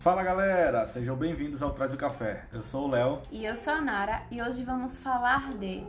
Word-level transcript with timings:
Fala 0.00 0.22
galera, 0.22 0.86
sejam 0.86 1.16
bem-vindos 1.16 1.62
ao 1.62 1.72
Traz 1.72 1.92
o 1.92 1.96
Café. 1.96 2.44
Eu 2.52 2.62
sou 2.62 2.86
o 2.86 2.90
Léo. 2.90 3.20
E 3.30 3.44
eu 3.44 3.56
sou 3.56 3.74
a 3.74 3.80
Nara 3.80 4.22
e 4.30 4.40
hoje 4.40 4.64
vamos 4.64 4.98
falar 5.00 5.52
de 5.54 5.84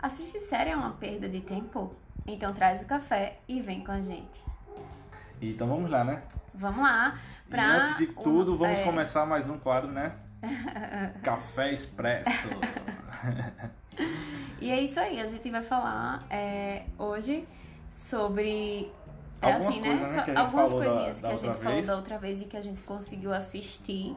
Assistir 0.00 0.40
série 0.40 0.70
é 0.70 0.76
uma 0.76 0.92
perda 0.94 1.28
de 1.28 1.40
tempo? 1.40 1.94
Então 2.26 2.52
traz 2.52 2.82
o 2.82 2.86
café 2.86 3.38
e 3.46 3.60
vem 3.62 3.84
com 3.84 3.92
a 3.92 4.00
gente. 4.00 4.42
Então 5.40 5.68
vamos 5.68 5.88
lá, 5.90 6.02
né? 6.02 6.22
Vamos 6.52 6.82
lá. 6.82 7.16
Pra 7.48 7.62
e 7.62 7.70
antes 7.70 7.98
de 7.98 8.06
tudo, 8.08 8.54
um- 8.54 8.56
vamos 8.56 8.80
é, 8.80 8.82
começar 8.84 9.24
mais 9.26 9.48
um 9.48 9.58
quadro, 9.58 9.92
né? 9.92 10.12
Café 11.22 11.72
Expresso. 11.72 12.48
E 14.60 14.70
é 14.70 14.80
isso 14.80 14.98
aí, 14.98 15.20
a 15.20 15.26
gente 15.26 15.48
vai 15.50 15.62
falar 15.62 16.24
é, 16.28 16.84
hoje 16.98 17.46
sobre. 17.88 18.90
É 19.42 19.52
Algumas 19.54 19.68
assim, 19.74 19.82
coisas, 19.82 20.14
né, 20.14 20.24
gente 20.24 20.36
algumas 20.36 20.70
falou 20.70 20.84
da- 20.84 20.90
coisinhas 20.90 21.20
da 21.20 21.28
que 21.28 21.34
a 21.34 21.36
gente 21.38 21.56
falou 21.58 21.72
vez. 21.74 21.86
da 21.86 21.96
outra 21.96 22.18
vez 22.18 22.40
e 22.40 22.44
que 22.44 22.56
a 22.56 22.60
gente 22.60 22.80
conseguiu 22.82 23.32
assistir, 23.34 24.16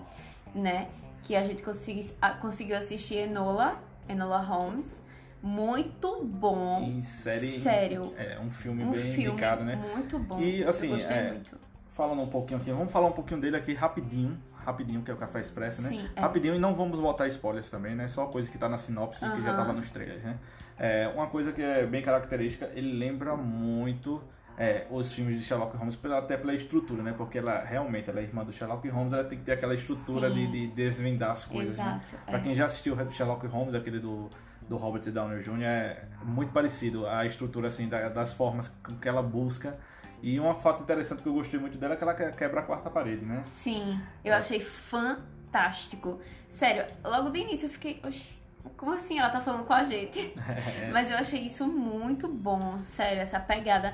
né? 0.54 0.88
Que 1.24 1.36
a 1.36 1.44
gente 1.44 1.64
consegui, 1.64 2.02
conseguiu 2.42 2.78
assistir 2.78 3.16
Enola, 3.16 3.80
Enola 4.08 4.38
Holmes. 4.40 5.04
Muito 5.42 6.24
bom. 6.24 6.82
em 6.82 7.02
série. 7.02 7.60
Sério. 7.60 8.14
É 8.18 8.40
um 8.40 8.50
filme 8.50 8.84
Um 8.84 8.92
bem 8.92 9.02
filme 9.02 9.28
indicado, 9.30 9.64
né? 9.64 9.76
muito 9.94 10.18
bom. 10.18 10.40
E, 10.40 10.64
assim, 10.64 10.92
Eu 10.92 11.10
é, 11.10 11.32
muito. 11.32 11.58
Falando 11.90 12.22
um 12.22 12.28
pouquinho 12.28 12.60
aqui, 12.60 12.72
vamos 12.72 12.92
falar 12.92 13.08
um 13.08 13.12
pouquinho 13.12 13.40
dele 13.40 13.56
aqui 13.56 13.74
rapidinho. 13.74 14.38
Rapidinho, 14.66 15.04
que 15.04 15.12
é 15.12 15.14
o 15.14 15.18
Café 15.18 15.42
Expresso, 15.42 15.84
né? 15.84 15.90
Sim, 15.90 16.10
é. 16.16 16.20
Rapidinho 16.20 16.56
e 16.56 16.60
não 16.60 16.74
vamos 16.76 17.00
botar 17.00 17.28
spoilers 17.28 17.70
também, 17.70 17.96
né? 17.96 18.08
Só 18.08 18.26
coisa 18.26 18.50
que 18.50 18.58
tá 18.58 18.68
na 18.68 18.78
sinopse 18.80 19.24
e 19.24 19.30
que 19.30 19.42
já 19.44 19.54
tava 19.56 19.72
nos 19.72 19.92
trailers, 19.92 20.24
né? 20.24 20.38
É, 20.78 21.08
uma 21.16 21.28
coisa 21.28 21.52
que 21.52 21.62
é 21.62 21.86
bem 21.86 22.02
característica, 22.02 22.70
ele 22.74 22.92
lembra 22.94 23.36
muito 23.38 24.22
é, 24.58 24.88
os 24.90 25.12
filmes 25.14 25.38
de 25.38 25.44
Sherlock 25.44 25.76
Holmes, 25.76 25.96
pela, 25.96 26.20
até 26.20 26.38
pela 26.38 26.54
estrutura, 26.54 27.04
né? 27.04 27.14
Porque 27.18 27.38
ela 27.38 27.64
realmente 27.64 28.10
ela 28.10 28.20
é 28.20 28.24
irmã 28.24 28.44
do 28.44 28.54
Sherlock 28.54 28.88
Holmes, 28.90 29.14
ela 29.14 29.24
tem 29.24 29.38
que 29.38 29.44
ter 29.44 29.54
aquela 29.54 29.76
estrutura 29.76 30.30
de, 30.30 30.48
de 30.48 30.68
desvendar 30.68 31.32
as 31.32 31.44
coisas, 31.46 31.78
né? 31.78 32.02
Exato. 32.08 32.26
Pra 32.26 32.38
é. 32.38 32.42
quem 32.42 32.56
já 32.56 32.66
assistiu 32.66 32.96
o 32.96 33.12
Sherlock 33.12 33.46
Holmes, 33.48 33.76
aquele 33.76 34.00
do, 34.00 34.30
do 34.70 34.78
Robert 34.78 35.02
Downey 35.12 35.42
Jr., 35.44 35.64
é 35.64 36.04
muito 36.24 36.52
parecido 36.54 37.06
a 37.08 37.26
estrutura, 37.26 37.68
assim, 37.68 37.90
da- 37.90 38.10
das 38.10 38.34
formas 38.34 38.72
que 39.02 39.08
ela 39.10 39.22
busca. 39.22 39.78
E 40.22 40.40
um 40.40 40.56
fato 40.56 40.82
interessante 40.84 41.22
que 41.22 41.28
eu 41.28 41.34
gostei 41.34 41.60
muito 41.60 41.78
dela 41.78 41.94
é 41.94 41.98
que 41.98 42.04
ela 42.04 42.14
que- 42.14 42.32
quebra 42.32 42.62
a 42.62 42.64
quarta 42.64 42.90
parede, 42.90 43.26
né? 43.26 43.42
Sim, 43.44 44.00
eu 44.24 44.34
achei 44.34 44.60
fantástico. 44.60 46.20
Sério, 46.50 46.86
logo 47.04 47.30
do 47.30 47.38
início 47.38 47.66
eu 47.66 47.70
fiquei, 47.70 48.00
oxi, 48.06 48.34
como 48.78 48.94
assim 48.94 49.20
ela 49.20 49.30
tá 49.30 49.40
falando 49.40 49.66
com 49.66 49.74
a 49.74 49.84
gente? 49.84 50.34
Mas 50.92 51.12
eu 51.12 51.18
achei 51.18 51.42
isso 51.42 51.68
muito 51.68 52.28
bom, 52.28 52.82
sério, 52.82 53.22
essa 53.22 53.40
pegada. 53.40 53.94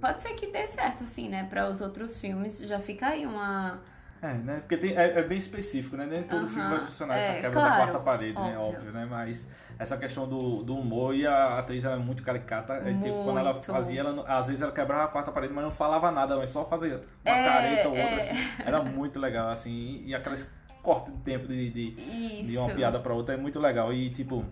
Pode 0.00 0.22
ser 0.22 0.34
que 0.34 0.46
dê 0.48 0.66
certo, 0.66 1.04
assim, 1.04 1.28
né, 1.28 1.46
para 1.48 1.68
os 1.68 1.80
outros 1.80 2.18
filmes. 2.18 2.58
Já 2.58 2.78
fica 2.78 3.08
aí 3.08 3.26
uma. 3.26 3.80
É, 4.22 4.34
né? 4.34 4.60
Porque 4.60 4.76
tem, 4.76 4.94
é, 4.96 5.18
é 5.18 5.22
bem 5.22 5.38
específico, 5.38 5.96
né? 5.96 6.04
Nem 6.06 6.22
todo 6.22 6.40
Aham, 6.44 6.48
filme 6.48 6.68
vai 6.68 6.80
funcionar 6.80 7.16
é, 7.16 7.18
essa 7.20 7.32
quebra 7.34 7.52
claro, 7.52 7.70
da 7.70 7.76
quarta 7.76 7.98
parede, 8.00 8.34
né? 8.38 8.58
óbvio. 8.58 8.76
Óbvio, 8.80 8.92
né? 8.92 9.06
Mas 9.08 9.48
essa 9.78 9.96
questão 9.96 10.28
do, 10.28 10.62
do 10.62 10.76
humor 10.76 11.14
e 11.14 11.26
a 11.26 11.58
atriz 11.58 11.84
ela 11.86 11.94
é 11.96 11.98
muito 11.98 12.22
caricata. 12.22 12.74
É, 12.74 12.92
tipo, 12.92 13.24
quando 13.24 13.38
ela 13.38 13.54
Muito. 13.54 13.64
fazia, 13.64 14.00
ela, 14.00 14.22
às 14.28 14.46
vezes 14.48 14.60
ela 14.60 14.72
quebrava 14.72 15.04
a 15.04 15.08
quarta 15.08 15.32
parede, 15.32 15.54
mas 15.54 15.64
não 15.64 15.70
falava 15.70 16.10
nada, 16.10 16.36
mas 16.36 16.50
só 16.50 16.66
fazia 16.66 17.02
uma 17.24 17.34
É, 17.34 17.44
careta 17.44 17.88
ou 17.88 17.96
outra, 17.96 18.16
é. 18.16 18.16
assim. 18.18 18.36
Era 18.58 18.82
muito 18.82 19.18
legal, 19.18 19.48
assim. 19.48 19.70
E, 19.70 20.08
e 20.08 20.14
aqueles 20.14 20.52
cortes 20.82 21.14
de 21.14 21.20
tempo 21.20 21.48
de, 21.48 21.70
de, 21.70 22.42
de 22.42 22.58
uma 22.58 22.68
piada 22.74 22.98
pra 23.00 23.14
outra 23.14 23.34
é 23.34 23.38
muito 23.38 23.58
legal. 23.58 23.90
E, 23.90 24.10
tipo, 24.10 24.44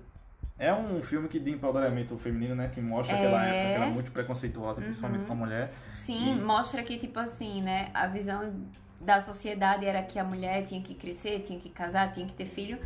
é 0.59 0.73
um 0.75 1.01
filme 1.03 1.29
que 1.29 1.39
de 1.39 1.51
empoderamento 1.53 2.17
feminino, 2.19 2.55
né? 2.55 2.71
Que 2.73 2.81
mostra 2.81 3.17
É. 3.17 3.21
aquela 3.21 3.45
época 3.45 3.69
que 3.69 3.75
ela 3.75 3.87
é 3.87 3.91
muito 3.91 4.11
preconceituosa, 4.13 4.81
principalmente 4.83 5.25
com 5.25 5.33
a 5.33 5.37
mulher. 5.37 5.73
Sim, 5.95 6.37
E- 6.39 6.41
mostra 6.45 6.83
que, 6.83 6.99
tipo 6.99 7.19
assim, 7.21 7.63
né, 7.63 7.91
a 7.95 8.07
visão 8.07 8.55
da 9.01 9.21
sociedade 9.21 9.87
era 9.87 10.03
que 10.03 10.19
a 10.19 10.25
mulher 10.25 10.65
tinha 10.67 10.83
que 10.83 10.95
crescer, 10.95 11.41
tinha 11.41 11.59
que 11.61 11.69
casar, 11.69 12.13
tinha 12.13 12.27
que 12.27 12.33
ter 12.33 12.47
filho. 12.47 12.79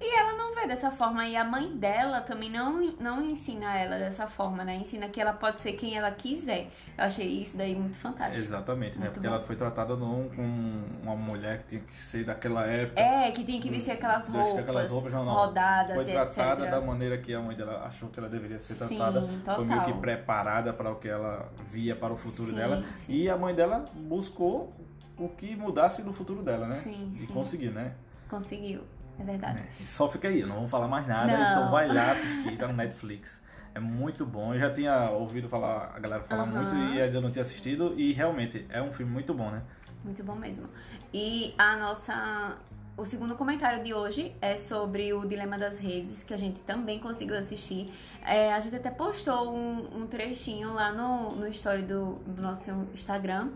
E 0.00 0.18
ela 0.18 0.32
não 0.36 0.54
vê 0.54 0.66
dessa 0.66 0.90
forma. 0.90 1.24
E 1.26 1.36
a 1.36 1.44
mãe 1.44 1.76
dela 1.76 2.20
também 2.20 2.50
não, 2.50 2.80
não 3.00 3.22
ensina 3.22 3.76
ela 3.78 3.98
dessa 3.98 4.26
forma, 4.26 4.64
né? 4.64 4.76
Ensina 4.76 5.08
que 5.08 5.20
ela 5.20 5.32
pode 5.32 5.60
ser 5.60 5.72
quem 5.72 5.96
ela 5.96 6.10
quiser. 6.10 6.68
Eu 6.96 7.04
achei 7.04 7.26
isso 7.26 7.56
daí 7.56 7.74
muito 7.74 7.96
fantástico. 7.96 8.44
Exatamente, 8.44 8.98
né? 8.98 9.04
Muito 9.06 9.14
Porque 9.14 9.28
bom. 9.28 9.34
ela 9.34 9.42
foi 9.42 9.56
tratada 9.56 9.96
num, 9.96 10.28
com 10.30 10.82
uma 11.02 11.16
mulher 11.16 11.62
que 11.62 11.68
tinha 11.68 11.80
que 11.80 11.94
ser 11.94 12.24
daquela 12.24 12.66
época. 12.66 13.00
É, 13.00 13.30
que 13.30 13.44
tinha 13.44 13.60
que 13.60 13.70
vestir 13.70 13.92
aquelas 13.92 14.24
Vestir 14.28 14.40
roupas, 14.40 14.58
aquelas 14.58 14.90
roupas, 14.90 15.12
não, 15.12 15.24
não. 15.24 15.32
rodadas 15.34 15.94
Foi 15.94 16.04
tratada 16.12 16.60
etc. 16.64 16.70
da 16.70 16.80
maneira 16.80 17.18
que 17.18 17.32
a 17.34 17.40
mãe 17.40 17.56
dela 17.56 17.84
achou 17.86 18.08
que 18.08 18.18
ela 18.18 18.28
deveria 18.28 18.58
ser 18.58 18.74
Sim, 18.74 18.96
tratada. 18.96 19.20
Foi 19.20 19.64
meio 19.64 19.80
que 19.80 19.86
total. 19.86 20.00
preparada 20.00 20.72
para 20.72 20.90
o 20.90 20.96
que 20.96 21.08
ela 21.08 21.50
via 21.70 21.94
para 21.96 22.12
o 22.12 22.16
futuro 22.16 22.50
Sim, 22.50 22.56
dela. 22.56 22.84
sim. 22.96 23.12
E 23.12 23.28
a 23.30 23.36
mãe 23.36 23.54
dela 23.54 23.84
buscou 23.94 24.72
o 25.16 25.28
que 25.28 25.54
mudasse 25.54 26.02
no 26.02 26.12
futuro 26.12 26.42
dela, 26.42 26.66
né? 26.66 26.74
Sim, 26.74 27.10
e 27.12 27.16
sim. 27.16 27.32
conseguiu, 27.32 27.70
né? 27.72 27.92
Conseguiu, 28.28 28.82
é 29.18 29.22
verdade. 29.22 29.60
É, 29.60 29.86
Só 29.86 30.08
fica 30.08 30.28
aí, 30.28 30.42
não 30.42 30.56
vamos 30.56 30.70
falar 30.70 30.88
mais 30.88 31.06
nada. 31.06 31.36
Não. 31.36 31.50
Então 31.50 31.70
vai 31.70 31.88
lá 31.88 32.12
assistir, 32.12 32.56
tá 32.56 32.68
no 32.68 32.74
Netflix. 32.74 33.42
É 33.74 33.80
muito 33.80 34.24
bom. 34.24 34.54
Eu 34.54 34.60
já 34.60 34.70
tinha 34.72 35.10
ouvido 35.10 35.48
falar, 35.48 35.92
a 35.94 35.98
galera 35.98 36.22
falar 36.22 36.44
Aham. 36.44 36.62
muito 36.62 36.94
e 36.94 37.02
ainda 37.02 37.20
não 37.20 37.30
tinha 37.30 37.42
assistido. 37.42 37.94
E 37.98 38.12
realmente 38.12 38.64
é 38.68 38.80
um 38.80 38.92
filme 38.92 39.10
muito 39.10 39.34
bom, 39.34 39.50
né? 39.50 39.62
Muito 40.04 40.22
bom 40.22 40.34
mesmo. 40.34 40.68
E 41.12 41.54
a 41.58 41.76
nossa. 41.76 42.56
O 42.96 43.04
segundo 43.04 43.34
comentário 43.34 43.82
de 43.82 43.92
hoje 43.92 44.32
é 44.40 44.56
sobre 44.56 45.12
o 45.12 45.26
Dilema 45.26 45.58
das 45.58 45.80
Redes, 45.80 46.22
que 46.22 46.32
a 46.32 46.36
gente 46.36 46.60
também 46.60 47.00
conseguiu 47.00 47.36
assistir. 47.36 47.92
É, 48.24 48.52
a 48.52 48.60
gente 48.60 48.76
até 48.76 48.88
postou 48.88 49.52
um, 49.52 50.02
um 50.02 50.06
trechinho 50.06 50.72
lá 50.72 50.92
no, 50.92 51.34
no 51.34 51.48
story 51.48 51.82
do, 51.82 52.14
do 52.24 52.40
nosso 52.40 52.70
Instagram. 52.92 53.50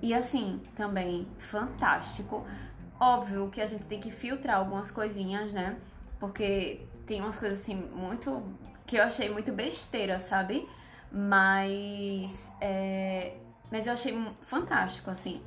E 0.00 0.14
assim, 0.14 0.60
também 0.76 1.26
fantástico. 1.38 2.46
Óbvio 2.98 3.50
que 3.50 3.60
a 3.60 3.66
gente 3.66 3.84
tem 3.84 4.00
que 4.00 4.10
filtrar 4.10 4.56
algumas 4.56 4.90
coisinhas, 4.90 5.52
né? 5.52 5.76
Porque 6.18 6.86
tem 7.06 7.20
umas 7.20 7.38
coisas 7.38 7.60
assim 7.60 7.74
muito. 7.74 8.42
que 8.86 8.96
eu 8.96 9.02
achei 9.02 9.28
muito 9.28 9.52
besteira, 9.52 10.18
sabe? 10.18 10.68
Mas. 11.12 12.52
é, 12.60 13.34
mas 13.70 13.86
eu 13.86 13.92
achei 13.92 14.14
fantástico, 14.42 15.10
assim, 15.10 15.42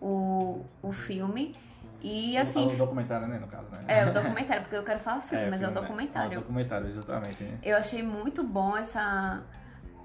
o, 0.00 0.64
o 0.82 0.92
filme. 0.92 1.54
E 2.02 2.36
assim. 2.36 2.66
O 2.66 2.76
documentário, 2.76 3.26
né? 3.26 3.38
No 3.38 3.46
caso, 3.46 3.70
né? 3.70 3.80
É, 3.88 4.04
o 4.04 4.12
documentário, 4.14 4.62
porque 4.62 4.76
eu 4.76 4.84
quero 4.84 5.00
falar 5.00 5.20
filme, 5.22 5.48
mas 5.48 5.62
é 5.62 5.66
o 5.66 5.68
filme, 5.68 5.74
né? 5.74 5.80
documentário. 5.80 6.34
É 6.34 6.36
o 6.36 6.40
documentário, 6.40 6.86
exatamente. 6.88 7.42
né? 7.42 7.58
Eu 7.62 7.76
achei 7.76 8.02
muito 8.02 8.44
bom 8.44 8.76
essa. 8.76 9.42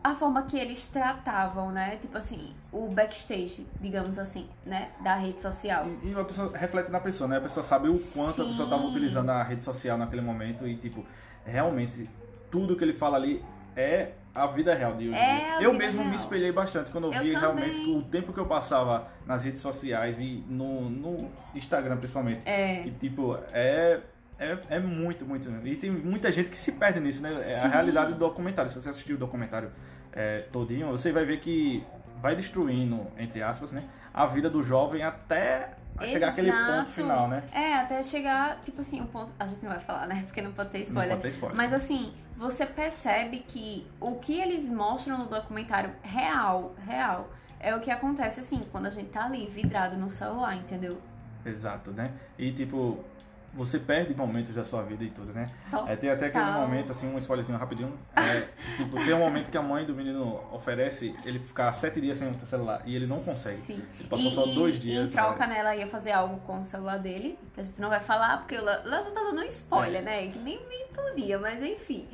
A 0.03 0.15
forma 0.15 0.43
que 0.43 0.57
eles 0.57 0.87
tratavam, 0.87 1.71
né? 1.71 1.97
Tipo 1.97 2.17
assim, 2.17 2.53
o 2.71 2.87
backstage, 2.87 3.67
digamos 3.81 4.17
assim, 4.17 4.47
né? 4.65 4.89
Da 5.03 5.15
rede 5.15 5.41
social. 5.41 5.85
E, 6.01 6.07
e 6.09 6.15
a 6.19 6.23
pessoa 6.23 6.55
reflete 6.55 6.89
na 6.89 6.99
pessoa, 6.99 7.27
né? 7.27 7.37
A 7.37 7.41
pessoa 7.41 7.63
sabe 7.63 7.89
o 7.89 7.99
quanto 8.13 8.41
a 8.41 8.45
pessoa 8.45 8.65
estava 8.65 8.81
Sim. 8.83 8.89
utilizando 8.89 9.29
a 9.29 9.43
rede 9.43 9.63
social 9.63 9.97
naquele 9.97 10.21
momento 10.21 10.65
e, 10.67 10.75
tipo, 10.77 11.05
realmente 11.45 12.09
tudo 12.49 12.75
que 12.77 12.83
ele 12.83 12.93
fala 12.93 13.17
ali 13.17 13.43
é 13.75 14.11
a 14.33 14.47
vida 14.47 14.73
real 14.73 14.95
de 14.95 15.09
hoje. 15.09 15.17
É 15.17 15.57
eu 15.59 15.73
mesmo 15.73 15.99
me 15.99 16.05
real. 16.07 16.15
espelhei 16.15 16.51
bastante 16.51 16.91
quando 16.91 17.05
eu, 17.05 17.13
Eu 17.13 17.23
vi 17.23 17.33
também. 17.33 17.65
realmente 17.65 17.89
o 17.89 18.01
tempo 18.03 18.31
que 18.31 18.39
eu 18.39 18.45
passava 18.45 19.07
nas 19.25 19.43
redes 19.43 19.59
sociais 19.61 20.19
e 20.19 20.43
no, 20.47 20.89
no 20.89 21.29
Instagram 21.53 21.97
principalmente. 21.97 22.47
É. 22.47 22.83
Que, 22.83 22.91
tipo, 22.91 23.37
é. 23.51 23.99
É, 24.39 24.57
é 24.69 24.79
muito, 24.79 25.25
muito. 25.25 25.49
E 25.65 25.75
tem 25.75 25.91
muita 25.91 26.31
gente 26.31 26.49
que 26.49 26.57
se 26.57 26.71
perde 26.73 26.99
nisso, 26.99 27.21
né? 27.21 27.29
É 27.45 27.57
a 27.57 27.61
Sim. 27.63 27.67
realidade 27.69 28.13
do 28.13 28.19
documentário. 28.19 28.71
Se 28.71 28.81
você 28.81 28.89
assistir 28.89 29.13
o 29.13 29.17
documentário 29.17 29.71
é, 30.13 30.45
todinho, 30.51 30.87
você 30.87 31.11
vai 31.11 31.25
ver 31.25 31.39
que 31.39 31.83
vai 32.21 32.35
destruindo, 32.35 33.07
entre 33.17 33.41
aspas, 33.43 33.71
né? 33.71 33.83
A 34.13 34.25
vida 34.25 34.49
do 34.49 34.63
jovem 34.63 35.03
até 35.03 35.73
chegar 36.05 36.29
àquele 36.29 36.51
ponto 36.51 36.89
final, 36.89 37.27
né? 37.27 37.43
É, 37.51 37.75
até 37.75 38.01
chegar, 38.01 38.61
tipo 38.61 38.81
assim, 38.81 39.01
o 39.01 39.07
ponto. 39.07 39.31
A 39.37 39.45
gente 39.45 39.61
não 39.61 39.69
vai 39.69 39.79
falar, 39.79 40.07
né? 40.07 40.23
Porque 40.25 40.41
não 40.41 40.51
pode 40.51 40.69
ter 40.69 40.79
spoiler. 40.79 41.09
pode 41.17 41.21
ter 41.21 41.29
spoiler. 41.29 41.57
Mas 41.57 41.73
assim, 41.73 42.13
você 42.37 42.65
percebe 42.65 43.39
que 43.39 43.85
o 43.99 44.15
que 44.15 44.39
eles 44.39 44.69
mostram 44.69 45.17
no 45.17 45.25
documentário 45.25 45.91
real, 46.01 46.75
real, 46.85 47.29
é 47.59 47.75
o 47.75 47.79
que 47.79 47.91
acontece 47.91 48.39
assim, 48.39 48.65
quando 48.71 48.85
a 48.85 48.89
gente 48.89 49.09
tá 49.09 49.25
ali, 49.25 49.47
vidrado 49.49 49.97
no 49.97 50.09
celular, 50.09 50.55
entendeu? 50.55 51.01
Exato, 51.45 51.91
né? 51.91 52.13
E 52.37 52.51
tipo, 52.51 53.03
você 53.53 53.79
perde 53.79 54.15
momentos 54.15 54.53
da 54.53 54.63
sua 54.63 54.83
vida 54.83 55.03
e 55.03 55.09
tudo, 55.09 55.33
né? 55.33 55.49
Total. 55.69 55.87
É, 55.87 55.95
tem 55.95 56.09
até 56.09 56.27
aquele 56.27 56.51
momento, 56.51 56.91
assim, 56.91 57.07
um 57.13 57.17
spoilerzinho 57.17 57.57
rapidinho. 57.57 57.97
É, 58.15 58.47
tipo, 58.77 58.95
tem 59.03 59.13
um 59.13 59.19
momento 59.19 59.49
que 59.51 59.57
a 59.57 59.61
mãe 59.61 59.85
do 59.85 59.93
menino 59.93 60.43
oferece 60.51 61.15
ele 61.25 61.39
ficar 61.39 61.71
sete 61.71 61.99
dias 61.99 62.17
sem 62.17 62.29
o 62.29 62.39
celular 62.45 62.81
e 62.85 62.95
ele 62.95 63.07
não 63.07 63.23
consegue. 63.23 63.57
Sim. 63.57 63.81
Ele 63.99 64.07
passou 64.09 64.31
e, 64.31 64.35
só 64.35 64.45
e- 64.45 64.55
dois 64.55 64.75
e 64.75 64.79
dias. 64.79 65.09
em 65.11 65.15
troca, 65.15 65.47
né, 65.47 65.59
ela 65.59 65.75
ia 65.75 65.87
fazer 65.87 66.11
algo 66.11 66.39
com 66.41 66.59
o 66.61 66.65
celular 66.65 66.97
dele, 66.99 67.37
que 67.53 67.59
a 67.59 67.63
gente 67.63 67.79
não 67.81 67.89
vai 67.89 67.99
falar, 67.99 68.37
porque 68.39 68.55
ela, 68.55 68.71
ela 68.85 69.01
já 69.01 69.11
tá 69.11 69.21
dando 69.21 69.39
um 69.41 69.45
spoiler, 69.45 70.01
É. 70.01 70.05
né? 70.05 70.27
Que 70.27 70.39
nem, 70.39 70.59
nem 70.67 70.87
podia, 70.87 71.37
mas 71.39 71.61
enfim. 71.63 72.07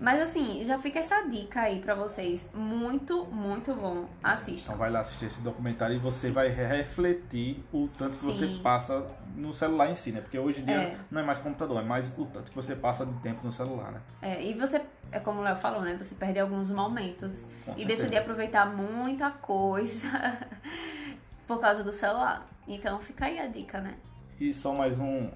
Mas 0.00 0.22
assim, 0.22 0.64
já 0.64 0.78
fica 0.78 0.98
essa 0.98 1.20
dica 1.28 1.60
aí 1.60 1.80
pra 1.80 1.94
vocês. 1.94 2.48
Muito, 2.54 3.26
muito 3.26 3.74
bom. 3.74 4.08
Assistam. 4.24 4.62
Então 4.72 4.76
vai 4.78 4.90
lá 4.90 5.00
assistir 5.00 5.26
esse 5.26 5.42
documentário 5.42 5.94
e 5.94 5.98
você 5.98 6.30
vai 6.30 6.48
refletir 6.48 7.62
o 7.70 7.86
tanto 7.98 8.16
que 8.16 8.24
você 8.24 8.46
Sim. 8.46 8.60
passa 8.62 9.06
no 9.36 9.52
celular 9.52 9.90
em 9.90 9.94
si, 9.94 10.10
né? 10.10 10.22
Porque 10.22 10.38
hoje 10.38 10.62
em 10.62 10.64
dia 10.64 10.74
É. 10.74 10.96
não 11.10 11.20
é 11.20 11.24
mais 11.24 11.36
computador, 11.36 11.82
é 11.82 11.84
mais 11.84 12.16
o 12.18 12.24
tanto 12.24 12.50
que 12.50 12.56
você 12.56 12.74
passa 12.74 13.04
de 13.04 13.12
tempo 13.20 13.44
no 13.44 13.52
celular, 13.52 13.92
né? 13.92 14.00
É, 14.22 14.42
e 14.42 14.54
você, 14.54 14.80
é 15.12 15.20
como 15.20 15.40
o 15.40 15.42
Léo 15.42 15.56
falou, 15.56 15.82
né? 15.82 15.94
Você 16.00 16.14
perde 16.14 16.38
alguns 16.40 16.70
momentos 16.70 17.42
Com 17.42 17.72
e 17.72 17.76
certeza. 17.76 17.86
deixa 17.86 18.08
de 18.08 18.16
aproveitar 18.16 18.64
muita 18.74 19.30
coisa 19.30 20.08
por 21.46 21.60
causa 21.60 21.84
do 21.84 21.92
celular. 21.92 22.46
Então 22.66 22.98
fica 23.00 23.26
aí 23.26 23.38
a 23.38 23.46
dica, 23.46 23.80
né? 23.82 23.94
E 24.40 24.54
só 24.54 24.72
mais 24.72 24.98
um 24.98 25.30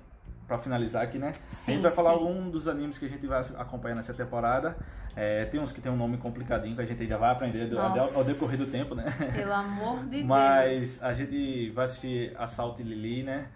pra 0.46 0.58
finalizar 0.58 1.02
aqui, 1.02 1.18
né? 1.18 1.32
a 1.50 1.54
Sim, 1.54 1.72
gente 1.74 1.82
vai 1.82 1.90
falar 1.90 2.14
sim. 2.18 2.24
um 2.24 2.50
dos 2.50 2.68
animes 2.68 2.98
que 2.98 3.06
a 3.06 3.08
gente 3.08 3.26
vai 3.26 3.40
acompanhar 3.58 3.94
nessa 3.94 4.12
temporada. 4.14 4.76
É, 5.16 5.44
tem 5.44 5.60
uns 5.60 5.70
que 5.72 5.80
tem 5.80 5.90
um 5.92 5.96
nome 5.96 6.16
complicadinho 6.18 6.74
que 6.74 6.82
a 6.82 6.86
gente 6.86 7.00
ainda 7.02 7.16
vai 7.16 7.30
aprender 7.30 7.66
do- 7.66 7.78
ao, 7.78 7.98
ao 8.16 8.24
decorrer 8.24 8.58
do 8.58 8.66
tempo, 8.66 8.94
né? 8.94 9.04
Pelo 9.34 9.52
amor 9.52 10.00
de 10.04 10.10
Deus. 10.24 10.24
Mas 10.26 11.02
a 11.02 11.14
gente 11.14 11.70
vai 11.70 11.84
assistir 11.84 12.34
Assault 12.38 12.82
Lily, 12.82 13.22
né? 13.22 13.46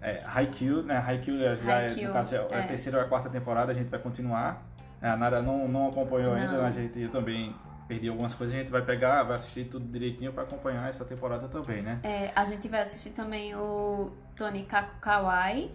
É, 0.00 0.22
Haikyuu, 0.24 0.82
né? 0.82 0.96
Haikyuu 1.04 1.36
já 1.36 1.54
já 1.56 1.80
é, 1.80 1.86
Haikyuu, 1.88 2.08
no 2.08 2.12
caso, 2.14 2.34
é 2.36 2.38
a 2.54 2.58
é. 2.58 2.62
terceira 2.62 2.98
ou 2.98 3.04
a 3.04 3.08
quarta 3.08 3.28
temporada, 3.28 3.70
a 3.72 3.74
gente 3.74 3.88
vai 3.90 3.98
continuar. 4.00 4.62
É, 5.02 5.08
A 5.08 5.16
Nara 5.16 5.42
não, 5.42 5.66
não 5.68 5.88
acompanhou 5.88 6.32
ainda, 6.34 6.52
Não. 6.52 6.64
a 6.64 6.70
gente 6.70 6.98
eu 7.00 7.08
também 7.10 7.54
perdi 7.88 8.08
algumas 8.08 8.32
coisas, 8.34 8.54
a 8.54 8.58
gente 8.58 8.70
vai 8.70 8.82
pegar, 8.82 9.22
vai 9.24 9.34
assistir 9.34 9.64
tudo 9.64 9.84
direitinho 9.90 10.32
pra 10.32 10.44
acompanhar 10.44 10.88
essa 10.88 11.04
temporada 11.04 11.48
também, 11.48 11.82
né? 11.82 11.98
É, 12.04 12.30
a 12.36 12.44
gente 12.44 12.68
vai 12.68 12.80
assistir 12.82 13.10
também 13.10 13.54
o 13.56 14.12
Tony 14.36 14.62
Kaku 14.64 15.00
Kawaii. 15.00 15.70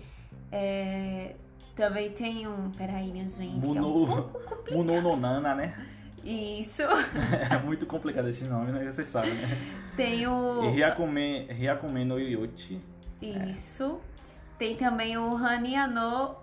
É, 0.52 1.36
também 1.76 2.12
tem 2.12 2.48
um. 2.48 2.72
Peraí, 2.72 3.12
minha 3.12 3.28
gente. 3.28 3.60
que 3.60 3.68
é 3.68 3.82
um 3.82 4.30
Muno, 4.72 5.02
Muno 5.02 5.18
né? 5.56 5.76
Isso. 6.24 6.82
É 7.52 7.58
muito 7.60 7.86
complicado 7.86 8.28
esse 8.30 8.44
nome, 8.46 8.72
né? 8.72 8.92
Vocês 8.92 9.08
sabem, 9.08 9.34
né? 9.34 9.58
Tem 9.96 10.26
o. 10.28 10.64
E 10.66 10.80
Hyakume, 10.80 11.48
Hyakume 11.52 12.06
no 12.06 12.20
Yochi. 12.20 12.82
Isso. 13.22 14.00
Tem 14.58 14.76
também 14.76 15.18
o 15.18 15.36
Haniano 15.36 16.36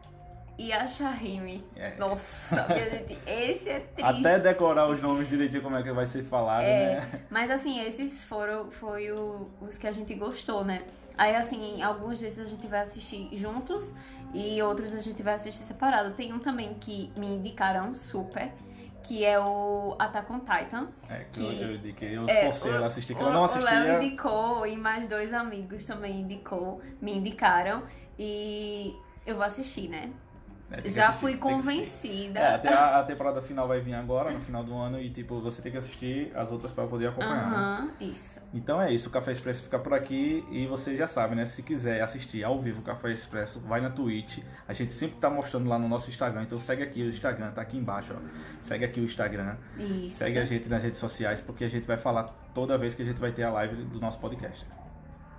Yashahime. 0.60 1.62
É. 1.74 1.96
Nossa, 1.96 2.66
esse 3.26 3.68
é 3.70 3.80
triste. 3.80 4.26
Até 4.26 4.38
decorar 4.38 4.88
os 4.88 5.02
nomes 5.02 5.28
direitinho 5.28 5.62
como 5.62 5.76
é 5.76 5.82
que 5.82 5.92
vai 5.92 6.06
ser 6.06 6.22
falado, 6.22 6.64
É, 6.64 7.00
né? 7.00 7.20
mas 7.30 7.50
assim, 7.50 7.80
esses 7.84 8.22
foram 8.24 8.70
foi 8.70 9.10
o- 9.10 9.50
os 9.60 9.76
que 9.78 9.86
a 9.86 9.92
gente 9.92 10.14
gostou, 10.14 10.64
né? 10.64 10.82
Aí 11.16 11.34
assim, 11.36 11.82
alguns 11.82 12.18
desses 12.18 12.38
a 12.40 12.46
gente 12.46 12.66
vai 12.66 12.80
assistir 12.80 13.28
juntos 13.36 13.92
e 14.34 14.60
outros 14.62 14.94
a 14.94 15.00
gente 15.00 15.22
vai 15.22 15.34
assistir 15.34 15.62
separado. 15.62 16.12
Tem 16.14 16.32
um 16.32 16.38
também 16.38 16.74
que 16.74 17.12
me 17.16 17.26
indicaram 17.36 17.94
super, 17.94 18.50
que 19.02 19.24
é 19.24 19.38
o 19.38 19.94
Attack 19.98 20.32
on 20.32 20.40
Titan. 20.40 20.88
É, 21.08 21.24
que, 21.32 21.40
Que- 21.40 21.62
eu, 21.62 21.68
eu, 21.68 21.74
indiquei, 21.76 22.16
eu 22.16 22.28
É, 22.28 22.44
forcei 22.46 22.72
ela 22.72 22.84
a 22.84 22.86
assistir, 22.86 23.14
que 23.14 23.20
o, 23.22 23.26
ela 23.26 23.32
não 23.34 23.42
O 23.44 23.46
Léo 23.46 23.58
assistia. 23.60 24.02
indicou 24.02 24.66
e 24.66 24.76
mais 24.76 25.06
dois 25.06 25.32
amigos 25.34 25.84
também 25.84 26.20
indicou, 26.22 26.80
me 27.00 27.12
indicaram 27.16 27.82
e 28.18 28.96
eu 29.26 29.34
vou 29.36 29.44
assistir, 29.44 29.88
né? 29.88 30.10
É, 30.72 30.82
que 30.82 30.90
Já 30.90 31.12
fui 31.12 31.36
convencida. 31.36 32.40
É, 32.40 32.54
até 32.54 32.72
a, 32.72 33.00
a 33.00 33.02
temporada 33.04 33.42
final 33.42 33.68
vai 33.68 33.80
vir 33.80 33.94
agora, 33.94 34.30
no 34.30 34.40
final 34.40 34.64
do 34.64 34.74
ano, 34.74 34.98
e 35.00 35.10
tipo, 35.10 35.40
você 35.40 35.60
tem 35.60 35.70
que 35.70 35.78
assistir 35.78 36.32
as 36.34 36.50
outras 36.50 36.72
pra 36.72 36.86
poder 36.86 37.08
acompanhar. 37.08 37.50
né? 37.50 37.56
Aham, 37.56 37.90
isso. 38.00 38.40
Então 38.54 38.80
é 38.80 38.92
isso, 38.92 39.08
o 39.08 39.12
Café 39.12 39.32
Expresso 39.32 39.62
fica 39.62 39.78
por 39.78 39.92
aqui 39.92 40.44
e 40.50 40.66
você 40.66 40.96
já 40.96 41.06
sabe, 41.06 41.34
né? 41.34 41.44
Se 41.44 41.62
quiser 41.62 42.00
assistir 42.02 42.42
ao 42.42 42.60
vivo 42.60 42.80
o 42.80 42.82
Café 42.82 43.12
Expresso, 43.12 43.60
vai 43.60 43.80
na 43.80 43.90
Twitch. 43.90 44.38
A 44.66 44.72
gente 44.72 44.92
sempre 44.94 45.16
tá 45.18 45.28
mostrando 45.28 45.68
lá 45.68 45.78
no 45.78 45.88
nosso 45.88 46.08
Instagram, 46.08 46.42
então 46.44 46.58
segue 46.58 46.82
aqui 46.82 47.02
o 47.02 47.08
Instagram, 47.08 47.50
tá 47.50 47.60
aqui 47.62 47.76
embaixo, 47.76 48.14
ó. 48.16 48.20
Segue 48.60 48.84
aqui 48.84 49.00
o 49.00 49.04
Instagram, 49.04 49.56
Isso. 49.78 50.16
segue 50.16 50.38
a 50.38 50.44
gente 50.44 50.68
nas 50.68 50.82
redes 50.82 50.98
sociais, 50.98 51.40
porque 51.40 51.64
a 51.64 51.68
gente 51.68 51.86
vai 51.86 51.96
falar 51.96 52.24
toda 52.54 52.78
vez 52.78 52.94
que 52.94 53.02
a 53.02 53.04
gente 53.04 53.20
vai 53.20 53.32
ter 53.32 53.42
a 53.42 53.50
live 53.50 53.84
do 53.84 54.00
nosso 54.00 54.18
podcast. 54.18 54.66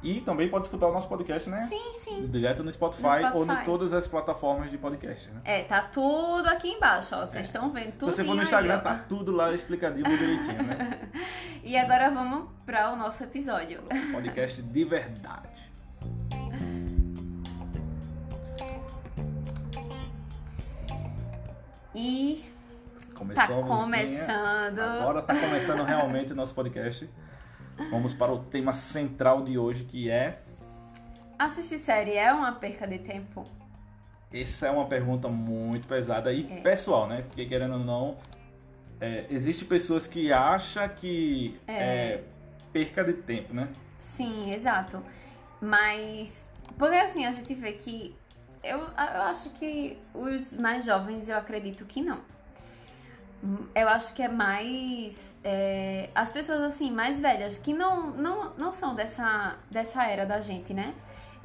E 0.04 0.20
também 0.20 0.50
pode 0.50 0.66
escutar 0.66 0.88
o 0.88 0.92
nosso 0.92 1.08
podcast, 1.08 1.50
né? 1.50 1.58
Sim, 1.62 1.94
sim. 1.94 2.28
Direto 2.28 2.62
no 2.62 2.70
Spotify, 2.72 3.04
No 3.04 3.10
Spotify. 3.10 3.38
ou 3.38 3.46
em 3.46 3.64
todas 3.64 3.94
as 3.94 4.06
plataformas 4.06 4.70
de 4.70 4.78
podcast, 4.78 5.30
né? 5.32 5.40
É, 5.46 5.64
tá 5.64 5.84
tudo 5.84 6.46
aqui 6.50 6.68
embaixo, 6.70 7.16
ó. 7.16 7.26
Vocês 7.26 7.46
estão 7.46 7.72
vendo 7.72 7.94
tudo. 7.94 8.12
Se 8.12 8.18
você 8.18 8.26
for 8.26 8.36
no 8.36 8.44
Instagram, 8.44 8.80
tá 8.80 8.96
tudo 9.08 9.32
lá 9.32 9.54
explicadinho, 9.54 10.06
direitinho, 10.06 10.62
né? 10.64 11.00
E 11.64 11.78
agora 11.78 12.10
vamos 12.10 12.50
para 12.66 12.92
o 12.92 12.98
nosso 12.98 13.24
episódio. 13.24 13.82
Podcast 14.12 14.62
de 14.62 14.84
verdade. 14.84 15.48
E 21.96 22.44
Começou 23.14 23.62
tá 23.62 23.68
começando. 23.68 24.80
Agora 24.80 25.22
tá 25.22 25.36
começando 25.36 25.84
realmente 25.84 26.34
o 26.34 26.36
nosso 26.36 26.54
podcast. 26.54 27.08
Vamos 27.90 28.14
para 28.14 28.32
o 28.32 28.40
tema 28.40 28.74
central 28.74 29.42
de 29.42 29.58
hoje, 29.58 29.84
que 29.84 30.10
é... 30.10 30.40
Assistir 31.38 31.80
série 31.80 32.16
é 32.16 32.32
uma 32.32 32.52
perca 32.54 32.88
de 32.88 33.00
tempo? 33.00 33.46
Essa 34.32 34.68
é 34.68 34.72
uma 34.72 34.86
pergunta 34.86 35.28
muito 35.28 35.88
pesada 35.88 36.32
e 36.32 36.52
É. 36.52 36.62
pessoal, 36.62 37.08
né? 37.08 37.24
Porque 37.24 37.46
querendo 37.46 37.74
ou 37.74 37.80
não, 37.80 38.18
é, 39.02 39.26
existe 39.30 39.66
pessoas 39.66 40.08
que 40.08 40.32
acham 40.32 40.88
que 40.90 41.60
é. 41.68 41.74
É. 41.74 42.24
perca 42.72 43.04
de 43.04 43.14
tempo, 43.14 43.54
né? 43.54 43.68
Sim, 44.00 44.52
exato. 44.54 45.04
Mas. 45.62 46.46
Porque 46.78 46.96
assim, 46.96 47.26
a 47.26 47.32
gente 47.32 47.54
vê 47.54 47.74
que. 47.74 48.16
Eu, 48.64 48.80
eu 48.80 49.22
acho 49.24 49.50
que 49.52 50.00
os 50.14 50.54
mais 50.54 50.86
jovens, 50.86 51.28
eu 51.30 51.38
acredito 51.38 51.86
que 51.86 52.02
não. 52.02 52.20
Eu 53.76 53.90
acho 53.90 54.14
que 54.14 54.24
é 54.24 54.30
mais. 54.30 55.38
é, 55.44 56.10
as 56.16 56.32
pessoas 56.32 56.62
assim, 56.62 56.92
mais 56.92 57.20
velhas, 57.20 57.60
que 57.60 57.74
não, 57.74 58.12
não, 58.12 58.54
não 58.58 58.72
são 58.72 58.96
dessa, 58.96 59.58
dessa 59.70 60.06
era 60.06 60.26
da 60.26 60.40
gente, 60.40 60.74
né? 60.74 60.94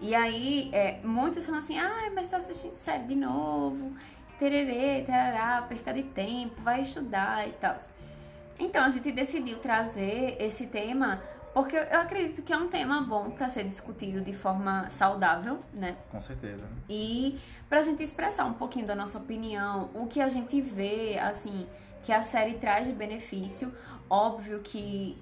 E 0.01 0.15
aí, 0.15 0.71
é, 0.73 1.01
muitos 1.03 1.45
falam 1.45 1.59
assim, 1.59 1.77
ah, 1.77 2.11
mas 2.15 2.29
tá 2.29 2.37
assistindo 2.37 2.75
série 2.75 3.05
de 3.05 3.17
novo, 3.17 3.97
tererê, 4.39 5.03
tarará, 5.05 5.63
perca 5.63 5.93
de 5.93 6.05
tempo, 6.05 6.61
vai 6.63 6.83
estudar 6.83 7.49
e 7.49 7.53
tal. 7.53 7.77
Então, 8.61 8.85
a 8.85 8.89
gente 8.91 9.11
decidiu 9.11 9.59
trazer 9.59 10.37
esse 10.39 10.69
tema 10.69 11.21
porque 11.53 11.77
eu 11.77 12.01
acredito 12.01 12.43
que 12.43 12.53
é 12.53 12.57
um 12.57 12.69
tema 12.69 13.01
bom 13.03 13.31
para 13.31 13.49
ser 13.49 13.65
discutido 13.65 14.21
de 14.21 14.33
forma 14.33 14.89
saudável, 14.91 15.61
né? 15.73 15.97
Com 16.11 16.21
certeza. 16.21 16.65
E 16.89 17.39
pra 17.69 17.83
gente 17.83 18.03
expressar 18.03 18.45
um 18.45 18.55
pouquinho 18.55 18.87
da 18.87 18.95
nossa 18.95 19.19
opinião, 19.19 19.91
o 19.95 20.07
que 20.07 20.21
a 20.21 20.29
gente 20.29 20.61
vê, 20.61 21.19
assim, 21.19 21.67
que 22.03 22.13
a 22.13 22.23
série 22.23 22.55
traz 22.55 22.87
de 22.87 22.93
benefício. 22.93 23.75
Óbvio 24.09 24.61
que 24.61 25.19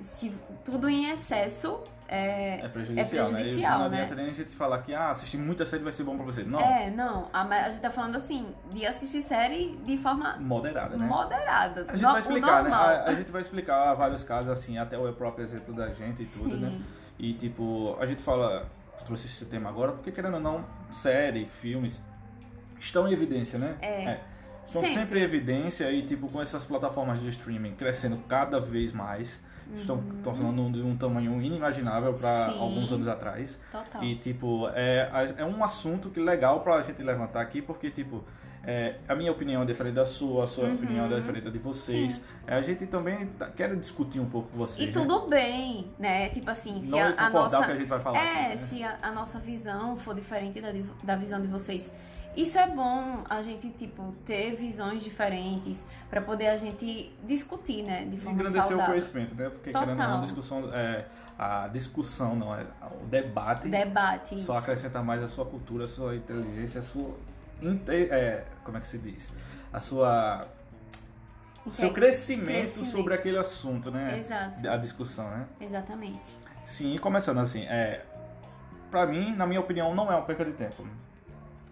se 0.00 0.32
tudo 0.64 0.88
em 0.88 1.10
excesso 1.10 1.82
é, 2.08 2.60
É 2.64 2.68
prejudicial, 2.68 3.26
É 3.26 3.30
prejudicial, 3.32 3.78
né? 3.78 3.84
Não 3.84 3.90
né? 3.90 3.96
adianta 4.02 4.14
nem 4.22 4.30
a 4.30 4.34
gente 4.34 4.50
falar 4.54 4.78
que 4.82 4.94
ah, 4.94 5.10
assistir 5.10 5.36
muita 5.38 5.66
série 5.66 5.82
vai 5.82 5.92
ser 5.92 6.04
bom 6.04 6.16
pra 6.16 6.24
você. 6.24 6.42
Não, 6.44 6.60
É, 6.60 6.90
não. 6.90 7.28
A, 7.32 7.42
a 7.42 7.68
gente 7.68 7.80
tá 7.82 7.90
falando 7.90 8.16
assim, 8.16 8.54
de 8.70 8.86
assistir 8.86 9.22
série 9.22 9.76
de 9.84 9.96
forma 9.96 10.36
moderada, 10.38 10.96
né? 10.96 11.06
moderada. 11.06 11.84
A 11.88 11.92
gente 11.92 12.02
no- 12.02 12.10
vai 12.12 12.20
explicar, 12.20 12.62
né? 12.64 12.70
A, 12.72 13.04
a 13.04 13.14
gente 13.14 13.30
vai 13.32 13.40
explicar 13.42 13.94
vários 13.94 14.22
casos, 14.22 14.50
assim, 14.50 14.78
até 14.78 14.96
o 14.98 15.12
próprio 15.12 15.44
exemplo 15.44 15.74
da 15.74 15.88
gente 15.88 16.22
e 16.22 16.26
tudo, 16.26 16.54
Sim. 16.54 16.60
né? 16.60 16.80
E 17.18 17.32
tipo, 17.34 17.96
a 18.00 18.06
gente 18.06 18.22
fala, 18.22 18.66
trouxe 19.04 19.26
esse 19.26 19.44
tema 19.46 19.68
agora, 19.70 19.92
porque 19.92 20.12
querendo 20.12 20.34
ou 20.34 20.40
não, 20.40 20.64
série, 20.90 21.46
filmes, 21.46 22.02
estão 22.78 23.08
em 23.08 23.12
evidência, 23.12 23.58
né? 23.58 23.76
É. 23.80 24.20
Estão 24.66 24.82
Sempre. 24.82 24.96
sempre 25.00 25.20
em 25.20 25.22
evidência 25.22 25.90
e 25.92 26.02
tipo, 26.02 26.28
com 26.28 26.42
essas 26.42 26.64
plataformas 26.64 27.20
de 27.20 27.28
streaming 27.28 27.74
crescendo 27.76 28.18
cada 28.28 28.58
vez 28.60 28.92
mais, 28.92 29.40
estão 29.74 30.02
tornando 30.22 30.70
de 30.78 30.82
um 30.86 30.96
tamanho 30.96 31.40
inimaginável 31.42 32.12
para 32.14 32.52
Uhum. 32.52 32.62
Alguns 32.62 32.92
anos 32.92 33.08
atrás. 33.08 33.58
Total. 33.72 34.02
E, 34.04 34.16
tipo, 34.16 34.68
é, 34.74 35.34
é 35.38 35.44
um 35.44 35.62
assunto 35.64 36.10
que 36.10 36.20
legal 36.20 36.60
pra 36.60 36.80
gente 36.82 37.02
levantar 37.02 37.40
aqui, 37.40 37.60
porque, 37.60 37.90
tipo, 37.90 38.22
é, 38.68 38.96
a 39.08 39.14
minha 39.14 39.30
opinião 39.30 39.62
é 39.62 39.64
diferente 39.64 39.94
da 39.94 40.04
sua, 40.06 40.44
a 40.44 40.46
sua 40.46 40.64
Uhum. 40.64 40.74
opinião 40.74 41.04
é 41.06 41.08
diferente 41.20 41.44
da 41.44 41.50
de 41.50 41.58
vocês. 41.58 42.20
É, 42.46 42.54
a 42.56 42.62
gente 42.62 42.84
também 42.86 43.26
tá- 43.38 43.48
quer 43.48 43.74
discutir 43.76 44.18
um 44.18 44.26
pouco 44.28 44.48
com 44.50 44.58
vocês. 44.58 44.82
E 44.82 44.86
né? 44.86 44.92
tudo 44.92 45.28
bem, 45.28 45.90
né? 45.98 46.28
Tipo 46.30 46.50
assim, 46.50 46.80
se 46.82 46.90
Não 46.90 46.98
a, 46.98 47.14
a 47.16 47.30
nossa. 47.30 47.58
que 47.64 47.70
a 47.72 47.74
gente 47.76 47.86
vai 47.88 48.00
falar 48.00 48.18
É, 48.18 48.30
aqui, 48.30 48.48
né? 48.48 48.56
se 48.56 48.82
a, 48.82 48.98
a 49.02 49.12
nossa 49.12 49.38
visão 49.38 49.96
for 49.96 50.14
diferente 50.14 50.60
da, 50.60 50.72
da 51.04 51.14
visão 51.16 51.40
de 51.40 51.46
vocês. 51.48 51.94
Isso 52.36 52.58
é 52.58 52.68
bom 52.68 53.24
a 53.30 53.40
gente, 53.40 53.70
tipo, 53.70 54.12
ter 54.26 54.54
visões 54.54 55.02
diferentes 55.02 55.86
pra 56.10 56.20
poder 56.20 56.48
a 56.48 56.56
gente 56.56 57.10
discutir, 57.24 57.82
né? 57.82 58.04
De 58.04 58.16
forma 58.18 58.34
Engrandecer 58.34 58.60
o 58.60 58.68
saudável. 58.68 58.86
conhecimento, 58.92 59.34
né? 59.34 59.48
Porque, 59.48 59.70
Total. 59.70 59.86
querendo 59.86 60.02
ou 60.02 60.08
não, 60.08 60.18
a 60.18 60.22
discussão, 60.22 60.74
é, 60.74 61.06
a 61.38 61.68
discussão 61.68 62.36
não, 62.36 62.54
é 62.54 62.66
o 63.02 63.06
debate 63.06 63.68
Debate, 63.68 64.34
isso. 64.34 64.44
só 64.46 64.58
acrescenta 64.58 65.02
mais 65.02 65.22
a 65.22 65.28
sua 65.28 65.46
cultura, 65.46 65.84
a 65.84 65.88
sua 65.88 66.14
inteligência, 66.14 66.80
a 66.80 66.82
sua... 66.82 67.14
é, 67.88 68.44
como 68.62 68.76
é 68.76 68.80
que 68.80 68.86
se 68.86 68.98
diz? 68.98 69.32
A 69.72 69.80
sua... 69.80 70.46
O 71.64 71.70
seu 71.70 71.92
crescimento, 71.92 72.46
Crescimento. 72.46 72.90
sobre 72.92 73.14
aquele 73.14 73.38
assunto, 73.38 73.90
né? 73.90 74.18
Exato, 74.20 74.68
A 74.68 74.76
discussão, 74.76 75.28
né? 75.30 75.46
exatamente. 75.60 76.20
Sim, 76.64 76.96
começando 76.98 77.38
assim, 77.38 77.62
é, 77.64 78.04
pra 78.90 79.04
mim, 79.06 79.34
na 79.34 79.46
minha 79.46 79.60
opinião, 79.60 79.92
não 79.94 80.12
é 80.12 80.14
uma 80.14 80.22
perca 80.22 80.44
de 80.44 80.52
tempo. 80.52 80.86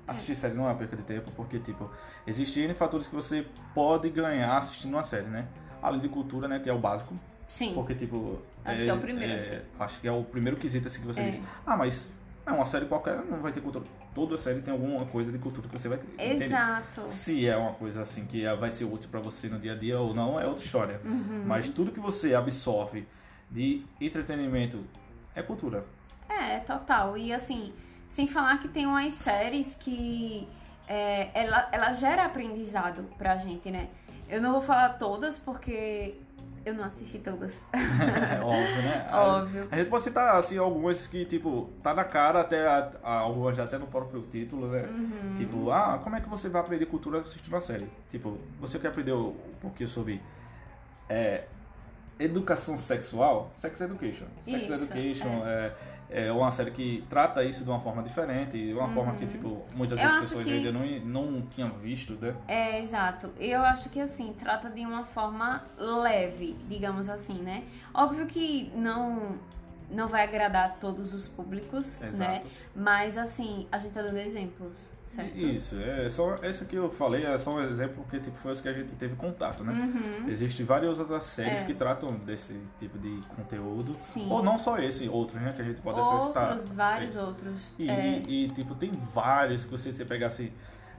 Assistir 0.06 0.36
série 0.36 0.54
não 0.54 0.64
é 0.64 0.68
uma 0.68 0.74
perca 0.74 0.96
de 0.96 1.02
tempo, 1.02 1.30
porque, 1.34 1.58
tipo, 1.58 1.90
existem 2.26 2.72
fatores 2.74 3.06
que 3.06 3.14
você 3.14 3.46
pode 3.74 4.10
ganhar 4.10 4.56
assistindo 4.56 4.92
uma 4.94 5.02
série, 5.02 5.26
né? 5.28 5.46
Além 5.82 6.00
de 6.00 6.08
cultura, 6.08 6.46
né? 6.46 6.58
Que 6.58 6.68
é 6.68 6.72
o 6.72 6.78
básico. 6.78 7.14
Sim. 7.46 7.72
Porque, 7.74 7.94
tipo. 7.94 8.40
Acho 8.64 8.82
que 8.84 8.88
é 8.90 8.94
o 8.94 8.98
primeiro, 8.98 9.34
assim. 9.34 9.58
Acho 9.78 10.00
que 10.00 10.08
é 10.08 10.12
o 10.12 10.22
primeiro 10.24 10.56
quesito, 10.58 10.88
assim, 10.88 11.00
que 11.00 11.06
você 11.06 11.20
É. 11.20 11.28
diz. 11.30 11.40
Ah, 11.66 11.76
mas 11.76 12.08
é 12.46 12.52
uma 12.52 12.64
série 12.64 12.84
qualquer, 12.86 13.16
não 13.24 13.38
vai 13.40 13.52
ter 13.52 13.60
cultura. 13.60 13.84
Toda 14.14 14.36
série 14.36 14.60
tem 14.60 14.72
alguma 14.72 15.04
coisa 15.06 15.32
de 15.32 15.38
cultura 15.38 15.66
que 15.68 15.78
você 15.78 15.88
vai 15.88 15.98
entender. 15.98 16.44
Exato. 16.44 17.02
Se 17.08 17.46
é 17.48 17.56
uma 17.56 17.72
coisa 17.72 18.02
assim 18.02 18.26
que 18.26 18.46
vai 18.56 18.70
ser 18.70 18.84
útil 18.84 19.08
pra 19.10 19.20
você 19.20 19.48
no 19.48 19.58
dia 19.58 19.72
a 19.72 19.76
dia 19.76 19.98
ou 19.98 20.14
não, 20.14 20.38
é 20.38 20.46
outra 20.46 20.64
história. 20.64 21.00
Uhum. 21.04 21.44
Mas 21.46 21.68
tudo 21.68 21.90
que 21.90 22.00
você 22.00 22.34
absorve 22.34 23.06
de 23.50 23.84
entretenimento 24.00 24.84
é 25.34 25.42
cultura. 25.42 25.84
É, 26.28 26.58
total. 26.60 27.16
E 27.16 27.32
assim, 27.32 27.72
sem 28.14 28.28
falar 28.28 28.58
que 28.58 28.68
tem 28.68 28.86
umas 28.86 29.12
séries 29.14 29.74
que 29.74 30.46
é, 30.86 31.30
ela, 31.34 31.68
ela 31.72 31.92
gera 31.92 32.24
aprendizado 32.24 33.02
pra 33.18 33.36
gente, 33.36 33.72
né? 33.72 33.88
Eu 34.28 34.40
não 34.40 34.52
vou 34.52 34.62
falar 34.62 34.90
todas 34.90 35.36
porque 35.36 36.14
eu 36.64 36.74
não 36.74 36.84
assisti 36.84 37.18
todas. 37.18 37.64
É 37.74 38.40
óbvio, 38.40 38.82
né? 38.82 39.06
A- 39.10 39.20
Óbvio. 39.38 39.68
A 39.68 39.76
gente 39.76 39.90
pode 39.90 40.04
citar 40.04 40.36
assim 40.36 40.56
algumas 40.56 41.08
que, 41.08 41.24
tipo, 41.24 41.68
tá 41.82 41.92
na 41.92 42.04
cara 42.04 42.40
até 42.42 42.64
a- 42.64 42.92
a- 43.02 43.14
algumas 43.18 43.58
até 43.58 43.78
no 43.78 43.88
próprio 43.88 44.22
título, 44.30 44.68
né? 44.68 44.82
Uhum. 44.88 45.34
Tipo, 45.36 45.72
ah, 45.72 45.98
como 46.04 46.14
é 46.14 46.20
que 46.20 46.28
você 46.28 46.48
vai 46.48 46.60
aprender 46.62 46.86
cultura 46.86 47.18
assistindo 47.18 47.52
uma 47.52 47.60
série? 47.60 47.90
Tipo, 48.12 48.38
você 48.60 48.78
quer 48.78 48.88
aprender 48.88 49.12
um 49.12 49.34
pouquinho 49.60 49.88
sobre 49.88 50.22
é, 51.08 51.44
educação 52.20 52.78
sexual? 52.78 53.50
Sex 53.54 53.80
Education. 53.80 54.26
Sex 54.44 54.62
Isso, 54.62 54.84
Education 54.84 55.42
é. 55.46 55.50
é 55.50 55.74
uma 56.32 56.50
série 56.52 56.70
que 56.70 57.04
trata 57.10 57.42
isso 57.42 57.64
de 57.64 57.70
uma 57.70 57.80
forma 57.80 58.02
diferente, 58.02 58.52
de 58.58 58.72
uma 58.72 58.88
forma 58.88 59.14
que, 59.16 59.26
tipo, 59.26 59.64
muitas 59.74 59.98
Uhum. 59.98 60.04
Eu 60.06 60.10
vezes 60.12 60.28
pessoas 60.28 60.44
que- 60.44 60.52
ainda 60.52 60.72
não, 60.72 61.26
não 61.30 61.42
tinham 61.42 61.70
visto, 61.78 62.14
né? 62.20 62.34
É, 62.46 62.80
exato. 62.80 63.30
Eu 63.38 63.62
acho 63.62 63.88
que 63.90 64.00
assim, 64.00 64.32
trata 64.38 64.68
de 64.70 64.80
uma 64.86 65.04
forma 65.04 65.64
leve, 65.78 66.56
digamos 66.68 67.08
assim, 67.08 67.34
né? 67.42 67.64
Óbvio 67.92 68.26
que 68.26 68.70
não 68.74 69.38
não 69.90 70.08
vai 70.08 70.24
agradar 70.24 70.78
todos 70.80 71.12
os 71.12 71.28
públicos, 71.28 72.00
Exato. 72.00 72.16
né? 72.16 72.42
Mas 72.74 73.18
assim, 73.18 73.68
a 73.70 73.76
gente 73.78 73.92
tá 73.92 74.00
dando 74.02 74.16
exemplos, 74.16 74.90
certo? 75.04 75.36
Isso, 75.36 75.78
é 75.80 76.08
só 76.08 76.36
esse 76.42 76.64
que 76.64 76.74
eu 76.76 76.90
falei 76.90 77.24
é 77.24 77.38
só 77.38 77.54
um 77.54 77.62
exemplo 77.62 78.02
porque 78.02 78.18
tipo, 78.18 78.36
foi 78.36 78.52
os 78.52 78.60
que 78.60 78.68
a 78.68 78.72
gente 78.72 78.94
teve 78.96 79.14
contato, 79.14 79.62
né? 79.62 79.72
Uhum. 79.72 80.28
Existem 80.28 80.64
várias 80.66 80.98
outras 80.98 81.24
séries 81.24 81.60
É. 81.60 81.64
que 81.64 81.74
tratam 81.74 82.12
desse 82.16 82.58
tipo 82.78 82.98
de 82.98 83.20
conteúdo. 83.36 83.94
Sim. 83.94 84.26
Ou 84.30 84.42
não 84.42 84.58
só 84.58 84.78
esse, 84.78 85.08
outros, 85.08 85.40
né? 85.40 85.52
Que 85.54 85.62
a 85.62 85.64
gente 85.64 85.80
pode 85.80 85.98
citar. 86.26 86.50
Outros, 86.52 86.68
vários 86.70 87.10
Esse. 87.14 87.24
outros. 87.24 87.74
E, 87.78 87.88
é, 87.88 88.22
e, 88.26 88.48
tipo, 88.48 88.74
tem 88.74 88.90
vários 88.90 89.64
que 89.64 89.70
você, 89.70 89.92
você 89.92 90.04
pegar 90.04 90.26
assim. 90.28 90.50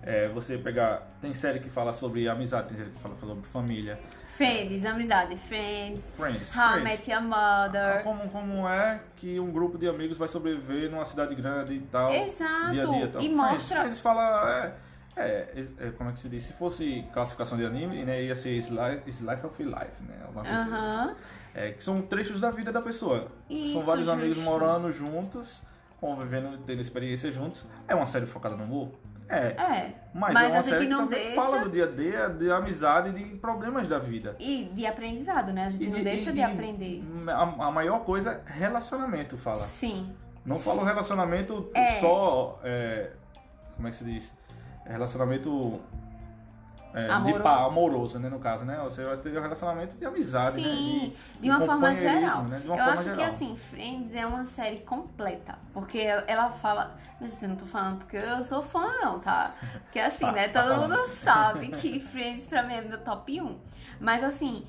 É, 0.04 0.28
você 0.30 0.58
pegar. 0.58 1.08
Tem 1.22 1.34
série 1.34 1.60
que 1.60 1.70
fala 1.70 1.94
sobre 1.94 2.28
amizade, 2.28 2.68
tem 2.70 2.78
série 2.78 2.90
que 2.90 3.00
fala 3.00 3.16
sobre 3.16 3.44
família. 3.48 4.00
Friends, 4.36 4.84
amizade, 4.84 5.38
Friends, 5.38 6.14
Friends. 6.18 6.54
How 6.54 6.80
I. 6.80 6.84
Met 6.84 7.10
Your 7.10 7.22
Ah, 7.22 7.68
Mother. 7.68 8.04
Como, 8.04 8.28
como 8.30 8.68
é 8.68 9.00
que 9.16 9.40
um 9.40 9.50
grupo 9.52 9.78
de 9.78 9.88
amigos 9.88 10.18
vai 10.18 10.28
sobreviver 10.28 10.92
numa 10.92 11.06
cidade 11.06 11.34
grande 11.36 11.74
e 11.76 11.80
tal. 11.80 12.12
Exato. 12.12 12.72
Dia 12.72 12.84
a 12.84 12.90
dia 12.90 13.06
e 13.06 13.08
tal. 13.08 13.22
E 13.22 13.26
Friends, 13.26 13.36
mostra. 13.36 13.80
Friends 13.80 14.00
fala. 14.02 14.76
É, 15.18 15.22
é, 15.22 15.66
é, 15.80 15.92
como 15.92 16.10
é 16.10 16.14
que 16.14 16.20
se 16.20 16.28
diz? 16.28 16.44
Se 16.44 16.52
fosse 16.52 17.06
classificação 17.14 17.58
de 17.58 17.66
anime, 17.66 18.04
né, 18.04 18.22
ia 18.24 18.36
ser 18.36 18.52
Slice, 18.58 19.02
Slice 19.08 19.46
of 19.46 19.64
Life, 19.64 20.04
né? 20.06 20.22
Alguma 20.26 20.44
coisa 20.44 20.62
assim. 20.62 20.72
Aham. 20.74 21.16
É, 21.54 21.72
que 21.72 21.82
são 21.82 22.02
trechos 22.02 22.42
da 22.42 22.52
vida 22.52 22.70
da 22.70 22.82
pessoa. 22.82 23.32
Isso, 23.50 23.78
são 23.78 23.86
vários 23.88 24.10
amigos 24.10 24.36
justo. 24.36 24.52
morando 24.52 24.92
juntos, 24.92 25.64
convivendo, 26.02 26.58
tendo 26.66 26.82
experiência 26.82 27.32
juntos. 27.32 27.66
É 27.88 27.96
uma 27.96 28.06
série 28.06 28.26
focada 28.26 28.58
no 28.58 28.66
humor? 28.66 28.90
É. 29.28 29.48
É. 29.48 29.96
Mas, 30.14 30.34
Mas 30.34 30.54
é 30.54 30.58
a 30.58 30.62
gente 30.62 30.88
não 30.88 31.08
deixa- 31.08 31.42
fala 31.42 31.60
do 31.60 31.70
dia 31.70 31.86
a 31.86 31.88
dia, 31.92 32.30
de 32.30 32.50
amizade 32.52 33.10
e 33.10 33.12
de 33.14 33.24
problemas 33.38 33.88
da 33.88 33.98
vida. 34.00 34.36
E 34.40 34.66
de 34.74 34.86
aprendizado, 34.86 35.52
né? 35.52 35.66
A 35.66 35.70
gente 35.70 35.84
E 35.84 35.88
não 35.88 35.98
de- 35.98 36.04
deixa 36.04 36.30
e- 36.30 36.34
de 36.34 36.40
e 36.40 36.44
aprender. 36.44 37.04
A, 37.28 37.42
a 37.68 37.72
maior 37.72 38.00
coisa 38.06 38.42
é 38.48 38.52
relacionamento, 38.54 39.38
fala. 39.38 39.58
Sim. 39.58 40.14
Não 40.46 40.60
fala 40.60 40.82
o 40.84 40.86
relacionamento 40.86 41.70
É. 41.74 42.00
só. 42.00 42.60
é, 42.64 43.12
como 43.76 43.88
é 43.88 43.92
que 43.92 43.98
se 43.98 44.06
diz? 44.06 44.32
É 44.86 44.92
Relacionamento. 44.92 45.82
É, 46.96 47.06
de 47.06 47.12
Amoroso. 47.12 47.44
pá, 47.44 47.66
amoroso, 47.66 48.20
né? 48.20 48.30
No 48.30 48.40
caso, 48.40 48.64
né? 48.66 48.80
Você 48.84 49.04
vai 49.04 49.18
ter 49.18 49.38
um 49.38 49.42
relacionamento 49.42 49.98
de 49.98 50.06
amizade, 50.06 50.62
né? 50.62 50.64
Sim, 50.64 51.16
de, 51.40 51.50
uma 51.50 51.60
forma 51.60 51.88
companheirismo, 51.90 52.20
geral. 52.22 52.44
né? 52.44 52.60
De 52.60 52.68
uma 52.68 52.76
eu 52.76 52.78
forma 52.78 52.94
acho 52.94 53.04
geral. 53.04 53.18
que 53.18 53.24
assim, 53.24 53.56
Friends 53.56 54.16
é 54.16 54.26
uma 54.26 54.46
série 54.46 54.78
completa. 54.80 55.58
Porque 55.74 56.00
ela 56.00 56.50
fala. 56.50 56.96
Mas 57.20 57.42
eu 57.42 57.50
não 57.50 57.56
tô 57.56 57.66
falando 57.66 58.00
porque 58.00 58.18
eu 58.18 58.44
sou 58.44 58.62
fã, 58.64 58.88
não, 59.02 59.20
tá? 59.20 59.54
Porque 59.84 60.00
assim, 60.00 60.26
Tá, 60.28 60.32
né? 60.32 60.48
tá 60.50 60.62
Todo 60.64 60.74
falando. 60.76 60.92
mundo 60.92 61.08
sabe 61.08 61.68
que 61.70 62.00
Friends 62.00 62.48
pra 62.48 62.64
mim 62.64 62.74
é 62.76 62.82
meu 62.82 63.00
top 63.00 63.42
1. 63.42 63.60
Mas 64.00 64.24
assim. 64.24 64.66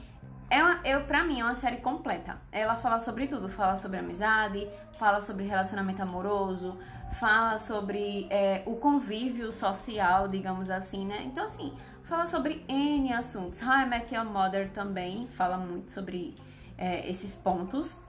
É 0.49 0.63
uma, 0.63 0.79
eu, 0.85 1.01
pra 1.03 1.25
mim, 1.25 1.41
é 1.41 1.45
uma 1.45 1.57
série 1.57 1.79
completa. 1.79 2.37
Ela 2.53 2.77
fala 2.77 3.01
sobre 3.01 3.27
tudo. 3.27 3.49
Fala 3.49 3.77
sobre 3.77 3.99
amizade, 3.99 4.69
fala 4.97 5.21
sobre 5.21 5.45
relacionamento 5.45 6.01
amoroso, 6.03 6.79
fala 7.19 7.59
sobre 7.59 8.29
é, 8.31 8.63
o 8.65 8.77
convívio 8.77 9.53
social, 9.53 10.29
digamos 10.29 10.71
assim, 10.71 11.05
né? 11.05 11.23
Então, 11.25 11.45
assim, 11.45 11.75
fala 12.07 12.27
sobre 12.27 12.65
N 12.69 13.13
assuntos. 13.13 13.61
How 13.63 13.83
I 13.83 13.87
Met 13.87 14.15
Your 14.15 14.25
Mother 14.25 14.71
também 14.71 15.27
fala 15.29 15.59
muito 15.59 15.93
sobre 15.93 16.35
é, 16.79 17.09
esses 17.09 17.35
pontos. 17.35 18.01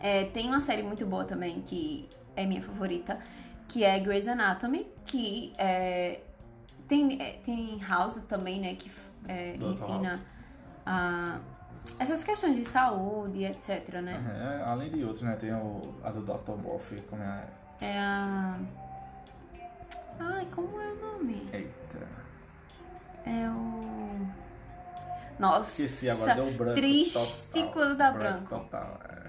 É, 0.00 0.26
tem 0.26 0.48
uma 0.48 0.60
série 0.60 0.82
muito 0.82 1.04
boa 1.06 1.24
também, 1.24 1.62
que 1.62 2.08
é 2.36 2.44
minha 2.44 2.60
favorita, 2.60 3.18
que 3.66 3.82
é 3.82 3.98
Grey's 3.98 4.28
Anatomy, 4.28 4.86
que 5.06 5.54
é, 5.56 6.20
tem, 6.86 7.20
é, 7.20 7.38
tem 7.44 7.80
House 7.80 8.20
também, 8.28 8.60
né, 8.60 8.74
que 8.74 8.90
é, 9.26 9.56
Doutor 9.56 9.72
ensina 9.72 10.20
a, 10.84 11.38
essas 11.98 12.22
questões 12.22 12.56
de 12.56 12.64
saúde, 12.64 13.44
etc, 13.44 14.00
né? 14.02 14.60
É, 14.60 14.68
além 14.68 14.90
de 14.90 15.02
outros, 15.02 15.22
né? 15.22 15.34
Tem 15.36 15.52
o, 15.52 15.94
a 16.02 16.10
do 16.10 16.20
Dr. 16.20 16.56
Murphy, 16.62 17.00
como 17.08 17.22
é. 17.22 17.46
É 17.80 17.98
a... 17.98 18.58
Ai, 20.18 20.46
como 20.54 20.80
é 20.80 20.92
o 20.92 20.96
nome? 20.96 21.48
Eita. 21.52 22.23
É 23.26 23.48
o... 23.50 24.26
Nossa, 25.38 25.82
Esqueci 25.82 26.08
agora, 26.08 26.34
deu 26.34 26.52
branco. 26.52 26.74
triste 26.74 27.48
total, 27.52 27.72
quando 27.72 27.96
dá 27.96 28.12
branco. 28.12 28.48
Total, 28.48 29.00
é. 29.10 29.24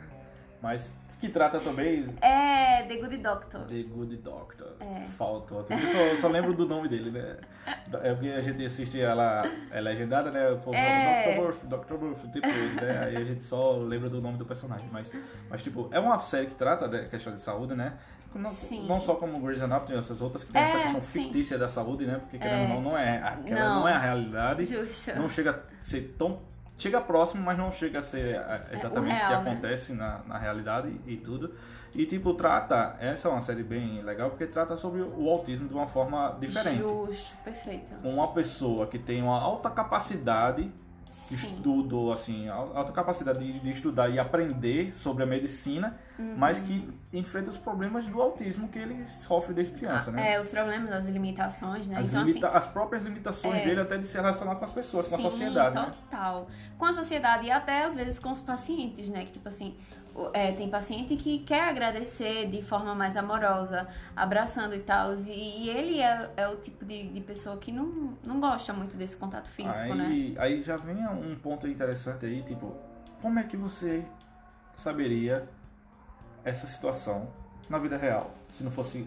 Mas 0.62 0.94
que 1.20 1.30
trata 1.30 1.60
também 1.60 2.06
É 2.22 2.84
The 2.84 2.98
Good 2.98 3.18
Doctor. 3.18 3.62
The 3.62 3.84
Good 3.84 4.18
Doctor. 4.18 4.76
É. 4.80 5.02
Faltou. 5.18 5.66
Eu 5.70 5.78
só, 6.16 6.22
só 6.22 6.28
lembro 6.28 6.54
do 6.54 6.68
nome 6.68 6.88
dele, 6.88 7.10
né? 7.10 7.38
É 8.04 8.14
porque 8.14 8.30
a 8.30 8.42
gente 8.42 8.64
assiste 8.64 9.02
ela, 9.02 9.44
é 9.72 9.82
legendada, 9.82 10.30
né? 10.30 10.50
O 10.52 10.58
povo 10.58 10.76
É. 10.76 11.34
Dr. 11.34 11.42
Murphy, 11.42 11.68
Dr. 11.68 11.94
Murphy, 11.94 12.28
o 12.28 12.32
tempo 12.32 12.48
todo, 12.48 12.86
né? 12.86 13.00
Aí 13.06 13.18
a 13.18 13.24
gente 13.24 13.44
só 13.44 13.72
lembra 13.78 14.10
do 14.10 14.22
nome 14.22 14.38
do 14.38 14.46
personagem. 14.46 14.88
Mas, 14.92 15.12
mas 15.50 15.64
tipo, 15.64 15.90
é 15.92 16.00
uma 16.00 16.20
série 16.20 16.48
que 16.48 16.56
trata 16.56 16.88
da 16.88 17.06
questão 17.06 17.34
de 17.34 17.40
saúde, 17.40 17.74
né? 17.74 17.94
Não, 18.40 18.52
não 18.88 19.00
só 19.00 19.16
como 19.16 19.40
Grey's 19.40 19.62
Anatomy, 19.62 19.98
essas 19.98 20.22
outras 20.22 20.44
que 20.44 20.52
tem 20.52 20.62
essa 20.62 20.78
É, 20.78 20.84
questão 20.84 21.02
sim. 21.02 21.24
fictícia 21.24 21.58
da 21.58 21.68
saúde, 21.68 22.06
né? 22.06 22.18
Porque 22.20 22.38
querendo 22.38 22.72
É. 22.72 22.76
ou 22.76 22.82
não, 22.82 22.92
não 22.92 22.98
é, 22.98 23.18
aquela 23.22 23.60
Não. 23.70 23.80
não 23.82 23.88
é 23.88 23.94
a 23.94 24.00
realidade. 24.00 24.68
Não 25.16 25.30
chega 25.30 25.52
a 25.52 25.82
ser 25.84 26.16
tão. 26.18 26.40
Chega 26.78 27.00
próximo, 27.00 27.42
mas 27.44 27.58
não 27.58 27.72
chega 27.72 28.00
a 28.00 28.02
ser 28.02 28.36
é, 28.36 28.66
exatamente 28.74 29.14
o, 29.14 29.18
real, 29.18 29.40
que 29.40 29.46
né? 29.46 29.52
acontece 29.52 29.94
na, 29.94 30.20
na 30.28 30.38
realidade 30.38 30.94
e, 31.06 31.14
e 31.14 31.18
tudo. 31.18 31.54
E 31.94 32.06
tipo, 32.06 32.34
trata. 32.34 32.98
Essa 33.00 33.30
é 33.30 33.32
uma 33.32 33.40
série 33.40 33.64
bem 33.64 34.02
legal 34.02 34.30
porque 34.30 34.46
trata 34.46 34.76
sobre 34.76 35.02
o 35.02 35.30
autismo 35.30 35.70
de 35.70 35.74
uma 35.74 35.88
forma 35.88 36.36
diferente. 36.42 36.80
Justo, 36.80 37.34
perfeito. 37.46 37.94
Uma 38.04 38.34
pessoa 38.34 38.88
que 38.88 39.00
tem 39.00 39.22
uma 39.24 39.40
alta 39.40 39.70
capacidade 39.70 40.64
de 41.30 41.38
Sim. 41.38 41.48
estudo, 41.56 42.12
assim, 42.12 42.50
al- 42.50 42.76
alta 42.76 42.92
capacidade 42.92 43.40
de, 43.40 43.58
de 43.62 43.70
estudar 43.70 44.10
e 44.10 44.20
aprender 44.20 44.94
sobre 44.94 45.24
a 45.24 45.26
medicina, 45.26 45.98
Uhum. 46.18 46.36
mas 46.38 46.62
que 46.62 46.88
enfrenta 47.12 47.52
os 47.52 47.58
problemas 47.58 48.08
do 48.08 48.22
autismo 48.22 48.70
que 48.70 48.80
ele 48.80 49.06
sofre 49.08 49.54
desde 49.54 49.74
criança, 49.74 50.12
né? 50.12 50.34
É, 50.34 50.40
os 50.40 50.48
problemas, 50.48 50.92
as 50.92 51.08
limitações, 51.10 51.88
né? 51.88 51.98
As, 51.98 52.10
então, 52.10 52.24
limita- 52.24 52.48
assim, 52.48 52.58
as 52.58 52.68
próprias 52.68 53.04
limitações 53.04 53.62
é. 53.62 53.66
dele 53.66 53.82
até 53.82 53.98
de 53.98 54.08
se 54.08 54.16
relacionar 54.16 54.56
com 54.56 54.64
as 54.64 54.72
pessoas, 54.72 55.08
com 55.08 55.16
a 55.16 55.18
sim, 55.18 55.24
sociedade, 55.26 55.76
né? 55.76 55.92
total. 56.10 56.48
Com 56.78 56.86
a 56.86 56.94
sociedade 56.94 57.48
e 57.48 57.52
até 57.52 57.84
às 57.84 57.96
vezes 57.96 58.18
com 58.18 58.32
os 58.32 58.40
pacientes, 58.40 59.10
né? 59.10 59.26
Que 59.26 59.34
tipo 59.34 59.48
assim, 59.48 59.76
é, 60.34 60.52
tem 60.54 60.70
paciente 60.70 61.16
que 61.18 61.40
quer 61.40 61.68
agradecer 61.68 62.50
de 62.50 62.62
forma 62.62 62.96
mais 62.96 63.18
amorosa, 63.18 63.88
abraçando 64.16 64.74
e 64.74 64.80
tal. 64.80 65.12
E, 65.14 65.66
e 65.66 65.70
ele 65.70 66.00
é, 66.00 66.30
é 66.38 66.48
o 66.48 66.56
tipo 66.58 66.86
de, 66.86 67.10
de 67.10 67.22
pessoa 67.22 67.58
que 67.58 67.72
não, 67.72 68.18
não 68.24 68.40
gosta 68.40 68.72
muito 68.72 68.96
desse 68.96 69.18
contato 69.18 69.50
físico, 69.50 69.82
aí, 69.82 69.96
né? 69.96 70.36
aí 70.38 70.62
já 70.62 70.78
vem 70.78 71.06
um 71.08 71.36
ponto 71.36 71.68
interessante 71.68 72.26
aí, 72.26 72.42
tipo, 72.44 72.74
como 73.22 73.40
é 73.40 73.44
que 73.44 73.58
você 73.58 74.06
saberia 74.76 75.48
essa 76.46 76.68
situação 76.68 77.28
na 77.70 77.78
vida 77.80 77.98
real, 77.98 78.32
se 78.50 78.64
não 78.64 78.72
fosse 78.72 79.06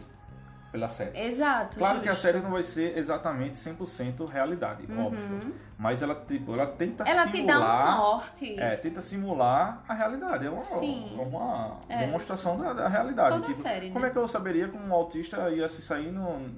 pela 0.71 0.89
série? 0.89 1.19
Exato. 1.19 1.79
Claro 1.79 2.01
que 2.01 2.09
a 2.09 2.13
justo. 2.13 2.23
série 2.23 2.41
não 2.41 2.51
vai 2.51 2.63
ser 2.63 2.99
exatamente 2.99 3.57
100% 3.57 4.29
realidade, 4.29 4.83
óbvio. 4.93 5.55
Mas 5.79 6.03
ela, 6.03 6.15
tipo, 6.27 6.53
ela 6.53 6.67
tenta 6.67 7.05
Uhum. 7.05 7.11
Ela 7.11 7.27
te 7.29 7.47
dá 7.47 7.59
um 7.59 7.63
simular... 7.63 7.97
norte. 7.97 8.61
É, 8.61 8.77
tenta 8.77 9.01
simular 9.01 9.83
a 9.89 9.95
realidade. 9.95 10.47
É 10.47 10.51
uma, 10.51 10.61
Sim. 10.61 11.17
uma 11.19 11.79
É. 11.89 12.01
demonstração 12.05 12.59
da, 12.59 12.73
da 12.75 12.89
realidade. 12.89 13.35
Toda 13.37 13.47
tipo, 13.47 13.59
série, 13.59 13.91
como 13.91 14.05
né? 14.05 14.09
é 14.09 14.13
que 14.13 14.19
eu 14.19 14.29
saberia 14.29 14.69
que 14.69 14.77
um 14.77 14.93
autista 14.93 15.49
ia 15.51 15.69
se 15.69 15.81
sair 15.81 16.11
no, 16.11 16.51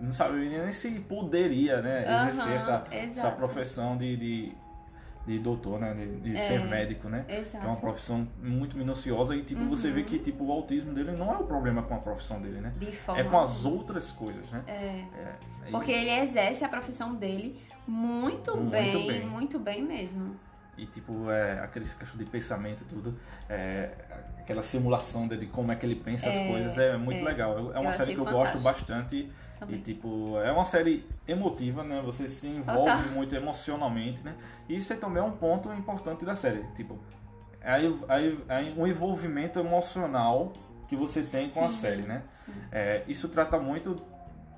não 0.00 0.12
saberia 0.12 0.62
nem 0.64 0.72
se 0.72 0.90
poderia, 1.00 1.80
né, 1.80 2.02
exercer 2.28 2.42
Aham, 2.44 2.54
essa, 2.54 2.84
essa 2.90 3.30
profissão 3.30 3.96
de, 3.96 4.16
de, 4.16 4.52
de 5.26 5.38
doutor, 5.40 5.80
né, 5.80 5.92
de, 5.94 6.20
de 6.20 6.36
É, 6.36 6.46
ser 6.46 6.64
médico, 6.66 7.08
né? 7.08 7.24
Exato. 7.28 7.58
Que 7.58 7.66
é 7.66 7.68
uma 7.70 7.80
profissão 7.80 8.28
muito 8.42 8.76
minuciosa 8.78 9.34
e, 9.34 9.42
tipo, 9.42 9.64
você 9.64 9.88
Uhum. 9.88 9.94
vê 9.94 10.02
que, 10.04 10.18
tipo, 10.20 10.44
o 10.44 10.52
autismo 10.52 10.94
dele 10.94 11.12
não 11.12 11.32
é 11.32 11.36
o 11.36 11.44
problema 11.44 11.82
com 11.82 11.94
a 11.94 11.98
profissão 11.98 12.40
dele, 12.40 12.60
né? 12.60 12.72
De 12.78 12.92
forma 12.92 13.20
É 13.20 13.24
com 13.24 13.38
as 13.38 13.64
outras 13.64 14.12
coisas, 14.12 14.48
né? 14.50 14.62
É. 14.68 15.04
É, 15.66 15.70
Porque 15.70 15.90
ele 15.90 16.10
exerce 16.10 16.64
a 16.64 16.68
profissão 16.68 17.14
dele 17.14 17.58
muito, 17.86 18.56
Muito 18.56 18.70
bem, 18.70 19.06
bem. 19.08 19.26
muito 19.26 19.58
bem 19.58 19.82
mesmo. 19.82 20.36
E 20.78 20.84
tipo, 20.86 21.30
é, 21.30 21.60
aquele 21.60 21.86
questão 21.86 22.16
de 22.18 22.24
pensamento 22.26 22.82
e 22.82 22.84
tudo, 22.84 23.18
é, 23.48 23.90
aquela 24.38 24.60
simulação 24.62 25.26
de, 25.26 25.36
de 25.38 25.46
como 25.46 25.72
é 25.72 25.76
que 25.76 25.86
ele 25.86 25.94
pensa 25.96 26.28
as 26.28 26.36
É, 26.36 26.46
coisas 26.46 26.76
é 26.76 26.96
muito 26.96 27.22
é. 27.22 27.24
legal. 27.24 27.56
É 27.56 27.60
Eu 27.78 27.80
uma 27.80 27.92
série 27.92 28.02
achei 28.02 28.14
que 28.14 28.20
eu 28.20 28.24
fantástico. 28.26 28.58
gosto 28.60 28.62
bastante 28.62 29.32
Também. 29.58 29.76
e 29.76 29.82
tipo, 29.82 30.38
é 30.40 30.52
uma 30.52 30.64
série 30.66 31.06
emotiva, 31.26 31.82
né? 31.82 32.02
Você 32.04 32.28
se 32.28 32.46
envolve 32.46 32.90
Ah, 32.90 32.96
tá. 33.04 33.10
muito 33.10 33.34
emocionalmente, 33.34 34.22
né? 34.22 34.34
E 34.68 34.76
isso 34.76 34.92
aí 34.92 34.98
também 34.98 35.22
é 35.22 35.24
um 35.26 35.32
ponto 35.32 35.72
importante 35.72 36.24
da 36.26 36.36
série, 36.36 36.62
tipo, 36.74 36.98
é, 37.62 37.72
aí- 37.72 37.98
aí- 38.08 38.44
aí 38.48 38.74
um 38.78 38.86
envolvimento 38.86 39.58
emocional 39.58 40.52
que 40.88 40.94
você 40.94 41.22
tem 41.22 41.48
com 41.48 41.64
a 41.64 41.68
Sim, 41.70 41.74
série, 41.80 42.02
né? 42.02 42.22
sim. 42.30 42.52
É, 42.70 43.02
isso 43.08 43.28
trata 43.30 43.58
muito, 43.58 43.96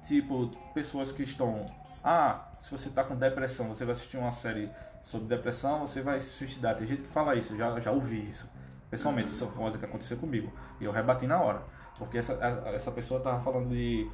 tipo, 0.02 0.48
pessoas 0.74 1.12
que 1.12 1.22
estão. 1.22 1.64
Ah, 2.04 2.48
se 2.60 2.70
você 2.70 2.90
tá 2.90 3.02
com 3.04 3.14
depressão, 3.16 3.68
você 3.68 3.84
vai 3.84 3.92
assistir 3.92 4.16
uma 4.18 4.30
série 4.32 4.68
sobre 5.02 5.26
depressão, 5.28 5.86
você 5.86 6.02
vai 6.02 6.20
se 6.20 6.30
suicidar. 6.30 6.76
Tem 6.76 6.86
gente 6.86 7.02
que 7.02 7.08
fala 7.08 7.34
isso, 7.34 7.56
já, 7.56 7.78
já 7.80 7.90
ouvi 7.90 8.28
isso. 8.28 8.48
Pessoalmente, 8.90 9.30
isso 9.30 9.44
é 9.44 9.46
uma 9.46 9.56
coisa 9.56 9.78
que 9.78 9.84
aconteceu 9.84 10.16
comigo. 10.16 10.52
E 10.80 10.84
eu 10.84 10.92
rebati 10.92 11.26
na 11.26 11.40
hora. 11.40 11.62
Porque 11.98 12.18
essa, 12.18 12.32
essa 12.72 12.90
pessoa 12.90 13.20
tava 13.20 13.40
falando 13.42 13.68
de. 13.70 14.08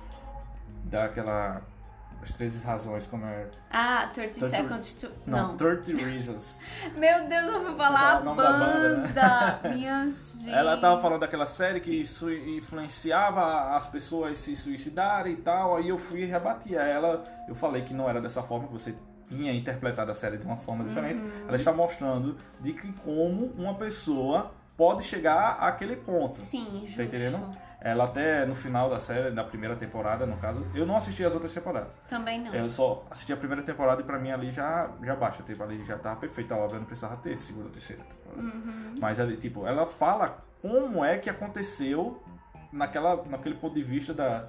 daquela. 0.84 1.62
as 2.22 2.32
13 2.32 2.64
razões, 2.64 3.06
como 3.06 3.24
é. 3.26 3.46
Ah, 3.70 4.10
30 4.12 4.40
30 4.40 4.48
Seconds 4.48 4.94
to... 4.94 5.10
Não, 5.26 5.48
Não. 5.48 5.56
30 5.56 5.92
Reasons. 6.04 6.58
Meu 6.96 7.28
Deus, 7.28 7.44
eu 7.44 7.62
vou 7.62 7.76
falar 7.76 7.98
fala 7.98 8.12
a 8.12 8.20
o 8.20 8.24
nome 8.24 8.42
da 8.42 8.52
banda, 8.52 8.96
né? 8.96 9.08
banda. 9.08 9.60
Minha 9.74 10.06
gente. 10.08 10.50
Ela 10.50 10.76
tava 10.78 11.00
falando 11.00 11.20
daquela 11.20 11.46
série 11.46 11.80
que 11.80 11.92
isso 11.92 12.32
influenciava 12.32 13.76
as 13.76 13.86
pessoas 13.86 14.38
se 14.38 14.56
suicidarem 14.56 15.34
e 15.34 15.36
tal. 15.36 15.76
Aí 15.76 15.88
eu 15.88 15.98
fui 15.98 16.22
e 16.22 16.24
rebati 16.24 16.76
a 16.76 16.82
ela. 16.82 17.22
Eu 17.46 17.54
falei 17.54 17.82
que 17.82 17.94
não 17.94 18.08
era 18.08 18.20
dessa 18.20 18.42
forma, 18.42 18.66
que 18.66 18.72
você 18.72 18.94
tinha 19.34 19.52
interpretado 19.52 20.10
a 20.10 20.14
série 20.14 20.38
de 20.38 20.44
uma 20.44 20.56
forma 20.56 20.84
diferente. 20.84 21.20
Uhum. 21.20 21.48
Ela 21.48 21.56
está 21.56 21.72
mostrando 21.72 22.36
de 22.60 22.72
que 22.72 22.92
como 22.92 23.46
uma 23.56 23.74
pessoa 23.74 24.52
pode 24.76 25.04
chegar 25.04 25.56
àquele 25.60 25.96
ponto. 25.96 26.36
Sim, 26.36 26.82
justo. 26.82 26.96
Tá 26.96 27.04
entendendo? 27.04 27.64
Ela 27.80 28.04
até 28.04 28.46
no 28.46 28.54
final 28.54 28.88
da 28.88 28.98
série, 28.98 29.30
da 29.30 29.44
primeira 29.44 29.76
temporada, 29.76 30.24
no 30.24 30.38
caso, 30.38 30.66
eu 30.74 30.86
não 30.86 30.96
assisti 30.96 31.22
as 31.22 31.34
outras 31.34 31.52
temporadas. 31.52 31.90
Também 32.08 32.40
não. 32.40 32.54
Eu 32.54 32.70
só 32.70 33.04
assisti 33.10 33.30
a 33.30 33.36
primeira 33.36 33.62
temporada 33.62 34.00
e 34.00 34.04
pra 34.04 34.18
mim 34.18 34.30
ali 34.30 34.50
já, 34.50 34.90
já 35.02 35.14
baixa. 35.14 35.42
Tipo, 35.42 35.62
ali 35.62 35.84
já 35.84 35.98
tá 35.98 36.16
perfeita 36.16 36.54
a 36.54 36.58
obra, 36.58 36.78
não 36.78 36.86
precisava 36.86 37.16
ter 37.18 37.36
segunda 37.36 37.66
ou 37.66 37.70
terceira 37.70 38.02
temporada. 38.02 38.56
Uhum. 38.56 38.94
Mas 38.98 39.20
ali, 39.20 39.36
tipo, 39.36 39.66
ela 39.66 39.84
fala 39.84 40.42
como 40.62 41.04
é 41.04 41.18
que 41.18 41.28
aconteceu 41.28 42.22
naquela, 42.72 43.22
naquele 43.28 43.56
ponto 43.56 43.74
de 43.74 43.82
vista 43.82 44.14
da 44.14 44.48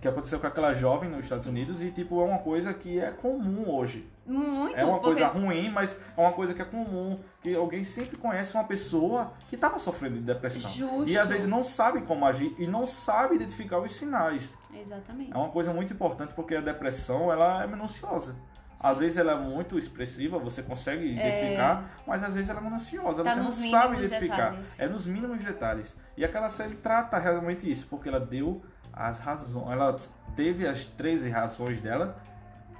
que 0.00 0.08
aconteceu 0.08 0.38
com 0.40 0.46
aquela 0.46 0.72
jovem 0.74 1.08
nos 1.10 1.20
Estados 1.24 1.46
Unidos 1.46 1.82
e 1.82 1.90
tipo 1.90 2.20
é 2.20 2.24
uma 2.24 2.38
coisa 2.38 2.72
que 2.72 2.98
é 2.98 3.10
comum 3.10 3.70
hoje. 3.74 4.08
Muito, 4.26 4.76
É 4.76 4.84
uma 4.84 5.00
porque... 5.00 5.20
coisa 5.20 5.26
ruim, 5.28 5.70
mas 5.70 5.98
é 6.16 6.20
uma 6.20 6.32
coisa 6.32 6.54
que 6.54 6.62
é 6.62 6.64
comum, 6.64 7.18
que 7.42 7.54
alguém 7.54 7.82
sempre 7.82 8.16
conhece 8.16 8.54
uma 8.54 8.64
pessoa 8.64 9.32
que 9.48 9.56
estava 9.56 9.78
sofrendo 9.78 10.14
de 10.16 10.22
depressão. 10.22 10.70
Justo. 10.70 11.08
E 11.08 11.18
às 11.18 11.28
vezes 11.30 11.46
não 11.48 11.64
sabe 11.64 12.02
como 12.02 12.24
agir 12.24 12.54
e 12.58 12.66
não 12.66 12.86
sabe 12.86 13.34
identificar 13.34 13.78
os 13.80 13.94
sinais. 13.94 14.54
Exatamente. 14.72 15.32
É 15.32 15.36
uma 15.36 15.48
coisa 15.48 15.72
muito 15.72 15.92
importante 15.92 16.32
porque 16.34 16.54
a 16.54 16.60
depressão 16.60 17.32
ela 17.32 17.62
é 17.62 17.66
minuciosa. 17.66 18.36
Às 18.82 18.96
vezes 18.98 19.18
ela 19.18 19.32
é 19.32 19.36
muito 19.38 19.76
expressiva, 19.76 20.38
você 20.38 20.62
consegue 20.62 21.04
identificar, 21.04 21.90
mas 22.06 22.22
às 22.22 22.34
vezes 22.34 22.48
ela 22.48 22.60
é 22.60 22.62
minuciosa, 22.64 23.22
Tá 23.22 23.34
você 23.34 23.40
não 23.40 23.50
sabe 23.50 23.96
identificar. 23.98 24.50
detalhes. 24.52 24.80
É 24.80 24.88
nos 24.88 25.06
mínimos 25.06 25.44
detalhes. 25.44 25.94
E 26.16 26.24
aquela 26.24 26.48
série 26.48 26.76
trata 26.76 27.18
realmente 27.18 27.70
isso, 27.70 27.86
porque 27.90 28.08
ela 28.08 28.18
deu 28.20 28.62
as 28.92 29.18
razões, 29.18 29.70
ela 29.70 29.96
teve 30.36 30.66
as 30.66 30.86
13 30.86 31.28
razões 31.30 31.80
dela 31.80 32.16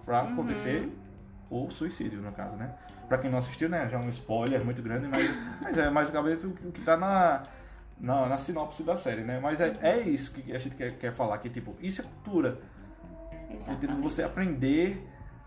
pra 0.04 0.22
Uhum. 0.22 0.32
acontecer 0.32 0.88
o 1.50 1.68
suicídio, 1.70 2.20
no 2.20 2.32
caso, 2.32 2.56
né? 2.56 2.74
Pra 3.08 3.18
quem 3.18 3.28
não 3.30 3.38
assistiu, 3.38 3.68
né, 3.68 3.88
já 3.88 3.98
é 3.98 4.00
um 4.00 4.08
spoiler 4.08 4.64
muito 4.64 4.80
grande, 4.82 5.08
mas, 5.08 5.28
mas 5.60 5.76
é 5.76 5.90
basicamente 5.90 6.46
o 6.46 6.52
que 6.52 6.80
tá 6.82 6.96
na, 6.96 7.42
na, 7.98 8.26
na 8.28 8.38
sinopse 8.38 8.84
da 8.84 8.96
série, 8.96 9.22
né? 9.22 9.40
Mas 9.42 9.60
é, 9.60 9.76
é 9.82 9.98
isso 10.00 10.32
que 10.32 10.52
a 10.52 10.58
gente 10.58 10.76
quer, 10.76 10.92
quer 10.96 11.12
falar, 11.12 11.38
que 11.38 11.48
tipo, 11.50 11.74
isso 11.80 12.00
é 12.00 12.04
cultura. 12.04 12.60
Exatamente. 13.50 14.00
Você 14.02 14.22
aprender 14.22 15.04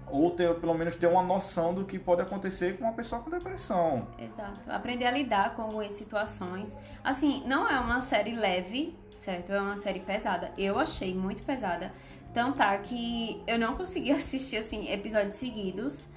ou 0.08 0.32
ter, 0.32 0.54
pelo 0.56 0.74
menos 0.74 0.96
ter 0.96 1.08
uma 1.08 1.24
noção 1.24 1.74
do 1.74 1.86
que 1.86 1.98
pode 1.98 2.22
acontecer 2.22 2.78
com 2.78 2.84
uma 2.84 2.94
pessoa 2.94 3.22
com 3.22 3.30
depressão. 3.30 4.08
Exato. 4.18 4.72
Aprender 4.72 5.06
a 5.06 5.12
lidar 5.12 5.56
com 5.56 5.64
algumas 5.64 5.94
situações. 5.94 6.80
Assim, 7.04 7.44
não 7.46 7.70
é 7.70 7.80
uma 7.80 8.02
série 8.02 8.36
leve, 8.36 8.96
certo? 9.14 9.52
É 9.52 9.62
uma 9.62 9.78
série 9.78 10.00
pesada. 10.00 10.52
Eu 10.58 10.80
achei 10.80 11.14
muito 11.14 11.44
pesada. 11.44 11.92
Então 12.32 12.52
tá 12.52 12.76
que 12.78 13.42
eu 13.46 13.60
não 13.60 13.76
consegui 13.76 14.12
assistir, 14.14 14.58
assim, 14.58 14.92
episódios 14.92 15.36
seguidos. 15.36 16.08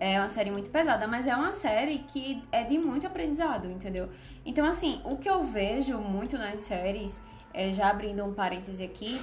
É 0.00 0.18
uma 0.18 0.28
série 0.28 0.50
muito 0.50 0.70
pesada, 0.70 1.06
mas 1.06 1.26
é 1.26 1.34
uma 1.34 1.52
série 1.52 1.98
que 1.98 2.42
é 2.50 2.64
de 2.64 2.76
muito 2.78 3.06
aprendizado, 3.06 3.70
entendeu? 3.70 4.08
Então, 4.44 4.66
assim, 4.66 5.00
o 5.04 5.16
que 5.16 5.30
eu 5.30 5.42
vejo 5.44 5.96
muito 5.98 6.36
nas 6.36 6.60
séries, 6.60 7.22
é, 7.52 7.72
já 7.72 7.90
abrindo 7.90 8.24
um 8.24 8.34
parêntese 8.34 8.84
aqui, 8.84 9.20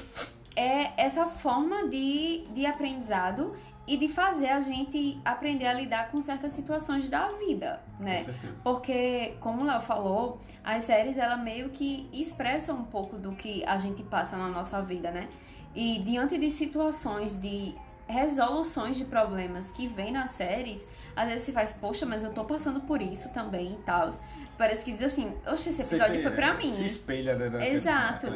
é 0.56 0.92
essa 0.98 1.26
forma 1.26 1.88
de, 1.88 2.46
de 2.54 2.66
aprendizado 2.66 3.54
e 3.94 3.98
de 3.98 4.08
fazer 4.08 4.48
a 4.50 4.60
gente 4.62 5.20
aprender 5.26 5.66
a 5.68 5.74
lidar 5.74 6.10
com 6.12 6.22
certas 6.22 6.54
situações 6.54 7.08
da 7.08 7.28
vida, 7.34 7.82
né? 8.00 8.24
Com. 8.24 8.48
Porque, 8.64 9.36
como 9.40 9.62
o 9.62 9.66
Léo 9.66 9.82
falou, 9.82 10.40
as 10.64 10.84
séries, 10.84 11.18
ela 11.18 11.36
meio 11.38 11.70
que 11.70 12.08
expressam 12.14 12.78
um 12.78 12.84
pouco 12.86 13.18
do 13.18 13.34
que 13.34 13.64
a 13.66 13.78
gente 13.78 14.02
passa 14.04 14.38
na 14.38 14.48
nossa 14.48 14.82
vida, 14.82 15.12
né? 15.12 15.28
E 15.76 16.00
diante 16.00 16.38
de 16.38 16.50
situações 16.50 17.36
de 17.40 17.74
resoluções 18.08 18.98
de 18.98 19.06
problemas 19.06 19.72
que 19.72 19.88
vem 19.88 20.12
nas 20.12 20.32
séries, 20.32 20.88
às 21.16 21.28
vezes 21.30 21.44
se 21.44 21.52
faz, 21.52 21.74
poxa, 21.74 22.06
mas 22.06 22.24
eu 22.24 22.34
tô 22.34 22.44
passando 22.44 22.82
por 22.82 23.02
isso 23.02 23.32
também 23.34 23.72
e 23.74 23.78
tal. 23.86 24.10
Parece 24.58 24.84
que 24.86 24.92
diz 24.92 25.04
assim, 25.04 25.34
oxe, 25.48 25.70
esse 25.70 25.82
episódio 25.82 26.18
se- 26.18 26.24
foi 26.24 26.32
pra 26.32 26.54
mim. 26.54 26.74
Se 26.74 26.86
espelha, 26.86 27.36
né? 27.38 27.50
naquele- 27.50 27.72
Exato. 27.74 28.28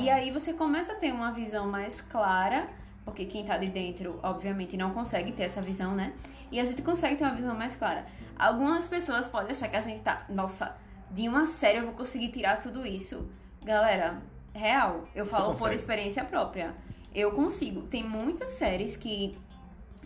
E 0.00 0.10
aí 0.10 0.30
você 0.30 0.52
começa 0.52 0.92
a 0.92 0.96
ter 0.96 1.12
uma 1.12 1.32
visão 1.32 1.66
mais 1.66 2.00
clara, 2.02 2.68
porque 3.04 3.24
quem 3.26 3.44
tá 3.44 3.56
de 3.56 3.68
dentro, 3.68 4.18
obviamente, 4.22 4.76
não 4.76 4.90
consegue 4.90 5.32
ter 5.32 5.44
essa 5.44 5.60
visão, 5.60 5.94
né? 5.94 6.12
E 6.50 6.60
a 6.60 6.64
gente 6.64 6.82
consegue 6.82 7.16
ter 7.16 7.24
uma 7.24 7.34
visão 7.34 7.54
mais 7.54 7.74
clara. 7.74 8.06
Algumas 8.38 8.88
pessoas 8.88 9.26
podem 9.26 9.50
achar 9.50 9.68
que 9.68 9.76
a 9.76 9.80
gente 9.80 10.02
tá, 10.02 10.24
nossa, 10.28 10.76
de 11.10 11.28
uma 11.28 11.44
série 11.44 11.78
eu 11.78 11.84
vou 11.84 11.94
conseguir 11.94 12.28
tirar 12.28 12.60
tudo 12.60 12.86
isso. 12.86 13.28
Galera, 13.64 14.22
real, 14.54 15.04
eu 15.14 15.24
Você 15.24 15.30
falo 15.30 15.54
por 15.54 15.72
experiência 15.72 16.24
própria. 16.24 16.74
Eu 17.14 17.32
consigo. 17.32 17.82
Tem 17.82 18.02
muitas 18.02 18.52
séries 18.52 18.96
que 18.96 19.36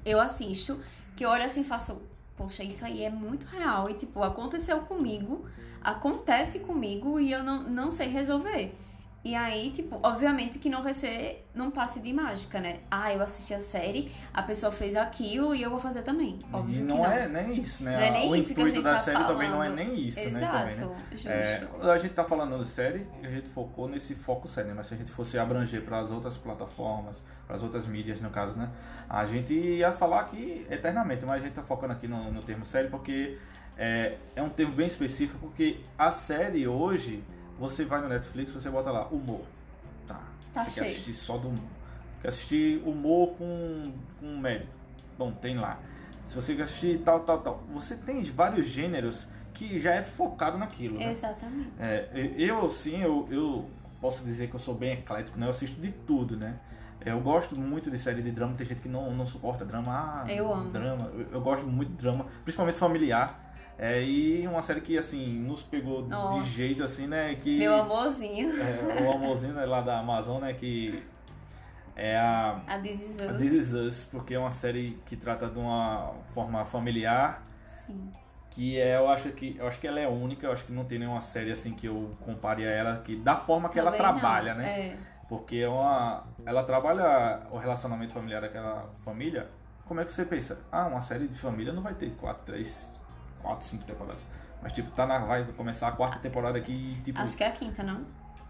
eu 0.04 0.20
assisto 0.20 0.80
que 1.16 1.24
eu 1.24 1.30
olho 1.30 1.44
assim 1.44 1.62
e 1.62 1.64
faço, 1.64 2.02
poxa, 2.36 2.62
isso 2.62 2.84
aí 2.84 3.02
é 3.02 3.10
muito 3.10 3.46
real. 3.46 3.88
E 3.88 3.94
tipo, 3.94 4.22
aconteceu 4.22 4.80
comigo, 4.82 5.48
acontece 5.82 6.60
comigo 6.60 7.18
e 7.18 7.32
eu 7.32 7.42
não, 7.42 7.62
não 7.62 7.90
sei 7.90 8.08
resolver. 8.08 8.76
E 9.26 9.34
aí, 9.34 9.72
tipo, 9.72 9.98
obviamente 10.04 10.56
que 10.56 10.70
não 10.70 10.84
vai 10.84 10.94
ser 10.94 11.44
num 11.52 11.68
passe 11.68 11.98
de 11.98 12.12
mágica, 12.12 12.60
né? 12.60 12.78
Ah, 12.88 13.12
eu 13.12 13.20
assisti 13.20 13.52
a 13.52 13.58
série, 13.58 14.12
a 14.32 14.40
pessoa 14.40 14.70
fez 14.70 14.94
aquilo 14.94 15.52
e 15.52 15.60
eu 15.60 15.68
vou 15.68 15.80
fazer 15.80 16.02
também. 16.02 16.38
E 16.48 16.54
Óbvio 16.54 16.84
não 16.84 16.96
que 16.98 17.02
não. 17.02 17.10
é 17.10 17.26
nem 17.26 17.60
isso, 17.60 17.82
né? 17.82 17.96
Não 17.96 18.02
é 18.04 18.10
nem 18.12 18.30
o 18.30 18.36
isso 18.36 18.54
que 18.54 18.60
a 18.60 18.62
intuito 18.62 18.76
gente 18.76 18.84
da 18.84 18.94
tá 18.94 19.00
série 19.00 19.24
também 19.24 19.48
não 19.50 19.64
é 19.64 19.66
falando. 19.66 19.84
nem 19.84 19.98
isso, 19.98 20.20
né? 20.20 20.26
Exato, 20.28 20.58
Também, 20.58 20.76
né? 20.76 20.96
justo. 21.10 21.28
É, 21.28 21.92
a 21.92 21.98
gente 21.98 22.14
tá 22.14 22.22
falando 22.22 22.62
de 22.62 22.68
série, 22.68 23.04
a 23.20 23.28
gente 23.28 23.48
focou 23.48 23.88
nesse 23.88 24.14
foco 24.14 24.46
série, 24.46 24.68
né? 24.68 24.74
mas 24.76 24.86
se 24.86 24.94
a 24.94 24.96
gente 24.96 25.10
fosse 25.10 25.36
abranger 25.36 25.82
para 25.82 25.98
as 25.98 26.12
outras 26.12 26.36
plataformas, 26.36 27.20
para 27.48 27.56
as 27.56 27.64
outras 27.64 27.84
mídias, 27.88 28.20
no 28.20 28.30
caso, 28.30 28.56
né? 28.56 28.70
A 29.08 29.26
gente 29.26 29.52
ia 29.54 29.90
falar 29.90 30.20
aqui 30.20 30.64
eternamente, 30.70 31.24
mas 31.24 31.42
a 31.42 31.44
gente 31.44 31.54
tá 31.54 31.64
focando 31.64 31.92
aqui 31.94 32.06
no, 32.06 32.30
no 32.30 32.42
termo 32.44 32.64
série 32.64 32.86
porque 32.86 33.36
é, 33.76 34.18
é 34.36 34.42
um 34.42 34.48
termo 34.48 34.72
bem 34.72 34.86
específico, 34.86 35.40
porque 35.40 35.80
a 35.98 36.12
série 36.12 36.68
hoje, 36.68 37.24
você 37.58 37.84
vai 37.84 38.00
no 38.00 38.08
Netflix, 38.08 38.52
você 38.52 38.70
bota 38.70 38.90
lá 38.90 39.06
humor. 39.08 39.42
Tá. 40.06 40.20
Tá 40.52 40.64
você 40.64 40.70
cheio. 40.70 40.86
quer 40.86 40.92
assistir 40.92 41.14
só 41.14 41.36
do 41.38 41.48
humor. 41.48 41.64
Quer 42.22 42.28
assistir 42.28 42.82
humor 42.84 43.34
com, 43.36 43.92
com 44.20 44.26
um 44.26 44.38
médico. 44.38 44.72
Bom, 45.18 45.32
tem 45.32 45.56
lá. 45.56 45.78
Se 46.24 46.34
você 46.34 46.54
quer 46.54 46.62
assistir 46.62 47.00
tal, 47.04 47.20
tal, 47.20 47.40
tal. 47.40 47.62
Você 47.72 47.96
tem 47.96 48.22
vários 48.24 48.66
gêneros 48.66 49.28
que 49.54 49.80
já 49.80 49.94
é 49.94 50.02
focado 50.02 50.58
naquilo. 50.58 50.98
Né? 50.98 51.10
Exatamente. 51.10 51.70
É, 51.78 52.08
eu, 52.36 52.68
sim, 52.70 53.00
eu, 53.02 53.26
eu 53.30 53.70
posso 54.00 54.24
dizer 54.24 54.48
que 54.48 54.56
eu 54.56 54.60
sou 54.60 54.74
bem 54.74 54.92
eclético, 54.92 55.38
né? 55.38 55.46
Eu 55.46 55.50
assisto 55.50 55.80
de 55.80 55.92
tudo, 55.92 56.36
né? 56.36 56.58
Eu 57.04 57.20
gosto 57.20 57.54
muito 57.56 57.90
de 57.90 57.98
série 57.98 58.20
de 58.20 58.32
drama, 58.32 58.54
tem 58.54 58.66
gente 58.66 58.82
que 58.82 58.88
não, 58.88 59.14
não 59.14 59.26
suporta 59.26 59.64
drama. 59.64 60.24
Ah, 60.24 60.32
Eu 60.32 60.52
amo. 60.52 60.70
Drama. 60.70 61.10
Eu, 61.14 61.26
eu 61.32 61.40
gosto 61.40 61.66
muito 61.66 61.90
de 61.90 61.96
drama, 61.96 62.26
principalmente 62.42 62.78
familiar. 62.78 63.45
É, 63.78 64.02
e 64.02 64.46
uma 64.46 64.62
série 64.62 64.80
que, 64.80 64.96
assim, 64.96 65.26
nos 65.38 65.62
pegou 65.62 66.06
Nossa. 66.06 66.40
de 66.40 66.50
jeito, 66.50 66.82
assim, 66.82 67.06
né? 67.06 67.34
Que, 67.34 67.58
Meu 67.58 67.74
amorzinho. 67.74 68.50
é, 68.58 69.02
o 69.02 69.12
amorzinho 69.12 69.52
né, 69.52 69.66
lá 69.66 69.82
da 69.82 69.98
Amazon, 69.98 70.40
né? 70.40 70.54
Que 70.54 71.02
é 71.94 72.16
a, 72.16 72.60
A 72.66 72.78
This 72.78 73.00
Is 73.02 73.22
a 73.22 73.32
Us. 73.32 73.38
This 73.38 73.52
Is 73.52 73.72
Us, 73.74 74.04
porque 74.10 74.34
é 74.34 74.38
uma 74.38 74.50
série 74.50 74.98
que 75.04 75.14
trata 75.16 75.48
de 75.48 75.58
uma 75.58 76.12
forma 76.32 76.64
familiar, 76.64 77.42
Sim. 77.86 78.10
que 78.50 78.78
é, 78.80 78.96
eu 78.96 79.08
acho 79.10 79.30
que 79.32 79.56
eu 79.58 79.66
acho 79.66 79.78
que 79.78 79.86
ela 79.86 80.00
é 80.00 80.08
única, 80.08 80.46
eu 80.46 80.52
acho 80.52 80.64
que 80.64 80.72
não 80.72 80.84
tem 80.84 80.98
nenhuma 80.98 81.20
série 81.20 81.52
assim 81.52 81.74
que 81.74 81.86
eu 81.86 82.16
compare 82.20 82.66
a 82.66 82.70
ela, 82.70 82.96
que 83.04 83.14
da 83.16 83.36
forma 83.36 83.68
que 83.68 83.78
ela 83.78 83.90
Também 83.90 84.06
não. 84.06 84.18
trabalha, 84.18 84.54
né? 84.54 84.80
É. 84.88 84.96
Porque 85.28 85.56
é 85.56 85.68
uma, 85.68 86.24
ela 86.46 86.62
trabalha 86.62 87.42
o 87.50 87.58
relacionamento 87.58 88.12
familiar 88.14 88.40
daquela 88.40 88.88
família. 89.00 89.48
Como 89.84 90.00
é 90.00 90.04
que 90.04 90.12
você 90.12 90.24
pensa? 90.24 90.60
Ah, 90.70 90.86
uma 90.86 91.00
série 91.00 91.26
de 91.28 91.38
família 91.38 91.72
não 91.72 91.82
vai 91.82 91.94
ter 91.94 92.10
quatro, 92.12 92.44
três, 92.44 92.88
quatro, 93.46 93.66
cinco 93.66 93.84
temporadas. 93.84 94.22
Mas 94.62 94.72
tipo, 94.72 94.90
tá 94.90 95.06
na, 95.06 95.18
vai 95.18 95.44
começar 95.44 95.88
a 95.88 95.92
quarta 95.92 96.18
temporada 96.18 96.58
aqui 96.58 96.72
e 96.72 97.02
tipo. 97.02 97.20
Acho 97.20 97.36
que 97.36 97.44
é 97.44 97.48
a 97.48 97.52
quinta, 97.52 97.82
não? 97.82 98.04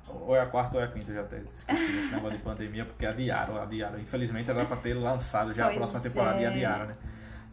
Ou 0.08 0.34
é 0.34 0.40
a 0.40 0.46
quarta 0.46 0.78
ou 0.78 0.82
é 0.82 0.86
a 0.86 0.88
quinta, 0.88 1.12
já 1.12 1.20
até 1.20 1.38
esqueci 1.38 1.98
esse 1.98 2.14
negócio 2.14 2.38
de 2.38 2.42
pandemia, 2.42 2.84
porque 2.84 3.04
adiaram, 3.04 3.60
adiaram. 3.60 3.98
Infelizmente 3.98 4.50
era 4.50 4.64
pra 4.64 4.76
ter 4.76 4.94
lançado 4.94 5.52
já 5.52 5.64
a 5.64 5.66
Pois 5.66 5.78
próxima 5.78 6.00
temporada 6.00 6.40
e 6.40 6.44
é. 6.44 6.46
adiaram, 6.46 6.86
né? 6.86 6.94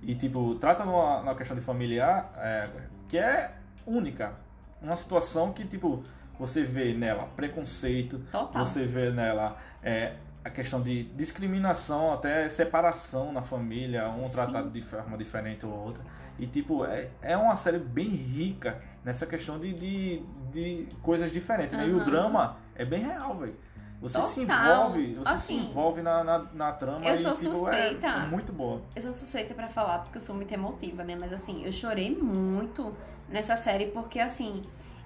E 0.01 0.15
tipo, 0.15 0.56
trata 0.56 0.86
numa, 0.86 1.19
numa 1.19 1.36
questão 1.36 1.58
de 1.58 1.63
familiar 1.63 2.32
é, 2.38 2.69
que 3.10 3.17
é 3.17 3.51
única. 3.86 4.34
Uma 4.82 4.95
situação 4.95 5.53
que, 5.53 5.65
tipo, 5.65 6.03
você 6.38 6.63
vê 6.63 6.93
nela 6.93 7.25
preconceito, 7.36 8.19
Total. 8.32 8.65
você 8.65 8.86
vê 8.86 9.10
nela 9.12 9.58
é, 9.82 10.13
a 10.43 10.49
questão 10.49 10.82
de 10.82 11.03
discriminação, 11.03 12.13
até 12.13 12.49
separação 12.49 13.32
na 13.32 13.41
família, 13.41 14.10
um 14.10 14.23
Sim. 14.23 14.29
tratado 14.29 14.69
de 14.69 14.82
forma 14.82 15.17
diferente 15.17 15.65
ou 15.65 15.71
outra. 15.71 16.03
E 16.38 16.47
tipo, 16.47 16.84
é, 16.86 17.10
é 17.21 17.38
uma 17.38 17.56
série 17.56 17.79
bem 17.79 18.10
rica 18.10 18.82
nessa 19.06 19.25
questão 19.25 19.60
de, 19.60 19.73
de, 19.73 20.23
de 20.51 20.88
coisas 21.01 21.32
diferentes, 21.32 21.77
né? 21.77 21.88
E 21.88 21.93
o 21.93 22.03
drama 22.03 22.58
é 22.75 22.84
bem 22.84 23.01
real, 23.03 23.38
velho. 23.38 23.56
Você 24.01 24.21
se 24.23 24.41
Total. 24.41 24.89
envolve, 24.89 25.13
você 25.13 25.29
Assim, 25.29 25.60
se 25.60 25.65
envolve 25.65 26.01
na, 26.01 26.23
na, 26.25 26.39
na 26.53 26.71
trama 26.73 27.06
eu 27.06 27.15
e 27.15 27.17
sou 27.17 27.34
tipo, 27.36 27.56
suspeita. 27.56 28.08
é 28.08 28.25
muito 28.27 28.51
boa. 28.51 28.82
Eu 28.93 29.01
sou 29.01 29.13
suspeita 29.13 29.53
pra 29.53 29.69
falar 29.69 29.99
porque 29.99 30.17
eu 30.17 30.21
sou 30.21 30.36
muito 30.36 30.51
emotiva, 30.53 31.06
né? 31.06 31.15
Mas 31.17 31.32
assim, 31.32 31.63
eu 31.63 31.71
chorei 31.71 32.13
muito 32.13 32.93
nessa 33.29 33.56
série 33.56 33.86
porque 33.88 34.19
assim, 34.19 34.62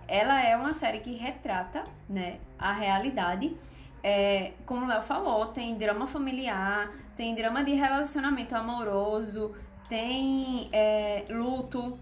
ela 0.08 0.44
é 0.44 0.56
uma 0.58 0.74
série 0.74 1.00
que 1.00 1.14
retrata, 1.16 1.84
né, 2.10 2.40
a 2.58 2.72
realidade. 2.74 3.56
É, 4.04 4.54
como 4.66 4.86
o 4.86 4.88
Léo 4.88 5.02
falou, 5.02 5.48
tem 5.48 5.78
drama 5.78 6.08
familiar, 6.08 6.92
tem 7.16 7.36
drama 7.36 7.64
de 7.64 7.74
relacionamento 7.74 8.56
amoroso, 8.56 9.54
tem 9.90 10.70
é, 10.72 11.26
luto, 11.30 11.98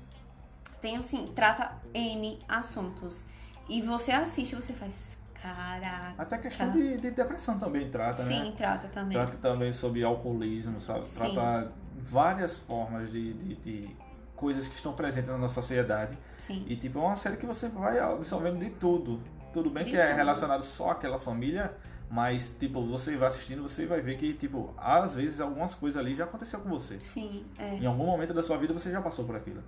tem 0.81 0.97
assim, 0.97 1.31
trata 1.33 1.71
N 1.93 2.39
assuntos. 2.47 3.25
E 3.67 3.81
você 3.81 4.11
assiste 4.11 4.53
e 4.53 4.55
você 4.55 4.73
faz, 4.73 5.17
caraca. 5.41 6.21
Até 6.21 6.37
questão 6.37 6.69
de, 6.71 6.97
de 6.97 7.11
depressão 7.11 7.57
também 7.57 7.89
trata, 7.89 8.23
Sim, 8.23 8.43
né? 8.45 8.53
trata 8.55 8.87
também. 8.87 9.17
Trata 9.17 9.37
também 9.37 9.73
sobre 9.73 10.03
alcoolismo, 10.03 10.79
sabe? 10.79 11.05
Sim. 11.05 11.33
Trata 11.33 11.71
várias 11.95 12.59
formas 12.59 13.11
de, 13.11 13.33
de, 13.33 13.55
de 13.55 13.95
coisas 14.35 14.67
que 14.67 14.75
estão 14.75 14.93
presentes 14.93 15.29
na 15.29 15.37
nossa 15.37 15.55
sociedade. 15.55 16.17
Sim. 16.37 16.65
E 16.67 16.75
tipo, 16.75 16.99
é 16.99 17.01
uma 17.01 17.15
série 17.15 17.37
que 17.37 17.45
você 17.45 17.69
vai 17.69 17.97
absorvendo 17.99 18.59
de 18.59 18.69
tudo. 18.71 19.21
Tudo 19.55 19.69
bem 19.69 19.85
De 19.85 19.91
que 19.91 19.97
é 19.97 20.07
tudo. 20.07 20.15
relacionado 20.17 20.61
só 20.63 20.91
àquela 20.91 21.17
família, 21.17 21.73
mas 22.09 22.55
tipo, 22.59 22.85
você 22.85 23.15
vai 23.15 23.29
assistindo, 23.29 23.61
você 23.63 23.85
vai 23.85 24.01
ver 24.01 24.17
que, 24.17 24.33
tipo, 24.33 24.73
às 24.77 25.15
vezes 25.15 25.39
algumas 25.39 25.73
coisas 25.73 25.97
ali 25.99 26.13
já 26.13 26.25
aconteceu 26.25 26.59
com 26.59 26.67
você. 26.69 26.99
Sim, 26.99 27.45
é. 27.57 27.75
Em 27.75 27.85
algum 27.85 28.05
momento 28.05 28.33
da 28.33 28.43
sua 28.43 28.57
vida 28.57 28.73
você 28.73 28.91
já 28.91 29.01
passou 29.01 29.23
por 29.25 29.35
aquilo. 29.35 29.63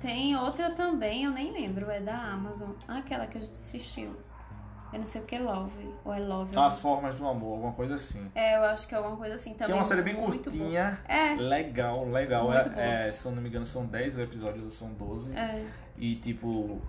Tem 0.00 0.36
outra 0.36 0.70
também, 0.70 1.24
eu 1.24 1.32
nem 1.32 1.52
lembro, 1.52 1.90
é 1.90 2.00
da 2.00 2.16
Amazon. 2.16 2.70
Ah, 2.86 2.98
Aquela 2.98 3.26
que 3.26 3.36
a 3.38 3.40
gente 3.40 3.58
assistiu. 3.58 4.16
Eu 4.92 4.98
não 4.98 5.06
sei 5.06 5.22
o 5.22 5.24
que 5.24 5.36
é 5.36 5.40
Love, 5.40 5.94
ou 6.04 6.12
é 6.12 6.18
Love. 6.20 6.56
As 6.58 6.78
formas 6.78 7.14
do 7.14 7.26
amor, 7.26 7.52
alguma 7.54 7.72
coisa 7.72 7.94
assim. 7.94 8.30
É, 8.34 8.56
eu 8.58 8.64
acho 8.64 8.86
que 8.86 8.94
é 8.94 8.98
alguma 8.98 9.16
coisa 9.16 9.34
assim 9.36 9.52
também. 9.54 9.66
que 9.66 9.72
é 9.72 9.74
uma 9.74 9.84
série 9.84 10.02
bem 10.02 10.14
curtinha. 10.16 10.98
É, 11.08 11.34
legal, 11.34 12.06
legal. 12.08 12.52
É, 12.52 13.08
é, 13.08 13.12
se 13.12 13.24
eu 13.26 13.32
não 13.32 13.40
me 13.42 13.48
engano, 13.48 13.64
são 13.64 13.86
10 13.86 14.18
episódios 14.18 14.64
ou 14.64 14.70
são 14.70 14.92
12. 14.92 15.34
é, 15.34 15.64
E 15.96 16.16
tipo, 16.16 16.80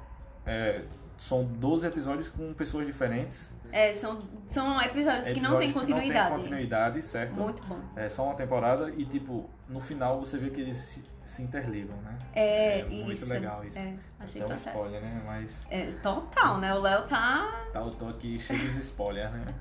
é, 0.46 0.82
são 1.24 1.46
12 1.46 1.88
episódios 1.88 2.28
com 2.28 2.54
pessoas 2.54 2.86
diferentes. 2.86 3.54
é, 3.72 3.94
são, 3.94 4.22
são 4.46 4.82
episódios 4.82 5.30
que 5.30 5.40
não 5.40 5.52
Episódios 5.52 5.60
tem 5.60 5.68
que 5.70 5.74
continuidade. 5.74 6.30
Não 6.30 6.36
tem 6.36 6.44
continuidade, 6.44 7.02
certo? 7.02 7.40
Muito 7.40 7.64
bom. 7.66 7.80
É 7.96 8.10
só 8.10 8.26
uma 8.26 8.36
temporada 8.36 8.92
e 8.92 9.06
tipo, 9.06 9.50
no 9.70 9.80
final 9.80 10.20
você 10.20 10.38
vê 10.38 10.50
que 10.50 10.60
eles 10.60 11.02
se, 11.24 11.42
interligam, 11.42 11.96
né? 12.02 12.20
É, 12.34 12.84
muito 12.84 13.14
isso. 13.14 13.26
legal 13.26 13.64
isso. 13.64 13.80
É, 13.80 13.94
achei 14.20 14.42
Até 14.42 14.54
um 14.54 14.58
spoiler, 14.58 15.02
né? 15.02 15.24
Mas 15.26 15.66
É, 15.70 15.92
total, 16.04 16.58
né? 16.58 16.74
O 16.74 16.82
Léo 16.82 17.08
tá. 17.08 17.68
tá, 17.72 17.80
eu 17.80 17.92
tô 17.92 18.10
aqui 18.10 18.38
cheio 18.38 18.60
de 18.60 18.80
spoiler, 18.82 19.32
né? 19.32 19.54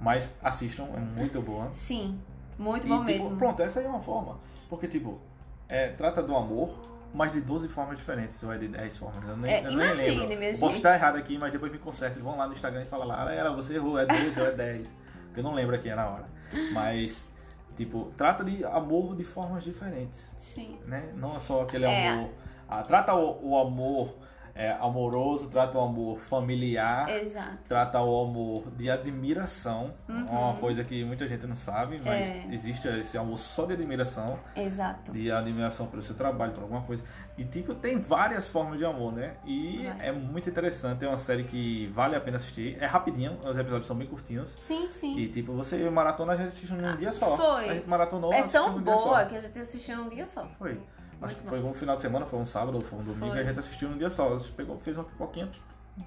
Mas 0.00 0.36
assistam, 0.40 0.84
é 0.94 1.00
muito 1.00 1.42
boa. 1.42 1.68
Sim, 1.72 2.20
muito 2.56 2.86
e 2.86 2.88
bom 2.88 3.04
tipo, 3.04 3.24
mesmo. 3.24 3.36
pronto, 3.36 3.60
essa 3.60 3.80
aí 3.80 3.86
é 3.86 3.88
uma 3.88 4.00
forma. 4.00 4.38
Porque 4.68 4.86
tipo, 4.86 5.20
é, 5.68 5.88
trata 5.88 6.22
do 6.22 6.36
amor, 6.36 6.78
mas 7.14 7.32
de 7.32 7.40
12 7.40 7.68
formas 7.68 7.98
diferentes, 7.98 8.42
ou 8.42 8.52
é 8.52 8.58
de 8.58 8.68
10 8.68 8.96
formas. 8.98 9.22
Eu 9.28 9.36
nem, 9.36 9.52
É, 9.52 9.58
eu 9.60 9.62
nem 9.64 9.72
imagine, 9.86 10.08
lembro. 10.20 10.38
minha 10.38 10.58
Posso 10.58 10.76
estar 10.76 10.94
errado 10.94 11.16
aqui, 11.16 11.36
mas 11.38 11.52
depois 11.52 11.70
me 11.70 11.78
consertem. 11.78 12.22
Vão 12.22 12.36
lá 12.36 12.46
no 12.46 12.52
Instagram 12.54 12.82
e 12.82 12.86
falam 12.86 13.06
lá, 13.06 13.26
ah, 13.28 13.32
ela, 13.34 13.52
você 13.54 13.74
errou, 13.74 13.98
é 13.98 14.06
12 14.06 14.40
ou 14.40 14.46
é 14.46 14.52
10. 14.52 14.88
Porque 15.26 15.40
eu 15.40 15.44
não 15.44 15.54
lembro 15.54 15.74
aqui 15.74 15.88
na 15.94 16.06
hora. 16.06 16.24
Mas, 16.72 17.28
tipo, 17.76 18.12
trata 18.16 18.44
de 18.44 18.64
amor 18.64 19.16
de 19.16 19.24
formas 19.24 19.64
diferentes. 19.64 20.30
Sim. 20.38 20.78
né? 20.86 21.10
Não 21.16 21.36
é 21.36 21.40
só 21.40 21.62
aquele 21.62 21.84
É. 21.86 22.08
amor. 22.10 22.30
Ah, 22.68 22.82
trata 22.82 23.14
o, 23.14 23.50
o 23.50 23.58
amor 23.58 24.14
é, 24.54 24.70
amoroso, 24.72 25.48
trata 25.48 25.78
o 25.78 25.80
amor 25.80 26.18
familiar, 26.20 27.08
Exato. 27.08 27.58
trata 27.68 28.00
o 28.02 28.22
amor 28.24 28.70
de 28.76 28.90
admiração, 28.90 29.94
Uhum. 30.08 30.26
uma 30.26 30.54
coisa 30.56 30.84
que 30.84 31.04
muita 31.04 31.26
gente 31.26 31.46
não 31.46 31.56
sabe, 31.56 32.00
mas 32.04 32.26
É. 32.28 32.46
existe 32.50 32.86
esse 32.88 33.16
amor 33.16 33.38
só 33.38 33.64
de 33.66 33.72
admiração, 33.72 34.38
Exato. 34.54 35.12
de 35.12 35.30
admiração 35.30 35.86
pelo 35.86 36.02
seu 36.02 36.14
trabalho, 36.14 36.52
por 36.52 36.62
alguma 36.62 36.82
coisa. 36.82 37.02
E 37.38 37.44
tipo, 37.44 37.74
tem 37.74 37.98
várias 37.98 38.48
formas 38.48 38.78
de 38.78 38.84
amor, 38.84 39.12
né? 39.12 39.34
E 39.44 39.84
Várias. 39.86 40.02
é 40.04 40.12
muito 40.12 40.50
interessante, 40.50 41.04
é 41.04 41.08
uma 41.08 41.16
série 41.16 41.44
que 41.44 41.86
vale 41.88 42.14
a 42.14 42.20
pena 42.20 42.36
assistir. 42.36 42.76
É 42.80 42.84
rapidinho, 42.86 43.38
os 43.42 43.56
episódios 43.56 43.86
são 43.86 43.96
bem 43.96 44.06
curtinhos. 44.06 44.54
Sim, 44.58 44.88
sim. 44.90 45.16
E 45.16 45.28
tipo, 45.28 45.52
você 45.54 45.88
maratona 45.88 46.34
a 46.34 46.36
gente 46.36 46.48
assiste 46.48 46.72
num 46.72 46.96
dia 46.96 47.10
só. 47.12 47.36
foi. 47.36 47.68
A 47.70 47.74
gente 47.74 47.88
maratonou 47.88 48.32
é 48.32 48.40
assistiu 48.40 48.62
tão 48.64 48.80
boa 48.82 49.24
que 49.24 49.36
a 49.36 49.40
gente 49.40 49.58
assistiu 49.58 49.96
num 49.96 50.08
dia 50.10 50.26
só. 50.26 50.46
Foi. 50.58 50.78
Acho 51.22 51.36
que 51.36 51.46
foi 51.46 51.62
um 51.62 51.72
final 51.72 51.96
de 51.96 52.02
semana, 52.02 52.26
foi 52.26 52.38
um 52.38 52.46
sábado 52.46 52.74
ou 52.76 52.80
foi 52.82 52.98
um 52.98 53.02
domingo, 53.02 53.30
Foi. 53.32 53.40
a 53.40 53.44
gente 53.44 53.58
assistiu 53.58 53.88
num 53.88 53.96
dia 53.98 54.10
só. 54.10 54.34
A 54.34 54.38
gente 54.38 54.52
pegou, 54.52 54.78
fez 54.78 54.96
uma 54.96 55.04
pipoquinha, 55.04 55.48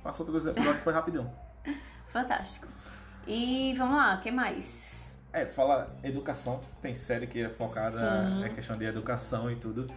passou 0.04 0.26
todos 0.26 0.46
os 0.46 0.52
episódios, 0.52 0.84
foi 0.84 0.94
rapidão. 0.94 1.32
Fantástico. 2.08 2.68
E 3.28 3.74
vamos 3.78 3.98
lá, 3.98 4.16
o 4.16 4.20
que 4.20 4.32
mais? 4.32 5.14
É, 5.34 5.46
fala 5.46 5.96
educação, 6.04 6.60
tem 6.82 6.94
série 6.94 7.28
que 7.28 7.42
é 7.44 7.50
focada 7.50 7.98
Sim. 7.98 8.42
na 8.42 8.50
questão 8.50 8.78
de 8.78 8.86
educação 8.86 9.50
e 9.52 9.56
tudo. 9.56 9.88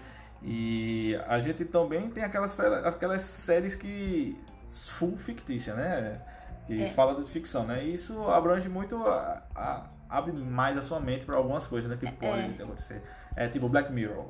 E 0.43 1.19
a 1.27 1.39
gente 1.39 1.65
também 1.65 2.11
tem 2.11 2.23
aquelas, 2.25 2.59
aquelas 2.61 3.23
séries 3.23 3.75
que 3.75 4.39
full 4.67 5.17
fictícia, 5.17 5.75
né? 5.75 6.21
Que 6.67 6.83
É. 6.85 6.89
fala 6.91 7.15
de 7.21 7.29
ficção, 7.29 7.65
né? 7.65 7.85
E 7.85 7.95
isso 7.95 8.29
abrange 8.29 8.69
muito, 8.69 8.97
a, 9.07 9.43
a- 9.55 9.87
abre 10.09 10.33
mais 10.33 10.77
a 10.77 10.83
sua 10.83 11.01
mente 11.01 11.25
para 11.27 11.37
algumas 11.37 11.67
coisas 11.67 11.91
né, 11.91 11.97
que 11.97 12.11
podem 12.13 12.47
acontecer. 12.63 13.03
É 13.37 13.49
tipo 13.49 13.69
Black 13.69 13.93
Mirror. 13.93 14.27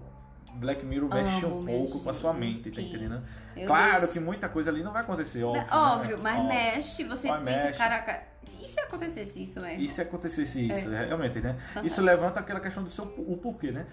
Black 0.54 0.84
Mirror 0.84 1.08
mexe 1.14 1.44
Amo, 1.44 1.60
um 1.60 1.64
pouco 1.66 2.02
com 2.02 2.10
a 2.10 2.12
sua 2.14 2.32
mente, 2.32 2.70
tá 2.70 2.80
entendendo? 2.80 3.22
Meu 3.54 3.66
claro 3.66 4.00
Deus. 4.00 4.12
que 4.12 4.20
muita 4.20 4.48
coisa 4.48 4.70
ali 4.70 4.82
não 4.82 4.92
vai 4.92 5.02
acontecer, 5.02 5.42
óbvio. 5.44 5.62
né? 5.62 5.68
Óbvio, 5.72 6.18
mas 6.22 6.38
Óbvio. 6.38 6.48
mexe, 6.54 7.04
você 7.04 7.28
Mas 7.28 7.42
pensa, 7.44 7.64
mexe. 7.66 7.78
caraca, 7.78 8.22
e 8.42 8.68
se 8.68 8.80
acontecesse 8.80 9.42
isso, 9.42 9.60
né? 9.60 9.74
E 9.76 9.88
se 9.88 10.00
acontecesse 10.00 10.68
isso, 10.68 10.88
realmente, 10.88 11.40
né? 11.40 11.54
Fantástico. 11.54 11.86
Isso 11.86 12.02
levanta 12.02 12.40
aquela 12.40 12.60
questão 12.60 12.82
do 12.82 12.90
seu 12.90 13.04
o 13.04 13.36
porquê, 13.36 13.70
né? 13.72 13.86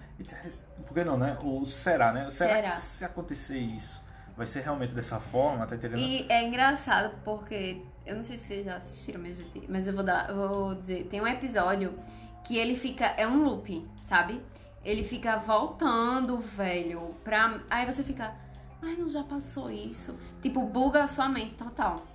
Por 0.86 0.94
que 0.94 1.04
não, 1.04 1.18
né? 1.18 1.36
O 1.42 1.64
será, 1.66 2.12
né? 2.12 2.26
Será, 2.26 2.54
Será? 2.54 2.70
que 2.70 2.76
se 2.78 3.04
acontecer 3.04 3.58
isso, 3.58 4.00
vai 4.36 4.46
ser 4.46 4.60
realmente 4.60 4.94
dessa 4.94 5.18
forma, 5.18 5.66
tá 5.66 5.74
entendendo? 5.74 5.98
E 5.98 6.26
é 6.28 6.42
engraçado 6.44 7.14
porque 7.24 7.82
eu 8.04 8.14
não 8.14 8.22
sei 8.22 8.36
se 8.36 8.44
vocês 8.44 8.64
já 8.64 8.76
assistiram, 8.76 9.20
mas 9.68 9.86
eu 9.88 9.94
vou 9.94 10.04
dar, 10.04 10.30
eu 10.30 10.36
vou 10.36 10.74
dizer, 10.74 11.06
tem 11.06 11.20
um 11.20 11.26
episódio 11.26 11.98
que 12.44 12.56
ele 12.56 12.76
fica 12.76 13.06
é 13.16 13.26
um 13.26 13.42
loop, 13.42 13.84
sabe? 14.00 14.40
Ele 14.86 15.02
fica 15.02 15.36
voltando, 15.36 16.38
velho, 16.38 17.12
pra 17.24 17.60
aí 17.68 17.84
você 17.84 18.04
fica, 18.04 18.32
ai, 18.80 18.94
não 18.94 19.08
já 19.08 19.24
passou 19.24 19.68
isso. 19.68 20.16
Tipo, 20.40 20.62
buga 20.62 21.02
a 21.02 21.08
sua 21.08 21.28
mente 21.28 21.56
total. 21.56 22.06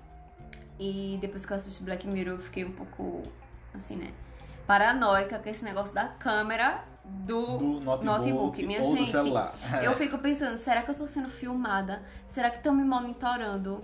E 0.79 1.17
depois 1.19 1.45
que 1.45 1.51
eu 1.51 1.57
assisti 1.57 1.83
Black 1.83 2.07
Mirror, 2.07 2.35
eu 2.35 2.39
fiquei 2.39 2.63
um 2.63 2.71
pouco 2.71 3.23
assim, 3.73 3.97
né? 3.97 4.13
Paranoica 4.65 5.37
com 5.37 5.49
esse 5.49 5.65
negócio 5.65 5.93
da 5.93 6.07
câmera 6.07 6.85
do, 7.03 7.57
do 7.57 7.79
notebook, 7.81 8.65
Minha 8.65 8.79
ou 8.79 8.95
gente, 8.95 9.07
do 9.07 9.11
celular. 9.11 9.53
eu 9.83 9.93
fico 9.95 10.17
pensando, 10.19 10.57
será 10.57 10.81
que 10.81 10.91
eu 10.91 10.95
tô 10.95 11.05
sendo 11.05 11.27
filmada? 11.27 12.01
Será 12.25 12.49
que 12.49 12.55
estão 12.55 12.73
me 12.73 12.85
monitorando? 12.85 13.83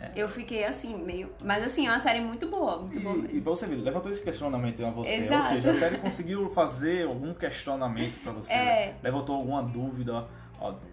É. 0.00 0.12
Eu 0.14 0.28
fiquei 0.28 0.64
assim, 0.64 0.96
meio. 0.96 1.32
Mas 1.44 1.64
assim, 1.64 1.86
é 1.86 1.90
uma 1.90 1.98
série 1.98 2.20
muito 2.20 2.48
boa, 2.48 2.78
muito 2.78 3.00
boa 3.00 3.16
E, 3.16 3.18
e 3.18 3.22
mesmo. 3.22 3.42
pra 3.42 3.50
você 3.52 3.66
ver, 3.66 3.76
levantou 3.76 4.12
esse 4.12 4.22
questionamento 4.22 4.84
a 4.86 4.90
você. 4.90 5.10
Ou 5.10 5.18
Exato. 5.18 5.48
seja, 5.48 5.70
a 5.70 5.74
série 5.74 5.98
conseguiu 5.98 6.48
fazer 6.50 7.06
algum 7.06 7.34
questionamento 7.34 8.22
pra 8.22 8.32
você. 8.32 8.52
É. 8.52 8.94
Levantou 9.02 9.34
alguma 9.36 9.62
dúvida, 9.62 10.26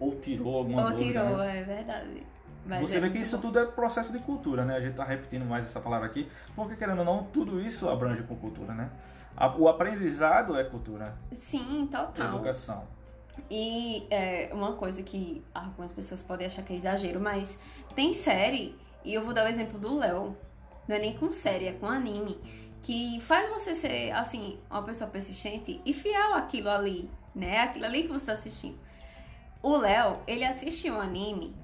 ou 0.00 0.16
tirou 0.16 0.56
alguma 0.58 0.82
Ou 0.84 0.90
dúvida. 0.90 1.20
tirou, 1.20 1.36
né? 1.38 1.60
é 1.60 1.62
verdade. 1.62 2.26
Mas 2.66 2.80
Você 2.80 2.96
é 2.96 3.00
vê 3.00 3.10
que 3.10 3.18
isso 3.18 3.36
bom. 3.36 3.42
tudo 3.42 3.60
é 3.60 3.64
processo 3.66 4.12
de 4.12 4.18
cultura, 4.18 4.64
né? 4.64 4.74
A 4.76 4.80
gente 4.80 4.94
tá 4.96 5.04
repetindo 5.04 5.44
mais 5.44 5.64
essa 5.66 5.78
palavra 5.78 6.06
aqui, 6.08 6.28
porque 6.56 6.74
querendo 6.74 6.98
ou 6.98 7.04
não, 7.04 7.22
tudo 7.24 7.60
isso 7.60 7.88
abrange 7.88 8.24
com 8.24 8.34
cultura, 8.34 8.74
né? 8.74 8.90
O 9.56 9.68
aprendizado 9.68 10.56
é 10.58 10.64
cultura, 10.64 11.14
Sim, 11.32 11.88
total. 11.92 12.26
educação. 12.34 12.82
E 13.50 14.06
é, 14.10 14.48
uma 14.52 14.72
coisa 14.72 15.02
que 15.02 15.44
algumas 15.54 15.92
pessoas 15.92 16.22
podem 16.24 16.46
achar 16.46 16.62
que 16.62 16.72
é 16.72 16.76
exagero, 16.76 17.20
mas 17.20 17.60
tem 17.94 18.12
série, 18.14 18.74
e 19.06 19.14
eu 19.14 19.24
vou 19.24 19.32
dar 19.32 19.46
o 19.46 19.48
exemplo 19.48 19.78
do 19.78 19.96
Léo, 19.96 20.36
não 20.88 20.96
é 20.96 20.98
nem 20.98 21.16
com 21.16 21.32
série, 21.32 21.66
é 21.66 21.72
com 21.72 21.86
anime, 21.86 22.36
que 22.82 23.20
faz 23.20 23.48
você 23.48 23.74
ser, 23.74 24.10
assim, 24.10 24.58
uma 24.68 24.82
pessoa 24.82 25.08
persistente 25.08 25.80
e 25.86 25.94
fiel 25.94 26.34
àquilo 26.34 26.68
ali, 26.68 27.08
né? 27.34 27.60
Aquilo 27.60 27.84
ali 27.84 28.02
que 28.02 28.08
você 28.08 28.26
tá 28.26 28.32
assistindo. 28.32 28.78
O 29.62 29.76
Léo, 29.76 30.18
ele 30.26 30.44
assiste 30.44 30.90
um 30.90 31.00
anime, 31.00 31.54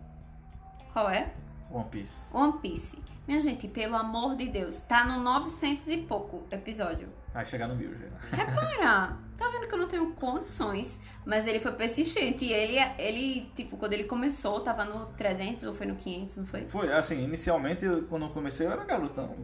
qual 0.92 1.10
é? 1.10 1.32
One 1.70 1.88
Piece. 1.90 2.34
One 2.34 2.58
Piece. 2.60 2.98
Minha 3.26 3.40
gente, 3.40 3.66
pelo 3.66 3.96
amor 3.96 4.36
de 4.36 4.48
Deus, 4.48 4.78
tá 4.78 5.04
no 5.04 5.20
900 5.20 5.88
e 5.88 5.96
pouco 5.98 6.46
episódio. 6.50 7.08
Vai 7.32 7.44
chegar 7.44 7.66
no 7.66 7.74
mil 7.74 7.92
já. 7.96 8.36
Repara, 8.36 9.16
tá 9.42 9.50
vendo 9.50 9.66
que 9.66 9.74
eu 9.74 9.78
não 9.78 9.88
tenho 9.88 10.12
condições, 10.12 11.02
mas 11.26 11.46
ele 11.46 11.58
foi 11.58 11.72
persistente 11.72 12.44
e 12.44 12.52
ele, 12.52 12.78
ele, 12.98 13.50
tipo, 13.56 13.76
quando 13.76 13.92
ele 13.92 14.04
começou, 14.04 14.60
tava 14.60 14.84
no 14.84 15.06
300 15.06 15.64
ou 15.64 15.74
foi 15.74 15.86
no 15.86 15.96
500, 15.96 16.36
não 16.36 16.46
foi? 16.46 16.64
Foi, 16.64 16.92
assim, 16.92 17.22
inicialmente, 17.24 17.84
quando 18.08 18.26
eu 18.26 18.30
comecei, 18.30 18.66
eu 18.66 18.72
era 18.72 18.84
garotão, 18.84 19.34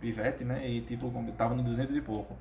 pivete, 0.00 0.44
né? 0.44 0.68
E, 0.68 0.80
tipo, 0.80 1.12
tava 1.36 1.54
no 1.54 1.62
200 1.62 1.94
e 1.94 2.00
pouco. 2.00 2.36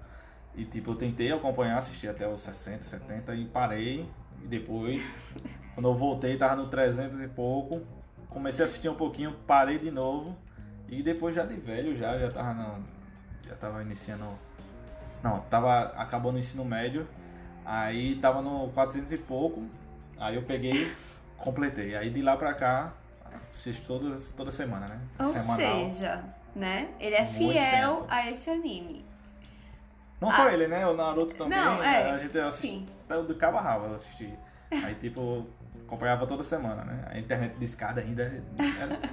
E, 0.55 0.65
tipo, 0.65 0.91
eu 0.91 0.95
tentei 0.95 1.31
acompanhar, 1.31 1.77
assistir 1.77 2.07
até 2.07 2.27
os 2.27 2.41
60, 2.41 2.83
70 2.83 3.35
e 3.35 3.45
parei. 3.45 4.09
E 4.43 4.47
depois, 4.47 5.03
quando 5.75 5.89
eu 5.89 5.95
voltei, 5.95 6.37
tava 6.37 6.55
no 6.55 6.67
300 6.67 7.19
e 7.21 7.27
pouco. 7.27 7.81
Comecei 8.29 8.65
a 8.65 8.67
assistir 8.67 8.89
um 8.89 8.95
pouquinho, 8.95 9.33
parei 9.45 9.77
de 9.77 9.91
novo. 9.91 10.35
E 10.87 11.01
depois, 11.03 11.35
já 11.35 11.45
de 11.45 11.55
velho, 11.57 11.97
já, 11.97 12.17
já 12.17 12.29
tava 12.29 12.53
no, 12.53 12.83
Já 13.47 13.55
tava 13.55 13.81
iniciando... 13.81 14.25
Não, 15.25 15.39
tava 15.49 15.85
acabando 15.97 16.35
o 16.35 16.37
ensino 16.37 16.63
médio. 16.63 17.07
Aí 17.65 18.15
tava 18.17 18.43
no 18.43 18.69
400 18.69 19.11
e 19.11 19.17
pouco. 19.17 19.63
Aí 20.19 20.35
eu 20.35 20.43
peguei, 20.43 20.93
completei. 21.35 21.95
Aí 21.95 22.11
de 22.11 22.21
lá 22.21 22.37
pra 22.37 22.53
cá, 22.53 22.93
assisto 23.41 23.87
toda, 23.87 24.15
toda 24.37 24.51
semana, 24.51 24.87
né? 24.87 24.99
Ou 25.17 25.25
Semanal. 25.25 25.57
seja, 25.89 26.23
né? 26.55 26.89
Ele 26.99 27.15
é 27.15 27.23
Muito 27.23 27.37
fiel 27.37 27.95
tempo. 27.95 28.05
a 28.07 28.29
esse 28.29 28.51
anime. 28.51 29.03
Não 30.21 30.29
só 30.31 30.47
Ah. 30.47 30.53
ele, 30.53 30.67
né? 30.67 30.85
O 30.85 30.93
Naruto 30.95 31.33
também. 31.35 31.57
Não, 31.57 31.81
é, 31.81 32.11
A 32.11 32.17
gente 32.19 32.37
o 33.17 33.23
do 33.23 33.33
cabo 33.33 33.57
a 33.57 33.61
rabo 33.61 33.85
eu 33.87 33.95
assisti. 33.95 34.31
Aí, 34.71 34.93
tipo, 34.95 35.47
acompanhava 35.87 36.27
toda 36.27 36.43
semana, 36.43 36.83
né? 36.83 37.03
A 37.09 37.17
internet 37.17 37.57
de 37.57 37.65
escada 37.65 37.99
ainda. 37.99 38.43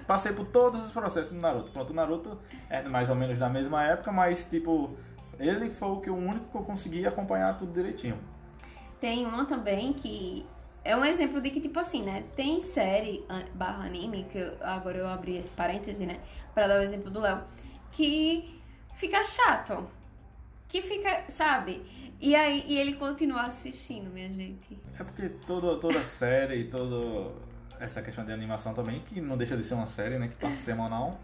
Passei 0.06 0.32
por 0.34 0.44
todos 0.46 0.84
os 0.86 0.92
processos 0.92 1.32
do 1.32 1.40
Naruto. 1.40 1.72
Pronto, 1.72 1.90
o 1.90 1.94
Naruto 1.94 2.38
é 2.68 2.82
mais 2.82 3.08
ou 3.08 3.16
menos 3.16 3.38
da 3.38 3.48
mesma 3.48 3.82
época, 3.84 4.12
mas, 4.12 4.44
tipo, 4.48 4.94
ele 5.38 5.70
foi 5.70 5.88
o, 5.88 6.00
que, 6.00 6.10
o 6.10 6.16
único 6.16 6.46
que 6.50 6.54
eu 6.56 6.62
consegui 6.62 7.06
acompanhar 7.06 7.56
tudo 7.56 7.72
direitinho. 7.72 8.18
Tem 9.00 9.26
uma 9.26 9.44
também 9.44 9.92
que 9.92 10.46
é 10.84 10.96
um 10.96 11.04
exemplo 11.04 11.40
de 11.40 11.50
que, 11.50 11.60
tipo 11.60 11.78
assim, 11.78 12.02
né? 12.02 12.24
Tem 12.36 12.60
série 12.60 13.24
barra 13.54 13.84
anime, 13.84 14.24
que 14.30 14.38
eu- 14.38 14.56
agora 14.60 14.98
eu 14.98 15.08
abri 15.08 15.36
esse 15.36 15.52
parêntese, 15.52 16.06
né? 16.06 16.20
Pra 16.54 16.66
dar 16.66 16.78
o 16.80 16.82
exemplo 16.82 17.10
do 17.10 17.20
Léo, 17.20 17.42
que 17.90 18.60
fica 18.94 19.22
chato. 19.24 19.86
Que 20.68 20.80
fica, 20.82 21.24
sabe? 21.28 21.82
E 22.20 22.34
aí 22.34 22.64
e 22.66 22.78
ele 22.78 22.94
continua 22.94 23.42
assistindo, 23.42 24.08
minha 24.10 24.30
gente. 24.30 24.78
É 24.98 25.02
porque 25.04 25.28
toda, 25.28 25.76
toda 25.78 26.02
série 26.04 26.56
e 26.60 26.64
toda 26.64 27.32
essa 27.80 28.00
questão 28.00 28.24
de 28.24 28.32
animação 28.32 28.72
também, 28.72 29.00
que 29.00 29.20
não 29.20 29.36
deixa 29.36 29.56
de 29.56 29.64
ser 29.64 29.74
uma 29.74 29.86
série, 29.86 30.18
né? 30.18 30.28
Que 30.28 30.36
passa 30.36 30.56
semanal, 30.62 31.18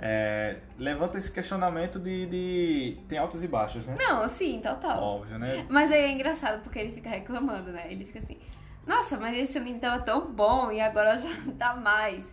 é, 0.00 0.58
levanta 0.78 1.18
esse 1.18 1.30
questionamento 1.30 1.98
de, 1.98 2.26
de. 2.26 2.98
tem 3.08 3.18
altos 3.18 3.42
e 3.42 3.48
baixos, 3.48 3.84
né? 3.86 3.96
Não, 3.98 4.22
assim, 4.22 4.60
total. 4.60 5.02
Óbvio, 5.02 5.38
né? 5.38 5.66
Mas 5.68 5.90
aí 5.90 6.02
é 6.02 6.12
engraçado 6.12 6.62
porque 6.62 6.78
ele 6.78 6.92
fica 6.92 7.10
reclamando, 7.10 7.72
né? 7.72 7.86
Ele 7.90 8.04
fica 8.04 8.20
assim, 8.20 8.38
nossa, 8.86 9.18
mas 9.18 9.36
esse 9.36 9.58
anime 9.58 9.80
tava 9.80 10.00
tão 10.02 10.32
bom 10.32 10.70
e 10.70 10.80
agora 10.80 11.16
já 11.16 11.28
não 11.28 11.52
tá 11.58 11.74
mais. 11.74 12.32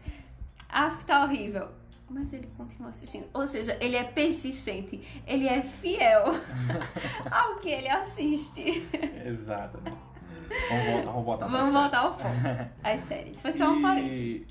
Ah, 0.69 0.95
tá 1.07 1.23
horrível. 1.23 1.69
Mas 2.07 2.33
ele 2.33 2.47
continua 2.55 2.89
assistindo. 2.89 3.27
Ou 3.33 3.47
seja, 3.47 3.75
ele 3.81 3.95
é 3.95 4.03
persistente. 4.03 5.01
Ele 5.25 5.47
é 5.47 5.63
fiel 5.63 6.23
ao 7.31 7.55
que 7.55 7.69
ele 7.69 7.89
assiste. 7.89 8.87
Exato, 9.25 9.81
né? 9.81 9.91
Vamos 10.69 10.85
voltar, 10.85 11.11
vamos 11.11 11.25
voltar 11.25 11.47
Vamos 11.47 11.73
voltar 11.73 11.97
ao 11.97 12.17
foco. 12.17 12.69
As 12.83 12.99
séries. 13.01 13.41
Foi 13.41 13.51
só 13.51 13.71
um 13.71 13.81
parênteses. 13.81 14.47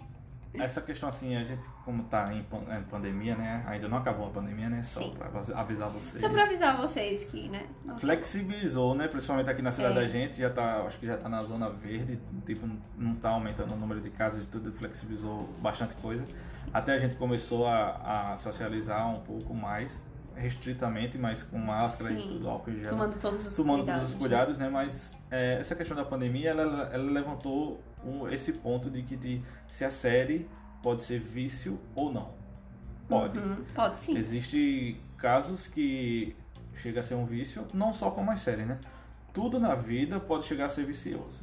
Essa 0.59 0.81
questão 0.81 1.09
assim, 1.09 1.37
a 1.37 1.43
gente 1.45 1.67
como 1.85 2.05
tá 2.05 2.33
em 2.33 2.43
pan- 2.45 2.62
em 2.79 2.83
pandemia, 2.85 3.35
né? 3.37 3.64
Ainda 3.67 3.88
não 3.88 3.99
acabou 3.99 4.29
a 4.29 4.31
pandemia, 4.31 4.69
né? 4.69 4.83
Só 4.83 5.01
Sim. 5.01 5.14
pra 5.19 5.29
avisar 5.61 5.90
vocês. 5.90 6.21
Só 6.23 6.29
pra 6.29 6.43
avisar 6.45 6.77
vocês 6.77 7.25
que, 7.25 7.49
né? 7.49 7.67
não- 7.85 7.97
Flexibilizou, 7.99 8.95
né? 8.95 9.09
Principalmente 9.09 9.51
aqui 9.51 9.62
na 9.62 9.73
cidade 9.73 9.99
É. 9.99 10.01
da 10.03 10.07
gente, 10.09 10.37
já 10.38 10.51
tá, 10.51 10.83
acho 10.87 10.99
que 10.99 11.07
já 11.07 11.17
tá 11.17 11.29
na 11.29 11.43
zona 11.45 11.69
verde, 11.71 12.21
tipo, 12.47 12.69
não 12.97 13.14
tá 13.17 13.31
aumentando 13.31 13.75
o 13.75 13.77
número 13.77 14.01
de 14.01 14.11
casos 14.11 14.45
e 14.45 14.49
tudo, 14.49 14.73
flexibilizou 14.73 15.49
bastante 15.61 15.95
coisa. 15.97 16.25
Até 16.73 16.93
a 16.95 16.99
gente 16.99 17.17
começou 17.17 17.67
a, 17.67 18.33
a 18.33 18.37
socializar 18.37 19.09
um 19.11 19.21
pouco 19.21 19.53
mais, 19.55 20.07
restritamente, 20.37 21.16
mas 21.18 21.42
com 21.42 21.59
máscara 21.59 22.11
Sim. 22.14 22.25
e 22.25 22.29
tudo, 22.29 22.49
álcool 22.49 22.70
em 22.70 22.81
gel. 22.81 22.90
Tomando 22.90 23.18
todos 23.18 23.47
os 23.47 23.57
tomando 23.57 23.79
cuidados. 23.79 24.03
todos 24.03 24.09
os 24.09 24.14
né? 24.14 24.20
cuidados, 24.20 24.59
né? 24.59 24.68
Mas 24.68 25.18
é, 25.31 25.59
essa 25.61 25.75
questão 25.75 25.97
da 25.97 26.05
pandemia, 26.05 26.51
ela, 26.51 26.90
ela 26.92 27.11
levantou 27.11 27.81
um- 28.05 28.29
esse 28.29 28.53
ponto 28.53 28.90
de 28.90 29.03
que 29.03 29.16
de, 29.16 29.42
se 29.68 29.85
a 29.85 29.90
série 29.90 30.49
pode 30.83 31.03
ser 31.03 31.18
vício 31.20 31.79
ou 31.94 32.12
não. 32.12 32.33
Pode. 33.09 33.38
Uhum, 33.38 33.57
Pode 33.75 33.99
sim. 33.99 34.16
Existem 34.16 34.99
casos 35.16 35.66
que 35.66 36.35
chega 36.75 37.01
a 37.01 37.03
ser 37.03 37.14
um 37.14 37.25
vício, 37.25 37.66
não 37.73 37.92
só 37.92 38.11
como 38.11 38.31
as 38.31 38.40
séries, 38.40 38.66
né? 38.66 38.79
Tudo 39.33 39.59
na 39.61 39.75
vida 39.75 40.18
pode 40.20 40.44
chegar 40.44 40.66
a 40.66 40.68
ser 40.68 40.85
vicioso. 40.87 41.42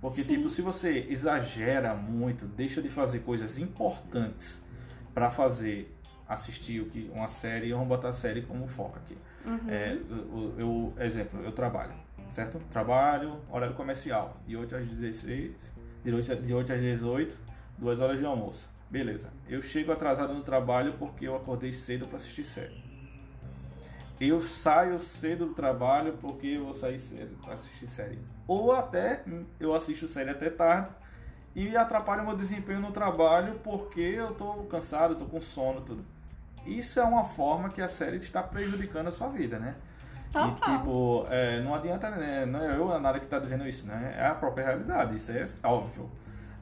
Porque, 0.00 0.22
Sim. 0.22 0.36
tipo, 0.36 0.48
se 0.48 0.62
você 0.62 1.06
exagera 1.10 1.94
muito, 1.94 2.46
deixa 2.46 2.80
de 2.80 2.88
fazer 2.88 3.18
coisas 3.20 3.58
importantes 3.58 4.64
para 5.12 5.30
fazer 5.30 5.94
assistir 6.30 6.88
uma 7.14 7.26
série, 7.28 7.72
vamos 7.72 7.88
botar 7.88 8.08
a 8.08 8.12
série 8.12 8.42
como 8.42 8.66
foco 8.68 8.96
aqui. 8.98 9.18
Uhum. 9.44 9.68
É, 9.68 9.98
eu, 10.08 10.54
eu- 10.58 11.04
exemplo, 11.04 11.42
eu 11.42 11.50
trabalho, 11.52 11.92
certo? 12.30 12.58
Trabalho, 12.70 13.36
horário 13.50 13.74
comercial, 13.74 14.36
de 14.46 14.56
8 14.56 14.76
às 14.76 14.86
16, 14.86 15.52
de 16.04 16.12
8, 16.14 16.32
a- 16.32 16.34
de 16.36 16.54
8 16.54 16.72
às 16.72 16.80
18, 16.80 17.36
duas 17.76 17.98
horas 17.98 18.18
de 18.18 18.24
almoço. 18.24 18.68
Beleza. 18.88 19.28
Eu 19.48 19.60
chego 19.62 19.92
atrasado 19.92 20.32
no 20.32 20.42
trabalho 20.42 20.92
porque 20.98 21.26
eu 21.26 21.34
acordei 21.36 21.72
cedo 21.72 22.06
para 22.06 22.16
assistir 22.16 22.44
série. 22.44 22.80
Eu 24.20 24.40
saio 24.40 24.98
cedo 24.98 25.46
do 25.46 25.54
trabalho 25.54 26.12
porque 26.20 26.48
eu 26.48 26.64
vou 26.64 26.74
sair 26.74 26.98
cedo 26.98 27.36
para 27.42 27.54
assistir 27.54 27.88
série. 27.88 28.18
Ou 28.46 28.72
até 28.72 29.22
eu 29.58 29.74
assisto 29.74 30.06
série 30.06 30.30
até 30.30 30.50
tarde 30.50 30.90
e 31.54 31.74
atrapalha 31.76 32.22
o 32.22 32.26
meu 32.26 32.36
desempenho 32.36 32.80
no 32.80 32.92
trabalho 32.92 33.58
porque 33.64 34.00
eu 34.00 34.34
tô 34.34 34.52
cansado, 34.64 35.14
tô 35.16 35.24
com 35.24 35.40
sono, 35.40 35.80
tudo. 35.80 36.04
Isso 36.66 37.00
é 37.00 37.04
uma 37.04 37.24
forma 37.24 37.68
que 37.68 37.80
a 37.80 37.88
série 37.88 38.16
está 38.16 38.42
prejudicando 38.42 39.08
a 39.08 39.12
sua 39.12 39.28
vida, 39.28 39.58
né? 39.58 39.74
E 40.28 40.32
Total. 40.32 40.78
tipo, 40.78 41.26
é, 41.28 41.60
não 41.60 41.74
adianta, 41.74 42.08
né? 42.10 42.46
não 42.46 42.60
é 42.60 42.76
eu, 42.76 42.92
a 42.92 43.00
Nara, 43.00 43.18
que 43.18 43.26
está 43.26 43.38
dizendo 43.38 43.66
isso, 43.66 43.86
né? 43.86 44.14
É 44.16 44.26
a 44.26 44.34
própria 44.34 44.64
realidade, 44.66 45.16
isso 45.16 45.32
é 45.32 45.44
óbvio. 45.64 46.08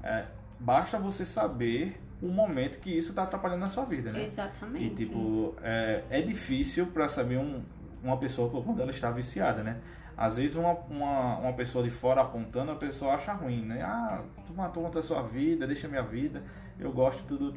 É, 0.03 0.25
basta 0.59 0.99
você 0.99 1.25
saber 1.25 2.01
o 2.23 2.29
momento 2.29 2.81
que 2.81 2.91
isso 2.91 3.11
está 3.11 3.25
atrapalhando 3.25 3.61
na 3.61 3.69
sua 3.69 3.85
vida, 3.85 4.11
né? 4.11 4.25
Exatamente. 4.25 4.85
E 4.87 4.91
tipo, 4.91 5.55
é, 5.63 6.03
é 6.11 6.23
difícil 6.23 6.87
para 6.87 7.09
saber 7.09 7.37
um, 7.37 7.63
uma 8.03 8.17
pessoa 8.17 8.51
quando 8.63 8.81
ela 8.81 8.91
está 8.91 9.11
viciada, 9.11 9.63
né? 9.63 9.77
Às 10.17 10.37
vezes 10.37 10.57
uma, 10.57 10.73
uma, 10.91 11.39
uma 11.39 11.53
pessoa 11.53 11.85
de 11.85 11.91
fora 11.91 12.23
apontando, 12.23 12.73
a 12.73 12.75
pessoa 12.75 13.15
acha 13.15 13.33
ruim, 13.33 13.65
né? 13.65 13.83
Ah, 13.83 14.23
tu 14.47 14.53
matou 14.53 14.83
contra 14.83 14.99
a 14.99 15.03
sua 15.03 15.23
vida, 15.23 15.65
deixa 15.65 15.87
minha 15.87 16.03
vida, 16.03 16.43
eu 16.79 16.91
gosto 16.91 17.21
de 17.21 17.27
tudo. 17.27 17.55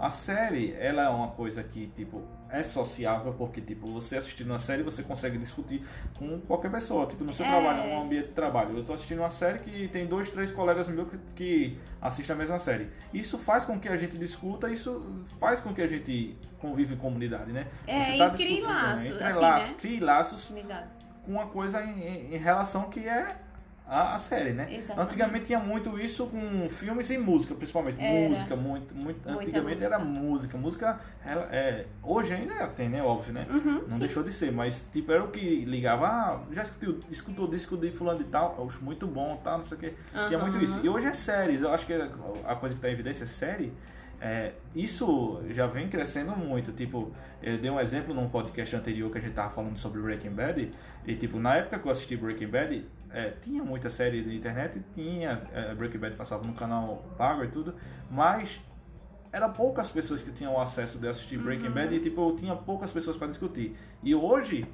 A 0.00 0.08
série, 0.10 0.74
ela 0.78 1.02
é 1.02 1.08
uma 1.10 1.28
coisa 1.28 1.62
que, 1.62 1.88
tipo, 1.88 2.22
é 2.48 2.62
sociável 2.62 3.34
porque, 3.34 3.60
tipo, 3.60 3.86
você 3.92 4.16
assistindo 4.16 4.48
uma 4.48 4.58
série, 4.58 4.82
você 4.82 5.02
consegue 5.02 5.36
discutir 5.36 5.86
com 6.18 6.40
qualquer 6.40 6.70
pessoa. 6.70 7.06
Tipo, 7.06 7.22
no 7.22 7.34
seu 7.34 7.44
É. 7.44 7.48
trabalho, 7.50 7.94
no 7.94 8.02
ambiente 8.02 8.28
de 8.28 8.32
trabalho. 8.32 8.78
Eu 8.78 8.84
tô 8.84 8.94
assistindo 8.94 9.18
uma 9.18 9.28
série 9.28 9.58
que 9.58 9.88
tem 9.88 10.06
dois, 10.06 10.30
três 10.30 10.50
colegas 10.50 10.88
meus 10.88 11.08
que, 11.10 11.18
que 11.36 11.78
assistem 12.00 12.34
a 12.34 12.38
mesma 12.38 12.58
série. 12.58 12.88
Isso 13.12 13.36
faz 13.38 13.66
com 13.66 13.78
que 13.78 13.88
a 13.90 13.96
gente 13.98 14.16
discuta, 14.16 14.70
isso 14.70 15.22
faz 15.38 15.60
com 15.60 15.74
que 15.74 15.82
a 15.82 15.86
gente 15.86 16.34
convive 16.58 16.94
em 16.94 16.98
comunidade, 16.98 17.52
né? 17.52 17.66
É, 17.86 18.02
Você 18.02 18.12
e 18.14 18.18
tá 18.18 18.30
crie 18.30 18.46
discutindo, 18.46 18.68
laços, 18.74 19.06
Entre 19.06 19.24
assim, 19.24 19.38
laços, 19.38 19.70
né? 19.70 19.76
crie 19.80 20.00
laços 20.00 20.44
Otimizados. 20.50 20.98
com 21.26 21.32
uma 21.32 21.46
coisa 21.48 21.84
em- 21.84 22.34
em 22.34 22.38
relação 22.38 22.88
que 22.88 23.06
é 23.06 23.36
a, 23.90 24.14
a 24.14 24.18
série, 24.18 24.52
né? 24.52 24.72
Exatamente. 24.72 25.08
Antigamente 25.08 25.44
tinha 25.46 25.58
muito 25.58 25.98
isso 25.98 26.26
com 26.28 26.68
filmes 26.68 27.10
e 27.10 27.18
música, 27.18 27.54
principalmente. 27.54 28.00
Era. 28.00 28.28
Música, 28.28 28.54
muito, 28.56 28.94
muito. 28.94 29.28
Muita 29.28 29.42
Antigamente 29.42 29.82
era 29.84 29.98
música. 29.98 30.56
Música, 30.56 31.00
ela, 31.24 31.48
é, 31.50 31.86
hoje 32.02 32.32
ainda 32.32 32.66
tem, 32.68 32.88
né? 32.88 33.02
Óbvio, 33.02 33.34
né? 33.34 33.46
Uhum, 33.50 33.82
Não 33.82 33.90
sim. 33.90 33.98
deixou 33.98 34.22
de 34.22 34.32
ser, 34.32 34.52
mas 34.52 34.88
tipo, 34.92 35.10
era 35.10 35.24
o 35.24 35.28
que 35.28 35.64
ligava, 35.64 36.06
ah, 36.06 36.40
já 36.52 36.62
escutou, 36.62 37.00
escutou 37.10 37.46
o 37.46 37.50
disco 37.50 37.76
de 37.76 37.90
fulano 37.90 38.18
de 38.18 38.24
tal, 38.30 38.54
oxe, 38.64 38.82
muito 38.82 39.06
bom, 39.06 39.40
tal, 39.42 39.58
não 39.58 39.64
sei 39.64 39.76
o 39.76 39.80
que. 39.80 39.92
Tinha 40.12 40.38
Aham. 40.38 40.38
muito 40.38 40.62
isso. 40.62 40.80
E 40.84 40.88
hoje 40.88 41.08
é 41.08 41.12
séries, 41.12 41.62
eu 41.62 41.74
acho 41.74 41.84
que 41.84 41.92
a 41.92 42.54
coisa 42.54 42.74
que 42.74 42.78
está 42.78 42.88
em 42.88 42.92
evidência 42.92 43.24
é 43.24 43.26
série. 43.26 43.72
É, 44.20 44.52
isso 44.74 45.42
já 45.48 45.66
vem 45.66 45.88
crescendo 45.88 46.36
muito. 46.36 46.72
Tipo, 46.72 47.10
eu 47.42 47.56
dei 47.58 47.70
um 47.70 47.80
exemplo 47.80 48.14
num 48.14 48.28
podcast 48.28 48.76
anterior 48.76 49.10
que 49.10 49.18
a 49.18 49.20
gente 49.20 49.32
tava 49.32 49.50
falando 49.50 49.78
sobre 49.78 50.00
Breaking 50.00 50.30
Bad. 50.30 50.70
E, 51.06 51.14
tipo, 51.16 51.38
na 51.38 51.56
época 51.56 51.78
que 51.78 51.86
eu 51.88 51.90
assisti 51.90 52.16
Breaking 52.16 52.48
Bad, 52.48 52.86
é, 53.12 53.30
tinha 53.42 53.62
muita 53.62 53.90
série 53.90 54.22
de 54.22 54.34
internet, 54.36 54.80
tinha. 54.94 55.42
É, 55.52 55.74
Breaking 55.74 55.98
Bad 55.98 56.16
passava 56.16 56.46
no 56.46 56.52
canal 56.54 57.04
pago 57.16 57.44
e 57.44 57.48
tudo, 57.48 57.74
mas 58.10 58.60
era 59.32 59.48
poucas 59.48 59.90
pessoas 59.90 60.20
que 60.22 60.30
tinham 60.32 60.60
acesso 60.60 60.98
de 60.98 61.06
assistir 61.08 61.38
Breaking 61.38 61.66
Uhum. 61.68 61.72
Bad 61.74 61.94
e, 61.94 62.00
tipo, 62.00 62.34
tinha 62.36 62.54
poucas 62.56 62.90
pessoas 62.90 63.16
para 63.16 63.28
discutir. 63.28 63.76
E 64.02 64.14
hoje, 64.14 64.66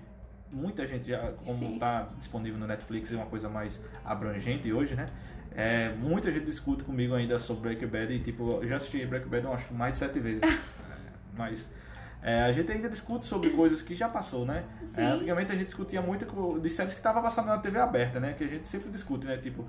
muita 0.50 0.86
gente 0.86 1.08
já, 1.08 1.32
como 1.44 1.58
Sim. 1.58 1.78
tá 1.78 2.08
disponível 2.16 2.58
no 2.58 2.66
Netflix, 2.66 3.12
é 3.12 3.16
uma 3.16 3.26
coisa 3.26 3.48
mais 3.48 3.80
abrangente 4.04 4.72
hoje, 4.72 4.94
né? 4.94 5.08
É, 5.54 5.90
muita 5.94 6.30
gente 6.30 6.44
discute 6.46 6.84
comigo 6.84 7.14
ainda 7.14 7.38
sobre 7.38 7.62
Breaking 7.74 7.86
Bad 7.88 8.12
e, 8.12 8.18
tipo, 8.20 8.58
eu 8.62 8.68
já 8.68 8.76
assisti 8.76 9.04
Breaking 9.06 9.28
Bad, 9.30 9.44
eu 9.46 9.52
acho, 9.52 9.72
mais 9.74 9.92
de 9.94 9.98
sete 9.98 10.18
vezes. 10.20 10.42
É, 10.88 11.38
Mas 11.38 11.70
é, 12.22 12.42
a 12.42 12.52
gente 12.52 12.70
ainda 12.72 12.88
discute 12.88 13.24
sobre 13.24 13.50
coisas 13.50 13.82
que 13.82 13.94
já 13.94 14.08
passou, 14.08 14.44
né? 14.44 14.64
É, 14.96 15.04
antigamente 15.04 15.52
a 15.52 15.54
gente 15.54 15.66
discutia 15.66 16.02
muito 16.02 16.26
de 16.60 16.70
séries 16.70 16.94
que 16.94 16.98
estavam 17.00 17.22
passando 17.22 17.46
na 17.46 17.58
TV 17.58 17.78
aberta, 17.78 18.18
né? 18.18 18.34
Que 18.36 18.44
a 18.44 18.48
gente 18.48 18.66
sempre 18.66 18.90
discute, 18.90 19.26
né? 19.26 19.36
Tipo, 19.36 19.64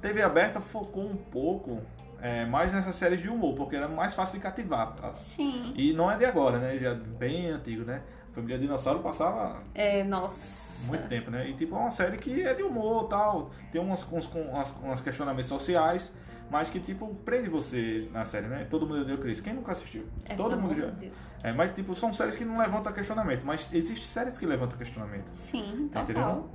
TV 0.00 0.22
aberta 0.22 0.60
focou 0.60 1.04
um 1.04 1.16
pouco 1.16 1.80
é, 2.20 2.44
mais 2.44 2.72
nessas 2.72 2.96
séries 2.96 3.20
de 3.20 3.28
humor, 3.28 3.54
porque 3.54 3.76
era 3.76 3.88
mais 3.88 4.14
fácil 4.14 4.34
de 4.36 4.40
cativar. 4.40 4.94
tá? 4.94 5.12
Sim. 5.14 5.72
E 5.76 5.92
não 5.92 6.10
é 6.10 6.16
de 6.16 6.24
agora, 6.24 6.58
né? 6.58 6.76
Já 6.78 6.90
é 6.90 6.94
bem 6.94 7.50
antigo, 7.50 7.84
né? 7.84 8.02
Família 8.32 8.58
Dinossauro 8.58 9.00
passava 9.00 9.60
É, 9.74 10.02
nossa. 10.02 10.86
muito 10.88 11.06
tempo, 11.06 11.30
né? 11.30 11.48
E 11.50 11.54
tipo, 11.54 11.74
é 11.74 11.78
uma 11.78 11.90
série 11.90 12.16
que 12.16 12.42
é 12.42 12.54
de 12.54 12.62
humor 12.62 13.06
tal, 13.06 13.50
tem 13.70 13.78
uns, 13.80 14.10
uns, 14.10 14.28
uns, 14.34 14.74
uns 14.82 15.00
questionamentos 15.02 15.48
sociais, 15.50 16.10
mas 16.52 16.68
que 16.68 16.78
tipo, 16.78 17.14
prende 17.24 17.48
você 17.48 18.10
na 18.12 18.26
série, 18.26 18.46
né? 18.46 18.66
Todo 18.68 18.86
mundo 18.86 19.06
deu 19.06 19.16
Cris. 19.16 19.40
Quem 19.40 19.54
nunca 19.54 19.72
assistiu? 19.72 20.04
É, 20.26 20.34
Todo 20.34 20.54
mundo 20.54 20.74
já. 20.74 20.90
de. 20.90 21.10
É, 21.42 21.50
mas 21.50 21.74
tipo, 21.74 21.94
são 21.94 22.12
séries 22.12 22.36
que 22.36 22.44
não 22.44 22.58
levantam 22.58 22.92
questionamento, 22.92 23.42
mas 23.42 23.72
existem 23.72 24.04
séries 24.04 24.36
que 24.36 24.44
levantam 24.44 24.76
questionamento. 24.76 25.30
Sim, 25.32 25.88
Tá 25.90 26.04
total. 26.04 26.50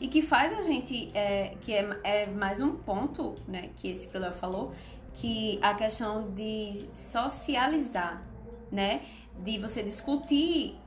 E 0.00 0.06
que 0.06 0.22
faz 0.22 0.52
a 0.52 0.62
gente, 0.62 1.10
é, 1.14 1.56
que 1.60 1.74
é, 1.74 1.98
é 2.04 2.26
mais 2.26 2.60
um 2.60 2.76
ponto, 2.76 3.34
né, 3.48 3.70
que 3.76 3.90
esse 3.90 4.08
que 4.08 4.16
o 4.16 4.20
Léo 4.20 4.34
falou, 4.34 4.72
que 5.14 5.58
a 5.60 5.74
questão 5.74 6.30
de 6.30 6.86
socializar, 6.94 8.22
né, 8.70 9.02
de 9.38 9.58
você 9.58 9.82
discutir, 9.82 10.78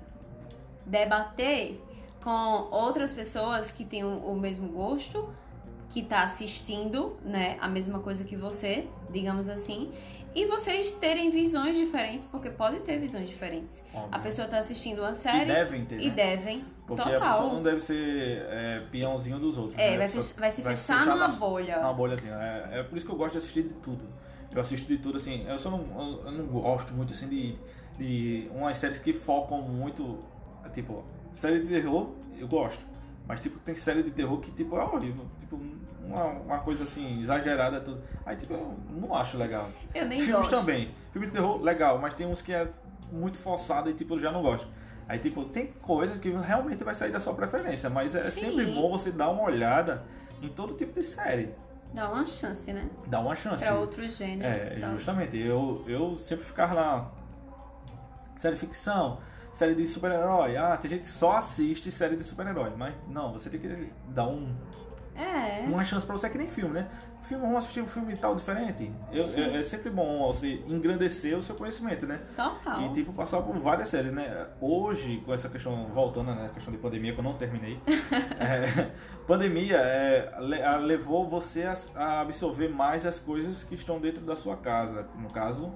debater 0.85 1.81
com 2.23 2.69
outras 2.71 3.11
pessoas 3.11 3.71
que 3.71 3.83
têm 3.83 4.05
o 4.05 4.35
mesmo 4.35 4.69
gosto, 4.69 5.29
que 5.89 6.01
tá 6.03 6.23
assistindo, 6.23 7.17
né, 7.23 7.57
a 7.61 7.67
mesma 7.67 7.99
coisa 7.99 8.23
que 8.23 8.35
você, 8.35 8.87
digamos 9.11 9.47
assim, 9.49 9.91
e 10.35 10.45
vocês 10.45 10.91
terem 10.91 11.29
visões 11.31 11.75
diferentes, 11.77 12.27
porque 12.27 12.49
pode 12.49 12.79
ter 12.81 12.99
visões 12.99 13.27
diferentes. 13.27 13.83
Óbvio. 13.93 14.09
A 14.11 14.19
pessoa 14.19 14.47
tá 14.47 14.59
assistindo 14.59 14.99
uma 14.99 15.11
E 15.11 15.15
série 15.15 15.45
devem 15.45 15.85
ter, 15.85 15.99
e 15.99 16.09
né? 16.09 16.15
devem, 16.15 16.65
Porque 16.85 17.01
total. 17.01 17.17
a 17.17 17.31
pessoa 17.31 17.53
não 17.53 17.63
deve 17.63 17.79
ser 17.81 18.45
é, 18.49 18.83
peãozinho 18.91 19.39
dos 19.39 19.57
outros. 19.57 19.77
É, 19.79 19.91
né? 19.91 19.97
vai, 19.97 20.09
fech- 20.09 20.39
vai 20.39 20.51
se 20.51 20.61
fechar 20.61 21.05
numa 21.05 21.27
na- 21.27 21.29
bolha. 21.29 21.79
Uma 21.79 21.93
bolha 21.93 22.13
assim. 22.15 22.29
É, 22.29 22.79
é 22.79 22.83
por 22.83 22.97
isso 22.97 23.05
que 23.05 23.11
eu 23.11 23.15
gosto 23.17 23.31
de 23.33 23.37
assistir 23.39 23.63
de 23.63 23.73
tudo. 23.75 24.05
Eu 24.53 24.61
assisto 24.61 24.87
de 24.87 24.97
tudo 24.97 25.17
assim. 25.17 25.43
Eu 25.47 25.57
só 25.57 25.71
não, 25.71 26.21
eu 26.25 26.31
não 26.31 26.45
gosto 26.45 26.93
muito 26.93 27.13
assim 27.13 27.27
de, 27.27 27.55
de 27.97 28.47
umas 28.53 28.77
séries 28.77 28.99
que 28.99 29.13
focam 29.13 29.61
muito. 29.61 30.19
Tipo, 30.73 31.03
série 31.33 31.61
de 31.61 31.67
terror, 31.67 32.09
eu 32.37 32.47
gosto. 32.47 32.85
Mas 33.27 33.39
tipo, 33.39 33.59
tem 33.59 33.75
série 33.75 34.03
de 34.03 34.11
terror 34.11 34.39
que 34.39 34.51
tipo 34.51 34.77
é 34.77 34.83
horrível. 34.83 35.25
Tipo, 35.39 35.59
uma, 36.03 36.23
uma 36.25 36.59
coisa 36.59 36.83
assim, 36.83 37.19
exagerada 37.19 37.81
tudo. 37.81 38.01
Aí 38.25 38.35
tipo, 38.35 38.53
eu 38.53 38.77
não 38.89 39.13
acho 39.13 39.37
legal. 39.37 39.69
Eu 39.93 40.05
nem 40.05 40.19
Filmes 40.19 40.47
gosto. 40.47 40.59
também. 40.59 40.93
Filme 41.11 41.27
de 41.27 41.33
terror, 41.33 41.61
legal, 41.61 41.99
mas 41.99 42.13
tem 42.13 42.25
uns 42.25 42.41
que 42.41 42.53
é 42.53 42.67
muito 43.11 43.37
forçado 43.37 43.89
e 43.89 43.93
tipo, 43.93 44.15
eu 44.15 44.19
já 44.19 44.31
não 44.31 44.41
gosto. 44.41 44.67
Aí, 45.07 45.19
tipo, 45.19 45.45
tem 45.45 45.67
coisa 45.67 46.19
que 46.19 46.29
realmente 46.29 46.83
vai 46.83 46.93
sair 46.93 47.11
da 47.11 47.19
sua 47.19 47.33
preferência, 47.33 47.89
mas 47.89 48.13
é 48.13 48.29
Sim. 48.29 48.41
sempre 48.41 48.65
bom 48.73 48.91
você 48.91 49.09
dar 49.09 49.29
uma 49.29 49.43
olhada 49.43 50.03
em 50.41 50.49
todo 50.49 50.73
tipo 50.73 50.99
de 50.99 51.05
série. 51.05 51.53
Dá 51.93 52.09
uma 52.11 52.25
chance, 52.25 52.73
né? 52.73 52.89
Dá 53.07 53.21
uma 53.21 53.33
chance. 53.33 53.63
Pra 53.63 53.75
outros 53.75 54.17
gêneros. 54.17 54.71
É, 54.73 54.91
justamente. 54.91 55.37
Eu, 55.37 55.83
eu 55.87 56.17
sempre 56.17 56.43
ficava 56.43 56.73
lá. 56.73 57.11
Série 58.35 58.57
ficção, 58.57 59.19
série 59.57 59.73
de 59.73 59.87
super-herói. 59.87 60.55
Ah, 60.55 60.77
tem 60.77 60.89
gente 60.89 61.01
que 61.01 61.07
só 61.07 61.31
assiste 61.33 61.89
série 61.91 62.15
de 62.15 62.23
super-herói. 62.23 62.71
Mas 62.77 62.93
não, 63.07 63.33
você 63.33 63.49
tem 63.49 63.59
que 63.59 63.91
dar 64.09 64.27
um, 64.27 64.55
É. 65.15 65.61
uma 65.67 65.83
chance 65.83 66.05
pra 66.05 66.15
você, 66.15 66.27
é 66.27 66.29
que 66.29 66.37
nem 66.37 66.47
filme, 66.47 66.75
né? 66.75 66.87
Filme, 67.23 67.43
vamos 67.43 67.57
assistir 67.57 67.81
um 67.81 67.87
filme 67.87 68.15
tal 68.15 68.35
diferente. 68.35 68.89
Eu, 69.11 69.25
é, 69.35 69.57
é 69.57 69.63
sempre 69.63 69.89
bom 69.89 70.27
você 70.27 70.63
engrandecer 70.67 71.35
o 71.35 71.41
seu 71.41 71.55
conhecimento, 71.55 72.05
né? 72.05 72.21
Total. 72.35 72.83
E 72.83 72.93
tipo, 72.93 73.11
passar 73.11 73.41
por 73.41 73.57
várias 73.57 73.89
séries, 73.89 74.13
né? 74.13 74.47
Hoje, 74.61 75.21
com 75.25 75.33
essa 75.33 75.49
questão, 75.49 75.87
voltando 75.87 76.33
né, 76.35 76.51
questão 76.53 76.71
de 76.71 76.77
pandemia, 76.79 77.13
que 77.13 77.19
eu 77.19 77.23
não 77.23 77.33
terminei. 77.33 77.81
é, 78.39 78.91
pandemia 79.25 79.75
é, 79.77 80.37
levou 80.79 81.27
você 81.27 81.63
a, 81.63 81.75
a 81.95 82.21
absorver 82.21 82.69
mais 82.69 83.05
as 83.05 83.19
coisas 83.19 83.63
que 83.63 83.73
estão 83.75 83.99
dentro 83.99 84.23
da 84.23 84.35
sua 84.35 84.55
casa. 84.55 85.05
No 85.17 85.29
caso, 85.29 85.73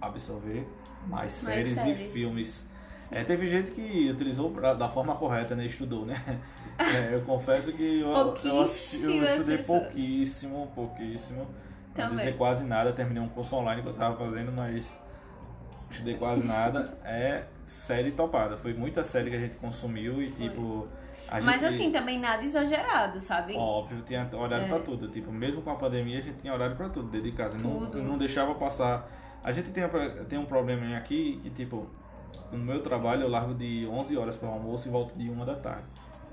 absorver 0.00 0.68
mais, 1.06 1.42
Mais 1.42 1.66
séries, 1.66 1.68
e 1.68 1.74
séries. 1.74 2.12
filmes. 2.12 2.73
É, 3.10 3.22
teve 3.24 3.46
gente 3.46 3.70
que 3.70 4.10
utilizou 4.10 4.50
pra- 4.50 4.74
da 4.74 4.88
forma 4.88 5.14
correta, 5.14 5.54
né? 5.54 5.66
Estudou, 5.66 6.04
né? 6.06 6.14
É, 6.76 7.14
eu 7.14 7.20
confesso 7.20 7.72
que 7.72 8.00
eu, 8.00 8.08
eu, 8.08 8.60
assisti- 8.62 9.04
eu 9.04 9.22
estudei 9.24 9.56
pessoas. 9.58 9.82
pouquíssimo, 9.84 10.72
pouquíssimo. 10.74 11.46
Não 11.46 11.94
Também. 11.94 12.16
dizer 12.18 12.36
quase 12.36 12.64
nada, 12.64 12.92
terminei 12.92 13.22
um 13.22 13.28
curso 13.28 13.54
online 13.54 13.80
que 13.80 13.88
eu 13.88 13.94
tava 13.94 14.16
fazendo, 14.16 14.50
mas 14.50 14.98
estudei 15.88 16.16
quase 16.16 16.44
nada. 16.44 16.98
É 17.04 17.44
série 17.64 18.10
topada. 18.10 18.56
Foi 18.56 18.74
muita 18.74 19.04
série 19.04 19.30
que 19.30 19.36
a 19.36 19.38
gente 19.38 19.56
consumiu 19.56 20.20
e 20.20 20.28
tipo. 20.32 20.88
A 21.28 21.40
Mas 21.40 21.60
gente, 21.60 21.64
assim, 21.66 21.92
também 21.92 22.18
nada 22.18 22.42
exagerado, 22.44 23.20
sabe? 23.20 23.54
Óbvio, 23.56 24.02
tinha 24.02 24.28
horário 24.34 24.66
É. 24.66 24.68
pra 24.68 24.80
tudo. 24.80 25.08
Tipo, 25.08 25.30
mesmo 25.32 25.62
com 25.62 25.70
a 25.70 25.74
pandemia, 25.76 26.18
a 26.18 26.22
gente 26.22 26.38
tinha 26.38 26.52
horário 26.52 26.74
pra 26.76 26.88
tudo 26.88 27.08
dentro 27.08 27.30
de 27.30 27.36
casa. 27.36 27.56
Não, 27.56 27.86
Tudo. 27.86 28.02
não 28.02 28.18
deixava 28.18 28.52
passar. 28.56 29.08
A 29.44 29.50
gente 29.52 29.70
tem, 29.70 29.84
tem 30.28 30.38
um 30.40 30.44
problema 30.44 30.96
aqui 30.96 31.40
que, 31.42 31.50
tipo, 31.50 31.86
no 32.52 32.58
meu 32.58 32.82
trabalho 32.82 33.22
eu 33.22 33.28
largo 33.28 33.54
de 33.54 33.86
11 33.90 34.16
horas 34.16 34.36
para 34.36 34.48
o 34.48 34.52
almoço 34.52 34.88
e 34.88 34.90
volto 34.90 35.14
de 35.16 35.28
1 35.30 35.44
da 35.44 35.54
tarde. 35.56 35.84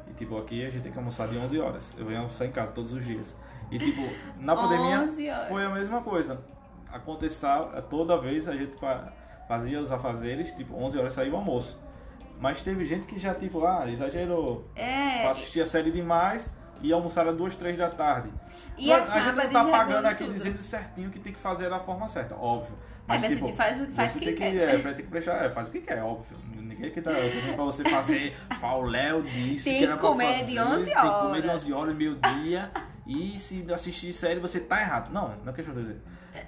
E, 0.10 0.14
tipo, 0.14 0.38
aqui 0.38 0.66
a 0.66 0.70
gente 0.70 0.82
tem 0.84 0.92
que 0.92 0.98
almoçar 0.98 1.28
de 1.28 1.38
11 1.38 1.60
horas. 1.60 1.96
Eu 1.98 2.06
venho 2.06 2.20
almoçar 2.20 2.46
em 2.46 2.52
casa 2.52 2.72
todos 2.72 2.92
os 2.94 3.06
dias. 3.06 3.36
E, 3.70 3.80
tipo, 3.80 4.02
na 4.40 4.54
11 4.54 4.62
pandemia 4.68 5.46
foi 5.48 5.64
a 5.66 5.70
mesma 5.70 6.02
coisa. 6.02 6.44
Acontecia 6.92 7.60
toda 7.90 8.18
vez 8.18 8.48
a 8.48 8.56
gente 8.56 8.76
fa- 8.78 9.14
fazia 9.48 9.80
os 9.80 9.92
afazeres, 9.92 10.52
tipo, 10.54 10.76
11 10.76 10.98
horas 10.98 11.14
saiu 11.14 11.34
o 11.34 11.38
almoço. 11.38 11.80
Mas 12.40 12.62
teve 12.62 12.86
gente 12.86 13.06
que 13.08 13.18
já, 13.20 13.34
tipo, 13.34 13.66
ah, 13.66 13.90
exagerou. 13.90 14.68
É. 14.76 15.28
Assistia 15.28 15.64
a 15.64 15.68
série 15.68 15.92
demais 15.92 16.52
e 16.82 16.92
almoçar 16.92 17.28
às 17.28 17.36
2, 17.38 17.56
3 17.56 17.78
da 17.78 17.90
tarde. 17.90 18.30
E 18.78 18.92
a 18.92 19.20
gente 19.22 19.36
não 19.36 19.50
tá 19.52 19.66
pagando 19.66 20.06
aqui 20.08 20.24
tudo. 20.24 20.34
dizendo 20.34 20.62
certinho 20.62 21.10
que 21.12 21.20
tem 21.20 21.32
que 21.32 21.40
fazer 21.40 21.70
da 21.70 21.80
forma 21.80 22.08
certa, 22.08 22.36
óbvio. 22.36 22.76
É, 23.08 23.14
mas 23.14 23.24
a 23.24 23.28
gente 23.30 23.54
faz 23.54 23.82
o- 23.82 23.88
faz 23.88 24.12
você 24.12 24.18
o 24.18 24.20
que 24.22 24.26
tem 24.28 24.36
quer. 24.36 24.56
É, 24.56 24.78
ter 24.94 25.04
que 25.04 25.10
prestar, 25.10 25.44
é, 25.46 25.50
faz 25.50 25.68
o 25.68 25.72
que 25.72 25.82
quer, 25.82 26.02
óbvio. 26.04 26.38
Ninguém 26.56 26.92
que 26.92 27.02
tá 27.02 27.12
dizendo 27.12 27.56
pra 27.56 27.64
você 27.66 27.84
fazer. 27.90 28.36
Fala, 28.60 28.78
o 28.84 28.86
Léo 28.86 29.22
disse 29.24 29.70
Tem 29.70 29.80
que 29.80 29.84
era 29.86 29.98
pra 29.98 30.10
comer 30.10 30.34
fazer, 30.40 30.52
de 30.52 30.60
11 30.60 30.86
Tem 30.86 30.94
que 30.94 31.02
comer 31.02 31.42
de 31.42 31.48
horas. 31.50 31.62
11 31.64 31.74
horas, 31.74 31.96
meio 31.96 32.16
dia. 32.16 32.72
e 33.06 33.38
se 33.38 33.66
assistir 33.74 34.14
série 34.14 34.40
você 34.40 34.60
tá 34.60 34.80
errado. 34.80 35.12
Não, 35.12 35.36
não 35.44 35.52
é 35.52 35.56
questão 35.56 35.74
de 35.76 35.82
dizer. 35.82 36.02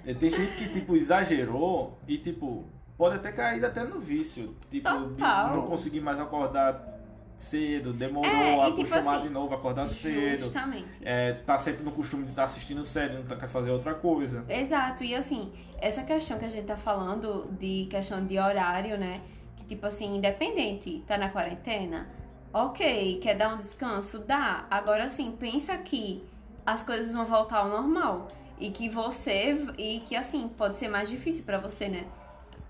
É, 0.06 0.14
Tem 0.14 0.30
gente 0.30 0.54
que, 0.56 0.68
tipo, 0.68 0.96
exagerou 0.96 1.98
e, 2.08 2.16
tipo, 2.16 2.64
pode 2.96 3.16
até 3.16 3.30
cair 3.32 3.62
até 3.64 3.84
no 3.84 4.00
vício. 4.00 4.56
Tipo, 4.70 4.88
de 4.90 5.14
Total. 5.16 5.54
não 5.56 5.62
conseguir 5.66 6.00
mais 6.00 6.18
acordar 6.18 6.93
cedo, 7.36 7.92
demorou 7.92 8.30
É, 8.30 8.60
a 8.60 8.68
e 8.68 8.70
tipo 8.72 8.82
acostumar 8.82 9.16
assim, 9.16 9.26
de 9.28 9.32
novo, 9.32 9.54
acordar 9.54 9.86
cedo 9.86 10.40
Justamente. 10.44 10.86
é, 11.02 11.32
tá 11.32 11.58
sempre 11.58 11.82
no 11.84 11.90
costume 11.92 12.24
de 12.24 12.30
estar 12.30 12.44
assistindo 12.44 12.84
série, 12.84 13.14
não 13.14 13.22
tá- 13.24 13.36
quer 13.36 13.48
fazer 13.48 13.70
outra 13.70 13.94
coisa. 13.94 14.44
Exato, 14.48 15.02
e 15.04 15.14
assim, 15.14 15.52
essa 15.80 16.02
questão 16.02 16.38
que 16.38 16.44
a 16.44 16.48
gente 16.48 16.66
tá 16.66 16.76
falando 16.76 17.48
de 17.58 17.86
questão 17.90 18.24
de 18.24 18.38
horário, 18.38 18.96
né? 18.96 19.20
Que 19.56 19.64
tipo 19.64 19.86
assim, 19.86 20.16
independente, 20.16 21.02
tá 21.06 21.18
na 21.18 21.28
quarentena, 21.28 22.08
ok, 22.52 23.18
quer 23.20 23.34
dar 23.36 23.52
um 23.54 23.56
descanso? 23.58 24.20
Dá. 24.20 24.66
Agora 24.70 25.04
assim, 25.04 25.32
pensa 25.32 25.76
que 25.78 26.22
as 26.64 26.82
coisas 26.82 27.12
vão 27.12 27.24
voltar 27.26 27.58
ao 27.58 27.68
normal. 27.68 28.28
E 28.58 28.70
que 28.70 28.88
você. 28.88 29.56
E 29.76 30.00
que 30.06 30.14
assim, 30.14 30.46
pode 30.56 30.76
ser 30.76 30.86
mais 30.88 31.08
difícil 31.10 31.42
pra 31.44 31.58
você, 31.58 31.88
né? 31.88 32.04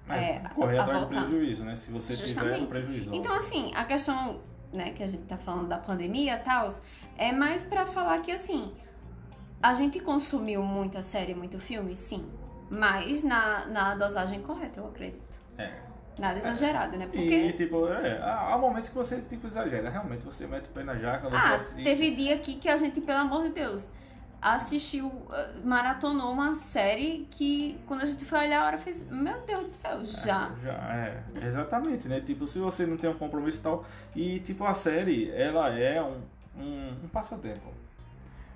Mas 0.06 0.22
É, 0.22 0.38
correr 0.54 0.78
a 0.78 0.82
atrás 0.82 1.00
do 1.02 1.06
prejuízo, 1.08 1.64
né? 1.64 1.74
Se 1.76 1.90
você 1.90 2.14
tiver 2.14 2.26
Justamente. 2.28 2.62
um 2.62 2.66
prejuízo. 2.66 3.14
Então, 3.14 3.34
assim, 3.34 3.72
a 3.74 3.84
questão, 3.84 4.40
né, 4.72 4.90
que 4.90 5.02
a 5.02 5.06
gente 5.06 5.22
tá 5.24 5.36
falando 5.38 5.68
da 5.68 5.78
pandemia 5.78 6.34
e 6.34 6.38
tal, 6.40 6.68
é 7.16 7.32
mais 7.32 7.62
pra 7.62 7.86
falar 7.86 8.18
que, 8.20 8.30
assim, 8.30 8.72
a 9.62 9.72
gente 9.72 9.98
consumiu 10.00 10.62
muita 10.62 11.00
série, 11.00 11.34
muito 11.34 11.58
filme, 11.58 11.96
sim. 11.96 12.28
Mas 12.70 13.22
na, 13.24 13.66
na 13.66 13.94
dosagem 13.94 14.42
correta, 14.42 14.80
eu 14.80 14.88
acredito. 14.88 15.38
É. 15.56 15.72
Nada 16.18 16.38
exagerado, 16.38 16.96
né? 16.96 17.06
E, 17.12 17.16
Porque. 17.16 17.52
tipo, 17.54 17.88
é, 17.88 18.20
há 18.22 18.56
momentos 18.58 18.88
que 18.88 18.94
você, 18.94 19.20
tipo, 19.22 19.46
exagera. 19.46 19.90
Realmente, 19.90 20.24
você 20.24 20.46
mete 20.46 20.66
o 20.66 20.68
pé 20.68 20.84
na 20.84 20.94
jaca, 20.96 21.28
você 21.28 21.36
Ah, 21.36 21.54
assiste. 21.54 21.82
teve 21.82 22.14
dia 22.14 22.34
aqui 22.36 22.54
que 22.54 22.68
a 22.68 22.76
gente, 22.76 23.00
pelo 23.00 23.18
amor 23.18 23.42
de 23.44 23.50
Deus, 23.50 23.90
assistiu, 24.44 25.06
uh, 25.06 25.66
maratonou 25.66 26.30
uma 26.30 26.54
série 26.54 27.26
que 27.30 27.78
quando 27.86 28.02
a 28.02 28.04
gente 28.04 28.26
foi 28.26 28.40
olhar 28.40 28.60
a 28.60 28.66
hora 28.66 28.78
fez, 28.78 29.08
meu 29.10 29.40
Deus 29.46 29.64
do 29.64 29.70
céu, 29.70 30.04
já. 30.04 30.52
É, 30.62 30.66
já, 30.66 31.40
é, 31.40 31.46
exatamente, 31.46 32.06
né? 32.06 32.20
Tipo, 32.20 32.46
se 32.46 32.58
você 32.58 32.84
não 32.84 32.98
tem 32.98 33.08
um 33.08 33.14
compromisso 33.14 33.58
e 33.58 33.62
tal. 33.62 33.86
E 34.14 34.40
tipo, 34.40 34.64
a 34.64 34.74
série, 34.74 35.30
ela 35.30 35.70
é 35.70 36.02
um, 36.02 36.20
um, 36.58 36.88
um 37.04 37.08
passatempo. 37.08 37.72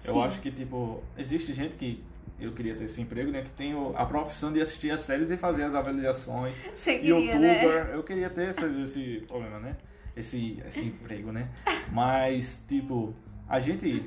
Eu 0.05 0.14
Sim. 0.14 0.24
acho 0.24 0.41
que, 0.43 0.51
tipo, 0.51 1.03
existe 1.16 1.55
gente 1.55 1.76
que 1.76 2.05
eu 2.39 2.53
queria 2.53 2.76
ter 2.76 2.84
esse 2.84 3.01
emprego, 3.01 3.30
né? 3.30 3.43
Que 3.43 3.51
tem 3.51 3.74
a 3.97 4.05
profissão 4.05 4.53
de 4.53 4.61
assistir 4.61 4.91
as 4.91 5.01
séries 5.01 5.30
e 5.30 5.39
fazer 5.39 5.64
as 5.64 5.74
avaliações. 5.74 6.55
Você 6.74 6.99
queria, 6.99 7.39
né? 7.39 7.62
Youtuber, 7.62 7.95
eu 7.95 8.03
queria 8.05 8.28
ter 8.28 8.51
esse, 8.51 8.64
esse 8.82 9.24
problema, 9.26 9.59
né? 9.59 9.76
Esse, 10.14 10.62
esse 10.66 10.84
emprego, 10.84 11.32
né? 11.32 11.49
Mas, 11.91 12.62
tipo, 12.68 13.14
a 13.49 13.59
gente, 13.59 14.05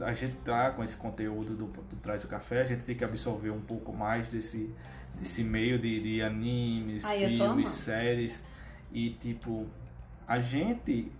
a 0.00 0.12
gente 0.12 0.36
tá 0.44 0.70
com 0.70 0.82
esse 0.82 0.96
conteúdo 0.96 1.54
do, 1.54 1.66
do 1.66 1.96
Traz 1.96 2.24
o 2.24 2.28
Café, 2.28 2.62
a 2.62 2.64
gente 2.64 2.84
tem 2.84 2.96
que 2.96 3.04
absorver 3.04 3.50
um 3.50 3.60
pouco 3.60 3.92
mais 3.92 4.28
desse, 4.28 4.74
desse 5.18 5.44
meio 5.44 5.78
de, 5.78 6.00
de 6.00 6.22
animes, 6.22 7.04
Ai, 7.04 7.24
eu 7.24 7.28
filmes, 7.28 7.68
séries. 7.68 8.44
E, 8.92 9.10
tipo, 9.10 9.66
a 10.26 10.40
gente, 10.40 11.10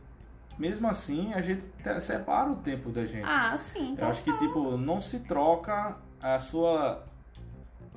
mesmo 0.58 0.88
assim, 0.88 1.32
a 1.34 1.40
gente 1.40 1.64
te- 1.82 2.00
separa 2.00 2.50
o 2.50 2.56
tempo 2.56 2.90
da 2.90 3.04
gente. 3.06 3.24
Ah, 3.24 3.56
sim, 3.56 3.88
Eu 3.88 3.92
então. 3.92 4.08
acho 4.08 4.22
que, 4.22 4.32
tipo, 4.38 4.76
não 4.76 5.00
se 5.00 5.20
troca 5.20 5.96
a 6.20 6.38
sua 6.38 7.04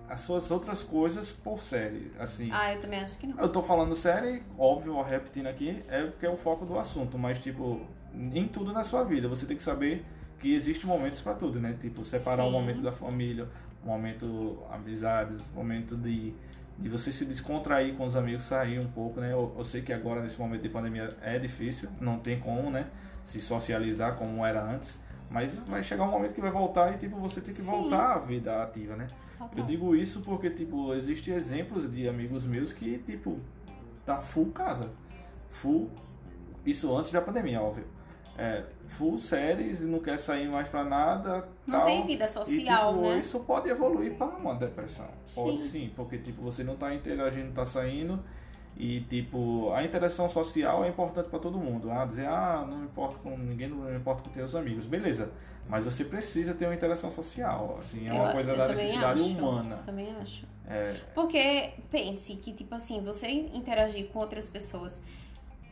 as 0.07 0.21
suas 0.21 0.49
outras 0.49 0.81
coisas 0.81 1.31
por 1.31 1.61
série, 1.61 2.11
assim. 2.17 2.49
Ah, 2.51 2.73
eu 2.73 2.81
também 2.81 2.99
acho 2.99 3.17
que 3.19 3.27
não. 3.27 3.37
Eu 3.37 3.47
tô 3.47 3.61
falando 3.61 3.95
série, 3.95 4.41
óbvio, 4.57 4.99
repetindo 5.03 5.45
aqui, 5.45 5.83
é 5.87 6.03
porque 6.03 6.25
é 6.25 6.29
o 6.29 6.35
foco 6.35 6.65
do 6.65 6.79
assunto, 6.79 7.15
mas 7.15 7.37
tipo, 7.37 7.81
em 8.15 8.47
tudo 8.47 8.73
na 8.73 8.83
sua 8.83 9.03
vida, 9.03 9.27
você 9.27 9.45
tem 9.45 9.55
que 9.55 9.61
saber 9.61 10.03
que 10.39 10.53
existe 10.53 10.87
momentos 10.87 11.19
pra 11.21 11.33
tudo, 11.33 11.59
né? 11.59 11.75
Tipo, 11.79 12.03
separar 12.05 12.43
o 12.43 12.47
Sim. 12.47 12.53
momento 12.53 12.81
da 12.81 12.91
família, 12.91 13.47
o 13.83 13.87
momento 13.87 14.57
amizades, 14.71 15.37
o 15.53 15.57
momento 15.57 15.95
de, 15.95 16.33
de 16.77 16.89
você 16.89 17.11
se 17.11 17.25
descontrair 17.25 17.95
com 17.95 18.05
os 18.05 18.15
amigos, 18.15 18.43
sair 18.43 18.79
um 18.79 18.87
pouco, 18.87 19.19
né? 19.19 19.31
Eu, 19.33 19.53
eu 19.57 19.63
sei 19.63 19.81
que 19.81 19.91
agora, 19.91 20.21
nesse 20.21 20.39
momento 20.39 20.61
de 20.61 20.69
pandemia, 20.69 21.15
é 21.21 21.37
difícil, 21.37 21.89
não 21.99 22.19
tem 22.19 22.39
como, 22.39 22.71
né? 22.71 22.87
Se 23.25 23.41
socializar 23.41 24.15
como 24.15 24.45
era 24.45 24.63
antes, 24.63 24.99
mas 25.29 25.53
vai 25.67 25.83
chegar 25.83 26.03
um 26.03 26.11
momento 26.11 26.33
que 26.33 26.41
vai 26.41 26.51
voltar 26.51 26.93
e, 26.93 26.97
tipo, 26.97 27.17
você 27.17 27.41
tem 27.41 27.53
que 27.53 27.61
Sim. 27.61 27.67
voltar 27.67 28.13
à 28.13 28.17
vida 28.19 28.63
ativa, 28.63 28.95
né? 28.95 29.07
Eu 29.55 29.63
digo 29.63 29.95
isso 29.95 30.21
porque, 30.21 30.49
tipo, 30.49 30.93
existem 30.93 31.33
exemplos 31.33 31.89
de 31.91 32.07
amigos 32.07 32.45
meus 32.45 32.73
que, 32.73 32.97
tipo, 32.99 33.39
tá 34.05 34.17
full 34.17 34.51
casa. 34.51 34.89
Full. 35.49 35.89
Isso 36.65 36.95
antes 36.95 37.11
da 37.11 37.21
pandemia, 37.21 37.61
óbvio. 37.61 37.85
É, 38.41 38.63
full 38.87 39.19
séries 39.19 39.81
e 39.81 39.85
não 39.85 39.99
quer 39.99 40.17
sair 40.17 40.47
mais 40.47 40.69
pra 40.69 40.83
nada. 40.83 41.47
Não 41.67 41.79
tal. 41.79 41.85
tem 41.87 42.07
vida 42.07 42.25
social, 42.27 42.91
e, 42.91 42.95
tipo, 42.95 43.01
né? 43.01 43.19
Isso 43.19 43.39
pode 43.41 43.69
evoluir 43.69 44.13
para 44.15 44.27
uma 44.27 44.55
depressão. 44.55 45.07
Pode 45.35 45.61
Sim. 45.63 45.69
sim, 45.69 45.91
porque, 45.95 46.17
tipo, 46.17 46.41
você 46.41 46.63
não 46.63 46.75
tá 46.77 46.93
interagindo, 46.95 47.47
não 47.47 47.53
tá 47.53 47.65
saindo. 47.65 48.17
E, 48.77 49.01
tipo, 49.01 49.71
a 49.73 49.83
interação 49.83 50.29
social 50.29 50.85
é 50.85 50.87
importante 50.87 51.27
para 51.27 51.37
todo 51.39 51.57
mundo. 51.57 51.91
Ah, 51.91 52.05
dizer, 52.05 52.27
ah, 52.27 52.65
não 52.65 52.77
me 52.77 52.85
importa 52.85 53.17
com 53.19 53.37
ninguém, 53.37 53.67
não 53.67 53.77
me 53.79 53.97
importa 53.97 54.23
com 54.23 54.29
teus 54.29 54.55
amigos. 54.55 54.85
Beleza. 54.85 55.31
Mas 55.67 55.83
você 55.83 56.05
precisa 56.05 56.53
ter 56.53 56.65
uma 56.65 56.73
interação 56.73 57.11
social. 57.11 57.75
Assim, 57.77 58.07
é 58.07 58.13
uma 58.13 58.27
Eu- 58.27 58.31
coisa 58.31 58.51
eu 58.51 58.57
da 58.57 58.67
necessidade 58.69 59.19
acho, 59.21 59.29
humana. 59.29 59.83
Também 59.85 60.15
acho. 60.21 60.47
É, 60.65 60.95
Porque 61.13 61.71
pense 61.91 62.35
que, 62.37 62.53
tipo 62.53 62.73
assim, 62.73 63.01
você 63.01 63.27
interagir 63.27 64.07
com 64.07 64.19
outras 64.19 64.47
pessoas 64.47 65.03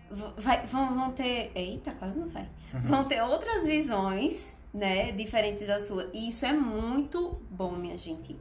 vai, 0.09 0.65
vão, 0.65 0.93
vão 0.95 1.11
ter. 1.11 1.51
Eita, 1.55 1.91
quase 1.91 2.19
não 2.19 2.25
sai. 2.25 2.47
Vão 2.73 3.05
ter 3.05 3.21
outras 3.21 3.65
visões, 3.65 4.55
né? 4.73 5.11
Diferentes 5.11 5.65
da 5.65 5.79
sua. 5.79 6.09
E 6.13 6.27
isso 6.27 6.45
é 6.45 6.53
muito 6.53 7.41
bom, 7.49 7.71
minha 7.71 7.97
gente. 7.97 8.37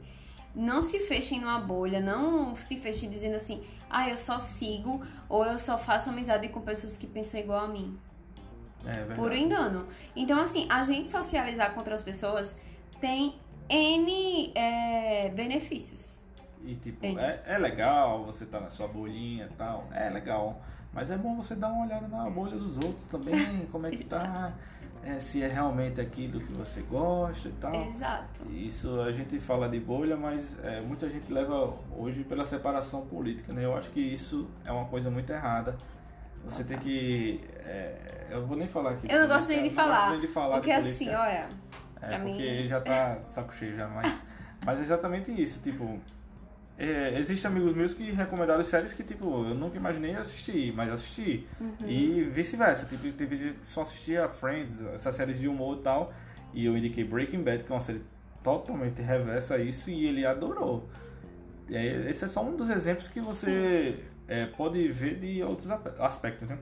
Não 0.55 0.81
se 0.81 0.99
fechem 0.99 1.39
numa 1.39 1.59
bolha, 1.59 1.99
não 1.99 2.55
se 2.55 2.77
fechem 2.77 3.09
dizendo 3.09 3.35
assim, 3.35 3.63
ah, 3.89 4.09
eu 4.09 4.17
só 4.17 4.39
sigo 4.39 5.01
ou 5.29 5.45
eu 5.45 5.59
só 5.59 5.77
faço 5.77 6.09
amizade 6.09 6.47
com 6.49 6.61
pessoas 6.61 6.97
que 6.97 7.05
pensam 7.05 7.39
igual 7.39 7.65
a 7.65 7.67
mim. 7.67 7.97
é 8.85 8.93
verdade. 8.93 9.19
Por 9.19 9.33
engano. 9.33 9.87
Então, 10.15 10.39
assim, 10.41 10.65
a 10.69 10.83
gente 10.83 11.11
socializar 11.11 11.73
com 11.73 11.79
outras 11.79 12.01
pessoas 12.01 12.59
tem 12.99 13.35
N 13.69 14.51
é, 14.55 15.29
benefícios. 15.29 16.16
E 16.63 16.75
tipo, 16.75 17.05
é, 17.05 17.41
é 17.45 17.57
legal 17.57 18.23
você 18.25 18.45
tá 18.45 18.59
na 18.59 18.69
sua 18.69 18.87
bolhinha 18.87 19.47
e 19.51 19.53
tal, 19.55 19.87
é 19.91 20.09
legal. 20.09 20.61
Mas 20.93 21.11
é 21.11 21.17
bom 21.17 21.35
você 21.35 21.55
dar 21.55 21.67
uma 21.69 21.85
olhada 21.85 22.07
na 22.07 22.29
bolha 22.29 22.57
dos 22.57 22.75
outros 22.75 23.05
também, 23.11 23.65
como 23.71 23.85
é 23.87 23.91
que 23.91 24.03
tá, 24.03 24.51
é, 25.03 25.19
se 25.19 25.43
é 25.43 25.47
realmente 25.47 26.01
aquilo 26.01 26.39
que 26.41 26.51
você 26.53 26.81
gosta 26.81 27.47
e 27.47 27.51
tal. 27.53 27.75
Exato. 27.87 28.49
Isso 28.51 28.99
a 29.01 29.11
gente 29.11 29.39
fala 29.39 29.69
de 29.69 29.79
bolha, 29.79 30.17
mas 30.17 30.55
é, 30.63 30.81
muita 30.81 31.07
gente 31.09 31.31
leva 31.31 31.73
hoje 31.95 32.23
pela 32.23 32.45
separação 32.45 33.05
política, 33.05 33.53
né? 33.53 33.63
Eu 33.63 33.77
acho 33.77 33.89
que 33.91 33.99
isso 34.01 34.47
é 34.65 34.71
uma 34.71 34.85
coisa 34.85 35.09
muito 35.11 35.31
errada. 35.31 35.77
Você 36.45 36.63
tem 36.63 36.77
que. 36.79 37.41
é, 37.65 38.27
eu 38.31 38.45
vou 38.45 38.57
nem 38.57 38.67
falar 38.67 38.91
aqui. 38.91 39.07
Eu 39.09 39.21
não 39.21 39.27
gosto 39.27 39.49
nem 39.49 39.63
de 39.63 39.69
falar. 39.69 40.11
nem 40.11 40.19
de 40.21 40.27
falar 40.27 40.55
de 40.55 40.61
Porque 40.61 40.73
política. 40.73 40.95
assim, 40.95 41.15
olha, 41.15 41.49
É, 42.01 42.17
porque 42.17 42.61
mim- 42.61 42.67
já 42.67 42.81
tá 42.81 43.19
saco 43.25 43.53
cheio 43.53 43.75
já, 43.75 43.87
mas, 43.87 44.23
mas 44.65 44.79
é 44.79 44.81
exatamente 44.83 45.31
isso, 45.41 45.61
tipo, 45.61 45.99
é, 46.77 47.17
existem 47.17 47.49
amigos 47.49 47.73
meus 47.73 47.93
que 47.93 48.11
recomendaram 48.11 48.63
séries 48.63 48.93
que, 48.93 49.03
tipo, 49.03 49.25
eu 49.25 49.55
nunca 49.55 49.77
imaginei 49.77 50.15
assistir, 50.15 50.71
mas 50.75 50.91
assisti. 50.91 51.47
Uhum. 51.59 51.87
E 51.87 52.23
vice-versa, 52.25 52.85
tipo, 52.85 53.11
teve 53.17 53.37
gente 53.37 53.59
que 53.59 53.67
só 53.67 53.81
assistia 53.81 54.29
Friends, 54.29 54.81
essas 54.93 55.15
séries 55.15 55.39
de 55.39 55.47
humor 55.47 55.77
e 55.77 55.81
tal, 55.81 56.13
e 56.53 56.65
eu 56.65 56.77
indiquei 56.77 57.03
Breaking 57.03 57.41
Bad, 57.41 57.63
que 57.63 57.71
é 57.71 57.75
uma 57.75 57.81
série 57.81 58.01
totalmente 58.43 59.01
reversa 59.01 59.55
a 59.55 59.57
isso, 59.57 59.89
e 59.89 60.05
ele 60.05 60.23
adorou. 60.23 60.87
É, 61.71 62.09
esse 62.09 62.25
é 62.25 62.27
só 62.27 62.43
um 62.43 62.55
dos 62.55 62.69
exemplos 62.69 63.07
que 63.07 63.19
você 63.19 63.99
é, 64.27 64.45
pode 64.45 64.87
ver 64.87 65.19
de 65.19 65.41
outros 65.41 65.71
aspectos, 65.99 66.47
né? 66.47 66.59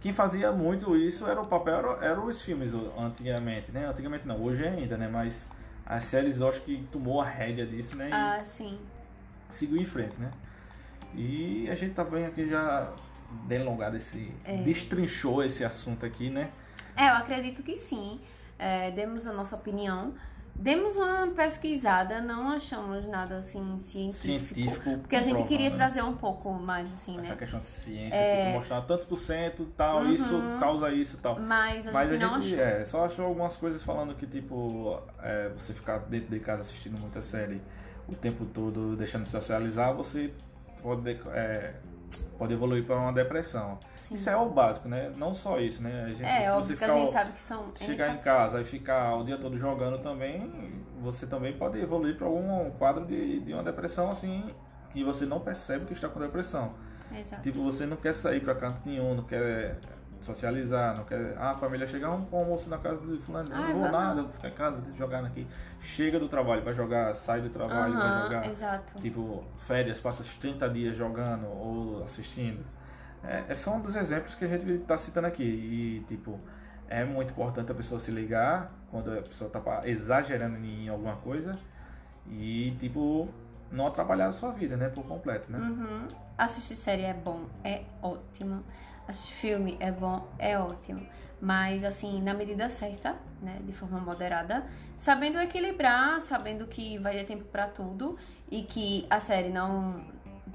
Quem 0.00 0.12
fazia 0.12 0.50
muito 0.50 0.96
isso 0.96 1.26
era 1.26 1.40
o 1.40 1.46
papel, 1.46 1.74
era, 1.74 2.04
era 2.04 2.20
os 2.20 2.40
filmes 2.40 2.70
antigamente, 2.98 3.70
né? 3.70 3.86
Antigamente 3.86 4.26
não, 4.26 4.42
hoje 4.42 4.64
ainda, 4.64 4.96
né? 4.96 5.08
Mas 5.08 5.50
as 5.86 6.04
séries 6.04 6.40
eu 6.40 6.48
acho 6.48 6.60
que 6.62 6.84
tomou 6.90 7.20
a 7.20 7.24
rédea 7.24 7.64
disso, 7.64 7.96
né? 7.96 8.10
Ah, 8.12 8.44
sim. 8.44 8.78
seguiu 9.48 9.80
em 9.80 9.84
frente, 9.84 10.16
né? 10.18 10.30
E 11.14 11.70
a 11.70 11.74
gente 11.74 11.94
tá 11.94 12.02
bem 12.02 12.26
aqui 12.26 12.48
já 12.48 12.92
delongado 13.46 13.96
esse. 13.96 14.32
É. 14.44 14.56
destrinchou 14.58 15.44
esse 15.44 15.64
assunto 15.64 16.04
aqui, 16.04 16.28
né? 16.28 16.50
É, 16.96 17.08
eu 17.10 17.14
acredito 17.14 17.62
que 17.62 17.76
sim. 17.76 18.20
É, 18.58 18.90
demos 18.90 19.26
a 19.26 19.32
nossa 19.32 19.54
opinião. 19.54 20.14
Demos 20.58 20.96
uma 20.96 21.26
pesquisada, 21.28 22.20
não 22.20 22.48
achamos 22.50 23.06
nada 23.06 23.36
assim 23.36 23.76
científico. 23.78 24.54
Científico. 24.54 24.98
Porque 24.98 25.14
a 25.16 25.22
gente 25.22 25.42
queria 25.44 25.70
né? 25.70 25.76
trazer 25.76 26.02
um 26.02 26.16
pouco 26.16 26.52
mais, 26.54 26.92
assim, 26.92 27.12
Essa 27.18 27.30
né? 27.30 27.36
questão 27.36 27.60
de 27.60 27.66
ciência, 27.66 28.16
É. 28.16 28.46
tipo, 28.46 28.58
mostrar 28.58 28.80
tantos 28.82 29.06
por 29.06 29.16
cento, 29.16 29.64
tal, 29.76 29.98
Uhum. 30.00 30.12
isso 30.12 30.34
causa 30.58 30.90
isso 30.90 31.16
e 31.16 31.20
tal. 31.20 31.38
Mas 31.38 31.86
a 31.86 31.92
Mas 31.92 32.10
gente 32.10 32.24
a 32.24 32.28
gente 32.40 32.54
achou. 32.60 32.66
é, 32.80 32.84
só 32.84 33.04
achou 33.04 33.26
algumas 33.26 33.56
coisas 33.56 33.82
falando 33.82 34.14
que, 34.14 34.26
tipo, 34.26 35.00
é, 35.22 35.50
você 35.50 35.72
ficar 35.72 35.98
dentro 35.98 36.30
de 36.30 36.40
casa 36.40 36.62
assistindo 36.62 36.98
muita 36.98 37.20
série 37.22 37.60
o 38.08 38.14
tempo 38.14 38.44
todo, 38.46 38.96
deixando 38.96 39.22
de 39.24 39.28
socializar, 39.28 39.94
você 39.94 40.32
pode, 40.82 41.10
é, 41.32 41.74
pode 42.38 42.52
evoluir 42.52 42.84
para 42.84 42.96
uma 42.96 43.12
depressão. 43.12 43.78
Sim. 43.96 44.14
Isso 44.14 44.30
é 44.30 44.36
o 44.36 44.48
básico, 44.48 44.88
né? 44.88 45.12
Não 45.16 45.34
só 45.34 45.58
isso, 45.60 45.82
né? 45.82 46.04
A 46.04 46.08
gente, 46.10 46.24
É, 46.24 46.42
se 46.42 46.48
óbvio 46.50 46.64
você 46.64 46.76
que 46.76 46.84
a 46.84 46.86
ficar, 46.88 46.98
gente 47.00 47.12
sabe 47.12 47.32
que 47.32 47.40
são. 47.40 47.72
chegar 47.76 48.14
em 48.14 48.18
casa 48.18 48.60
e 48.60 48.64
ficar 48.64 49.16
o 49.16 49.24
dia 49.24 49.36
todo 49.38 49.58
jogando 49.58 49.98
também, 49.98 50.82
você 51.00 51.26
também 51.26 51.52
pode 51.56 51.78
evoluir 51.78 52.16
para 52.16 52.26
algum 52.26 52.70
quadro 52.72 53.04
de, 53.04 53.40
de 53.40 53.52
uma 53.52 53.62
depressão 53.62 54.10
assim 54.10 54.44
que 54.92 55.02
você 55.04 55.26
não 55.26 55.40
percebe 55.40 55.84
que 55.86 55.92
está 55.92 56.08
com 56.08 56.20
depressão. 56.20 56.72
Exato. 57.14 57.42
Tipo, 57.42 57.62
você 57.62 57.86
não 57.86 57.96
quer 57.96 58.12
sair 58.14 58.40
pra 58.40 58.54
canto 58.54 58.80
nenhum, 58.84 59.14
não 59.14 59.24
quer 59.24 59.78
socializar, 60.20 60.96
não 60.96 61.04
quer. 61.04 61.34
Ah, 61.38 61.50
a 61.50 61.54
família 61.54 61.86
chegar 61.86 62.10
um 62.10 62.26
almoço 62.32 62.68
na 62.68 62.78
casa 62.78 63.04
de 63.06 63.18
fulano, 63.18 63.48
Ah, 63.52 63.58
não 63.68 63.72
vou 63.80 63.90
nada, 63.90 64.22
vou 64.22 64.30
ficar 64.32 64.48
em 64.48 64.54
casa, 64.54 64.80
jogando 64.96 65.26
aqui. 65.26 65.46
Chega 65.80 66.18
do 66.18 66.28
trabalho, 66.28 66.62
vai 66.62 66.74
jogar, 66.74 67.14
sai 67.14 67.40
do 67.40 67.50
trabalho, 67.50 67.94
vai 67.94 68.22
jogar. 68.22 68.46
Exato. 68.48 68.98
Tipo, 69.00 69.44
férias, 69.58 70.00
passa 70.00 70.22
os 70.22 70.36
30 70.36 70.68
dias 70.68 70.96
jogando 70.96 71.46
ou 71.46 72.02
assistindo. 72.04 72.64
É, 73.24 73.44
é 73.48 73.54
só 73.54 73.74
um 73.74 73.80
dos 73.80 73.96
exemplos 73.96 74.34
que 74.34 74.44
a 74.44 74.48
gente 74.48 74.78
tá 74.80 74.96
citando 74.98 75.26
aqui. 75.26 75.42
E, 75.44 76.04
tipo, 76.06 76.38
é 76.88 77.04
muito 77.04 77.32
importante 77.32 77.70
a 77.72 77.74
pessoa 77.74 77.98
se 78.00 78.10
ligar 78.10 78.72
quando 78.90 79.10
a 79.18 79.22
pessoa 79.22 79.50
tá 79.50 79.58
pa- 79.60 79.82
exagerando 79.84 80.56
em 80.58 80.88
alguma 80.88 81.16
coisa 81.16 81.58
e, 82.28 82.72
tipo, 82.78 83.28
não 83.70 83.86
atrapalhar 83.88 84.28
a 84.28 84.32
sua 84.32 84.52
vida, 84.52 84.76
né, 84.76 84.88
por 84.88 85.04
completo, 85.04 85.50
né? 85.50 85.58
Uhum. 85.58 86.06
Assistir 86.38 86.76
série 86.76 87.02
é 87.02 87.14
bom, 87.14 87.44
é 87.64 87.82
ótimo. 88.02 88.62
Assistir 89.08 89.34
filme 89.34 89.76
é 89.80 89.90
bom, 89.90 90.26
é 90.38 90.58
ótimo. 90.58 91.06
Mas, 91.40 91.84
assim, 91.84 92.22
na 92.22 92.34
medida 92.34 92.68
certa, 92.70 93.14
né? 93.40 93.60
De 93.64 93.72
forma 93.72 94.00
moderada. 94.00 94.64
Sabendo 94.96 95.38
equilibrar, 95.38 96.20
sabendo 96.20 96.66
que 96.66 96.98
vai 96.98 97.14
ter 97.14 97.24
tempo 97.24 97.44
pra 97.44 97.66
tudo. 97.68 98.18
E 98.50 98.62
que 98.62 99.06
a 99.10 99.20
série 99.20 99.50
não, 99.50 100.04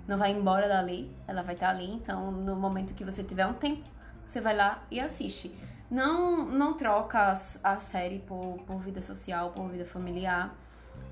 não 0.07 0.17
vai 0.17 0.31
embora 0.31 0.67
dali. 0.67 1.15
Ela 1.27 1.43
vai 1.43 1.53
estar 1.53 1.69
ali. 1.69 1.89
Então, 1.91 2.31
no 2.31 2.55
momento 2.55 2.93
que 2.93 3.03
você 3.03 3.23
tiver 3.23 3.45
um 3.45 3.53
tempo, 3.53 3.87
você 4.25 4.41
vai 4.41 4.55
lá 4.55 4.83
e 4.89 4.99
assiste. 4.99 5.55
não, 5.89 6.45
não 6.45 6.73
troca 6.73 7.33
a 7.63 7.79
série 7.79 8.19
por, 8.19 8.59
por 8.65 8.79
vida 8.79 9.01
social, 9.01 9.51
por 9.51 9.69
vida 9.69 9.85
familiar. 9.85 10.55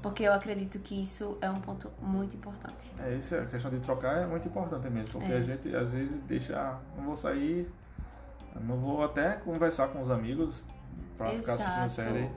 Porque 0.01 0.23
eu 0.23 0.33
acredito 0.33 0.79
que 0.79 1.01
isso 1.01 1.37
é 1.41 1.49
um 1.49 1.55
ponto 1.59 1.91
muito 2.01 2.35
importante. 2.35 2.89
É, 2.99 3.15
isso 3.15 3.35
é 3.35 3.39
a 3.41 3.45
questão 3.45 3.69
de 3.69 3.79
trocar 3.79 4.17
é 4.17 4.25
muito 4.25 4.47
importante 4.47 4.89
mesmo. 4.89 5.19
Porque 5.19 5.31
É. 5.33 5.37
a 5.37 5.41
gente 5.41 5.75
às 5.75 5.91
vezes 5.93 6.15
deixa, 6.25 6.57
ah, 6.57 6.79
não 6.97 7.03
vou 7.05 7.15
sair, 7.17 7.69
não 8.61 8.77
vou 8.77 9.03
até 9.03 9.33
conversar 9.33 9.89
com 9.89 10.01
os 10.01 10.09
amigos 10.09 10.65
pra 11.17 11.31
ficar 11.31 11.53
assistindo 11.53 11.89
série. 11.89 12.29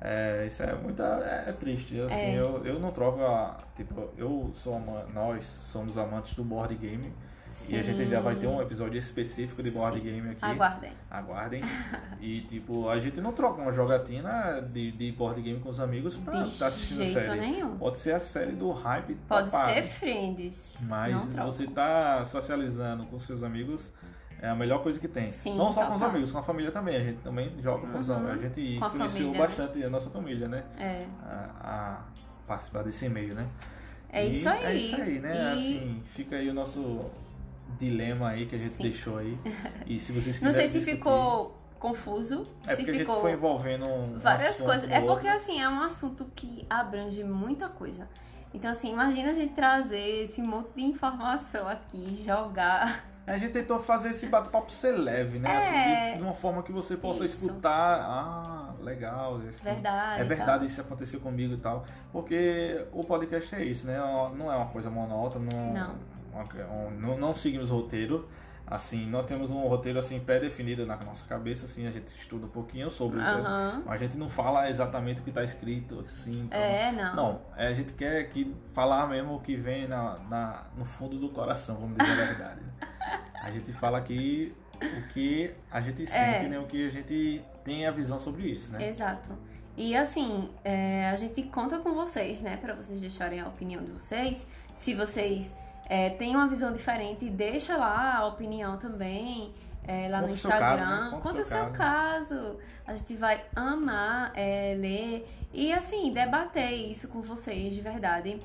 É, 0.00 0.46
isso 0.46 0.62
é 0.62 0.72
muito 0.76 1.02
é, 1.02 1.44
é 1.48 1.52
triste. 1.52 1.98
Assim, 1.98 2.14
É. 2.14 2.38
eu, 2.40 2.64
eu 2.64 2.78
não 2.78 2.92
troco 2.92 3.20
a. 3.20 3.56
Tipo, 3.74 4.10
eu 4.16 4.52
sou 4.54 4.76
ama- 4.76 5.04
nós 5.12 5.44
somos 5.44 5.98
amantes 5.98 6.34
do 6.34 6.44
board 6.44 6.72
game. 6.76 7.12
E 7.68 7.76
a 7.76 7.82
gente 7.82 8.00
ainda 8.02 8.20
vai 8.20 8.36
ter 8.36 8.46
um 8.46 8.60
episódio 8.60 8.98
específico 8.98 9.62
de 9.62 9.70
board 9.70 9.98
Sim. 9.98 10.04
game 10.04 10.30
aqui. 10.30 10.44
Aguardem. 10.44 10.92
Aguardem. 11.10 11.62
e 12.20 12.40
tipo, 12.42 12.88
a 12.88 12.98
gente 12.98 13.20
não 13.20 13.32
troca 13.32 13.60
uma 13.60 13.72
jogatina 13.72 14.60
de, 14.62 14.90
de 14.92 15.12
board 15.12 15.40
game 15.42 15.60
com 15.60 15.68
os 15.70 15.80
amigos 15.80 16.16
pra 16.16 16.42
De 16.42 16.48
estar 16.48 16.66
assistindo 16.68 17.04
jeito 17.04 17.24
série. 17.24 17.40
nenhum. 17.40 17.76
Pode 17.78 17.98
ser 17.98 18.12
a 18.12 18.20
série 18.20 18.52
do 18.52 18.70
hype. 18.70 19.14
Pode 19.28 19.50
party. 19.50 19.74
ser 19.74 19.82
Friends. 19.82 20.78
Mas 20.88 21.22
você 21.34 21.66
tá 21.66 22.24
socializando 22.24 23.06
com 23.06 23.18
seus 23.18 23.42
amigos 23.42 23.92
é 24.40 24.48
a 24.48 24.54
melhor 24.54 24.82
coisa 24.84 25.00
que 25.00 25.08
tem. 25.08 25.30
Sim, 25.30 25.56
não 25.56 25.72
só 25.72 25.84
com 25.86 25.94
os 25.94 26.02
amigos, 26.02 26.30
com 26.30 26.38
a 26.38 26.42
família 26.42 26.70
também. 26.70 26.94
A 26.96 27.00
gente 27.02 27.18
também 27.22 27.52
joga 27.60 27.88
com 27.88 27.98
os 27.98 28.08
Uhum. 28.08 28.16
amigos. 28.18 28.34
A 28.38 28.48
gente 28.48 28.78
Com 28.78 28.84
a 28.84 28.88
influenciou 28.88 29.32
né? 29.32 29.38
bastante 29.38 29.82
a 29.82 29.90
nossa 29.90 30.10
família, 30.10 30.46
né? 30.46 30.62
É. 30.78 31.06
A, 31.24 31.50
a 31.60 32.00
participar 32.46 32.84
desse 32.84 33.08
meio, 33.08 33.34
né? 33.34 33.48
É 34.10 34.24
E 34.26 34.30
isso 34.30 34.48
aí. 34.48 34.64
É 34.64 34.74
isso 34.74 34.94
aí, 34.94 35.18
né? 35.18 35.32
E- 35.34 35.54
Assim, 35.54 36.02
fica 36.04 36.36
aí 36.36 36.48
o 36.48 36.54
nosso 36.54 37.10
dilema 37.78 38.30
aí 38.30 38.46
que 38.46 38.54
a 38.54 38.58
gente 38.58 38.70
Sim. 38.70 38.82
deixou 38.84 39.18
aí. 39.18 39.38
E 39.86 39.98
se 39.98 40.12
vocês 40.12 40.40
Não 40.40 40.52
sei 40.52 40.68
se 40.68 40.74
discutir- 40.78 40.96
ficou 40.98 41.56
confuso. 41.78 42.46
É 42.66 42.70
se 42.74 42.76
porque 42.84 42.90
a 42.90 42.94
ficou 43.00 43.14
gente 43.14 43.22
foi 43.22 43.32
envolvendo 43.32 43.88
um 43.88 44.18
várias 44.18 44.60
coisas. 44.60 44.90
É 44.90 45.00
porque 45.00 45.28
assim, 45.28 45.60
é 45.60 45.68
um 45.68 45.80
assunto 45.82 46.24
que 46.34 46.66
abrange 46.68 47.22
muita 47.24 47.68
coisa. 47.68 48.08
Então, 48.52 48.70
assim, 48.70 48.90
imagina 48.92 49.30
a 49.30 49.34
gente 49.34 49.52
trazer 49.52 50.22
esse 50.22 50.40
monte 50.40 50.70
de 50.74 50.82
informação 50.82 51.68
aqui, 51.68 52.16
jogar. 52.24 53.04
A 53.26 53.36
gente 53.36 53.52
tentou 53.52 53.78
fazer 53.78 54.08
esse 54.08 54.24
bate-papo 54.26 54.72
ser 54.72 54.92
leve, 54.92 55.38
né? 55.38 55.50
É. 55.50 56.08
Assim, 56.08 56.16
de, 56.16 56.22
uma 56.24 56.32
forma 56.32 56.62
que 56.62 56.72
você 56.72 56.96
possa 56.96 57.26
Isso. 57.26 57.44
escutar. 57.46 58.00
Ah, 58.00 58.74
legal. 58.80 59.36
assim, 59.46 59.64
Verdade. 59.64 60.22
É 60.22 60.24
verdade, 60.24 60.64
isso 60.64 60.80
aconteceu 60.80 61.20
comigo 61.20 61.52
e 61.52 61.58
tal. 61.58 61.84
Porque 62.10 62.86
o 62.90 63.04
podcast 63.04 63.54
é 63.54 63.62
isso, 63.62 63.86
né? 63.86 63.98
Não 64.34 64.50
é 64.50 64.56
uma 64.56 64.68
coisa 64.68 64.90
monótona, 64.90 65.50
não, 65.52 65.72
Não. 65.74 65.94
Um- 66.34 66.90
não, 66.90 67.18
não 67.18 67.34
seguimos 67.34 67.70
roteiro. 67.70 68.28
Assim, 68.70 69.06
não 69.06 69.24
temos 69.24 69.50
um 69.50 69.66
roteiro 69.66 69.98
assim 69.98 70.20
pré-definido 70.20 70.84
na 70.84 70.94
nossa 70.98 71.26
cabeça, 71.26 71.64
assim, 71.64 71.86
a 71.86 71.90
gente 71.90 72.08
estuda 72.08 72.44
um 72.44 72.50
pouquinho 72.50 72.90
sobre 72.90 73.18
o 73.18 73.22
Aham. 73.22 73.82
mas 73.86 73.94
a 73.94 74.04
gente 74.04 74.18
não 74.18 74.28
fala 74.28 74.68
exatamente 74.68 75.22
o 75.22 75.24
que 75.24 75.30
está 75.30 75.42
escrito, 75.42 76.00
assim. 76.04 76.42
então- 76.42 76.60
É, 76.60 76.92
não. 76.92 77.16
Não, 77.16 77.40
é, 77.56 77.68
a 77.68 77.72
gente 77.72 77.94
quer 77.94 78.18
aqui 78.20 78.54
falar 78.74 79.06
mesmo 79.08 79.36
o 79.36 79.40
que 79.40 79.56
vem 79.56 79.88
na, 79.88 80.18
na- 80.28 80.66
no 80.76 80.84
fundo 80.84 81.18
do 81.18 81.30
coração, 81.30 81.76
vamos 81.76 81.96
dizer 81.96 82.12
a 82.12 82.26
verdade. 82.26 82.60
né? 82.60 82.72
A 83.42 83.50
gente 83.50 83.72
fala 83.72 83.96
aqui 83.96 84.54
o 84.82 85.08
que 85.08 85.54
a 85.70 85.80
gente 85.80 86.04
sente, 86.06 86.48
né? 86.48 86.58
O 86.58 86.66
que 86.66 86.86
a 86.88 86.90
gente 86.90 87.42
tem 87.64 87.86
a 87.86 87.90
visão 87.90 88.18
sobre 88.18 88.42
isso, 88.48 88.70
né? 88.72 88.86
Exato. 88.86 89.30
E 89.76 89.96
assim, 89.96 90.50
é, 90.62 91.08
a 91.08 91.16
gente 91.16 91.42
conta 91.44 91.78
com 91.78 91.94
vocês, 91.94 92.42
né? 92.42 92.58
Pra 92.58 92.74
vocês 92.74 93.00
deixarem 93.00 93.40
a 93.40 93.46
opinião 93.48 93.82
de 93.82 93.92
vocês. 93.92 94.46
Se 94.74 94.92
vocês 94.94 95.56
é, 95.88 96.10
têm 96.10 96.36
uma 96.36 96.46
visão 96.48 96.72
diferente, 96.72 97.28
deixa 97.30 97.76
lá 97.76 98.16
a 98.18 98.26
opinião 98.26 98.76
também. 98.76 99.52
é, 99.86 100.06
lá 100.08 100.20
no 100.20 100.24
Conta 100.28 100.34
o 100.34 100.38
seu 100.38 100.50
caso, 100.50 100.74
Instagram. 100.74 101.04
né? 101.04 101.10
Conta 101.22 101.28
o 101.40 101.44
seu 101.44 101.44
seu 101.44 101.70
caso. 101.70 102.56
A 102.86 102.94
gente 102.94 103.14
vai 103.14 103.42
amar 103.56 104.32
é, 104.34 104.74
ler 104.78 105.26
e 105.52 105.72
assim, 105.72 106.12
debater 106.12 106.72
isso 106.72 107.08
com 107.08 107.22
vocês 107.22 107.72
de 107.74 107.80
verdade. 107.80 108.38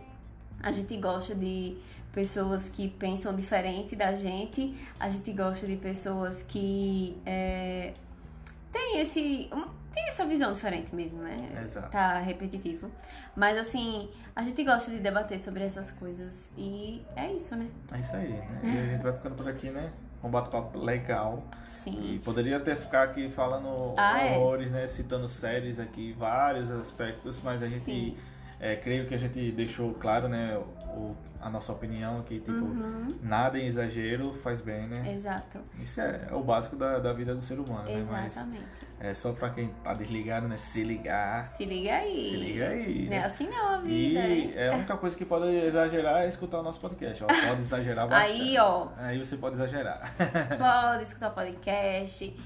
A 0.61 0.71
gente 0.71 0.95
gosta 0.95 1.35
de 1.35 1.77
pessoas 2.13 2.69
que 2.69 2.87
pensam 2.87 3.35
diferente 3.35 3.93
da 3.95 4.13
gente. 4.13 4.73
A 4.97 5.09
gente 5.09 5.33
gosta 5.33 5.67
de 5.67 5.75
pessoas 5.75 6.41
que 6.43 7.17
é, 7.25 7.93
têm 8.71 8.99
esse. 9.01 9.49
um- 9.51 9.83
tem 9.93 10.07
essa 10.07 10.25
visão 10.25 10.51
diferente 10.53 10.95
mesmo, 10.95 11.21
né? 11.21 11.61
Exato. 11.61 11.91
Tá 11.91 12.17
repetitivo. 12.19 12.89
Mas 13.35 13.55
assim, 13.57 14.09
a 14.35 14.41
gente 14.43 14.63
gosta 14.63 14.91
de 14.91 14.99
debater 14.99 15.39
sobre 15.39 15.63
essas 15.63 15.91
coisas 15.91 16.51
e 16.57 17.01
é 17.15 17.31
isso, 17.31 17.55
né? 17.55 17.67
É 17.91 17.99
isso 17.99 18.15
aí, 18.15 18.29
né? 18.29 18.61
E 18.63 18.67
a 18.67 18.85
gente 18.93 19.01
vai 19.03 19.13
ficando 19.13 19.35
por 19.35 19.47
aqui, 19.47 19.69
né? 19.69 19.91
Um 20.23 20.29
bate-papo 20.29 20.79
legal. 20.79 21.43
E 21.67 21.69
Sim. 21.69 22.21
poderia 22.23 22.57
até 22.57 22.75
ficar 22.75 23.03
aqui 23.03 23.29
falando 23.29 23.93
Ah, 23.97 24.23
é. 24.23 24.37
horrores, 24.37 24.71
né? 24.71 24.87
Citando 24.87 25.27
séries 25.27 25.79
aqui, 25.79 26.13
vários 26.13 26.71
aspectos, 26.71 27.41
mas 27.43 27.61
a 27.61 27.67
gente. 27.67 27.83
Sim. 27.83 28.17
É, 28.71 28.75
creio 28.75 29.05
que 29.07 29.13
a 29.13 29.17
gente 29.17 29.51
deixou 29.51 29.93
claro, 29.95 30.27
né? 30.27 30.57
O, 30.95 31.15
a 31.41 31.49
nossa 31.49 31.73
opinião 31.73 32.19
aqui, 32.19 32.39
tipo, 32.39 32.51
Uhum, 32.53 33.17
nada 33.21 33.59
em 33.59 33.65
exagero 33.65 34.31
faz 34.31 34.61
bem, 34.61 34.87
né? 34.87 35.11
exato. 35.13 35.59
Isso 35.77 35.99
é, 35.99 36.27
é 36.31 36.33
o 36.33 36.41
básico 36.41 36.77
da, 36.77 36.99
da 36.99 37.11
vida 37.11 37.35
do 37.35 37.41
ser 37.41 37.59
humano, 37.59 37.83
né? 37.83 38.05
Mas 38.09 38.31
Exatamente. 38.37 38.63
é 38.97 39.13
só 39.13 39.33
pra 39.33 39.49
quem 39.49 39.67
tá 39.83 39.93
desligado, 39.93 40.47
né? 40.47 40.55
Se 40.55 40.83
ligar. 40.85 41.45
Se 41.45 41.65
liga 41.65 41.95
aí. 41.95 42.29
Se 42.29 42.37
liga 42.37 42.69
aí. 42.69 43.05
Não 43.07 43.13
é 43.17 43.19
né? 43.19 43.25
assim 43.25 43.49
não 43.49 43.67
a 43.73 43.77
vida. 43.79 44.19
hein? 44.21 44.51
E 44.51 44.57
é 44.57 44.69
a 44.69 44.75
única 44.75 44.95
coisa 44.95 45.17
que 45.17 45.25
pode 45.25 45.47
exagerar 45.53 46.21
é 46.21 46.29
escutar 46.29 46.59
o 46.59 46.63
nosso 46.63 46.79
podcast. 46.79 47.21
Ó. 47.25 47.27
Pode 47.27 47.59
exagerar 47.59 48.07
bastante. 48.07 48.41
Aí, 48.41 48.57
ó. 48.59 48.87
Aí 48.95 49.19
você 49.19 49.35
pode 49.35 49.55
exagerar. 49.55 49.99
Pode 50.57 51.03
escutar 51.03 51.29
o 51.29 51.33
podcast. 51.33 52.39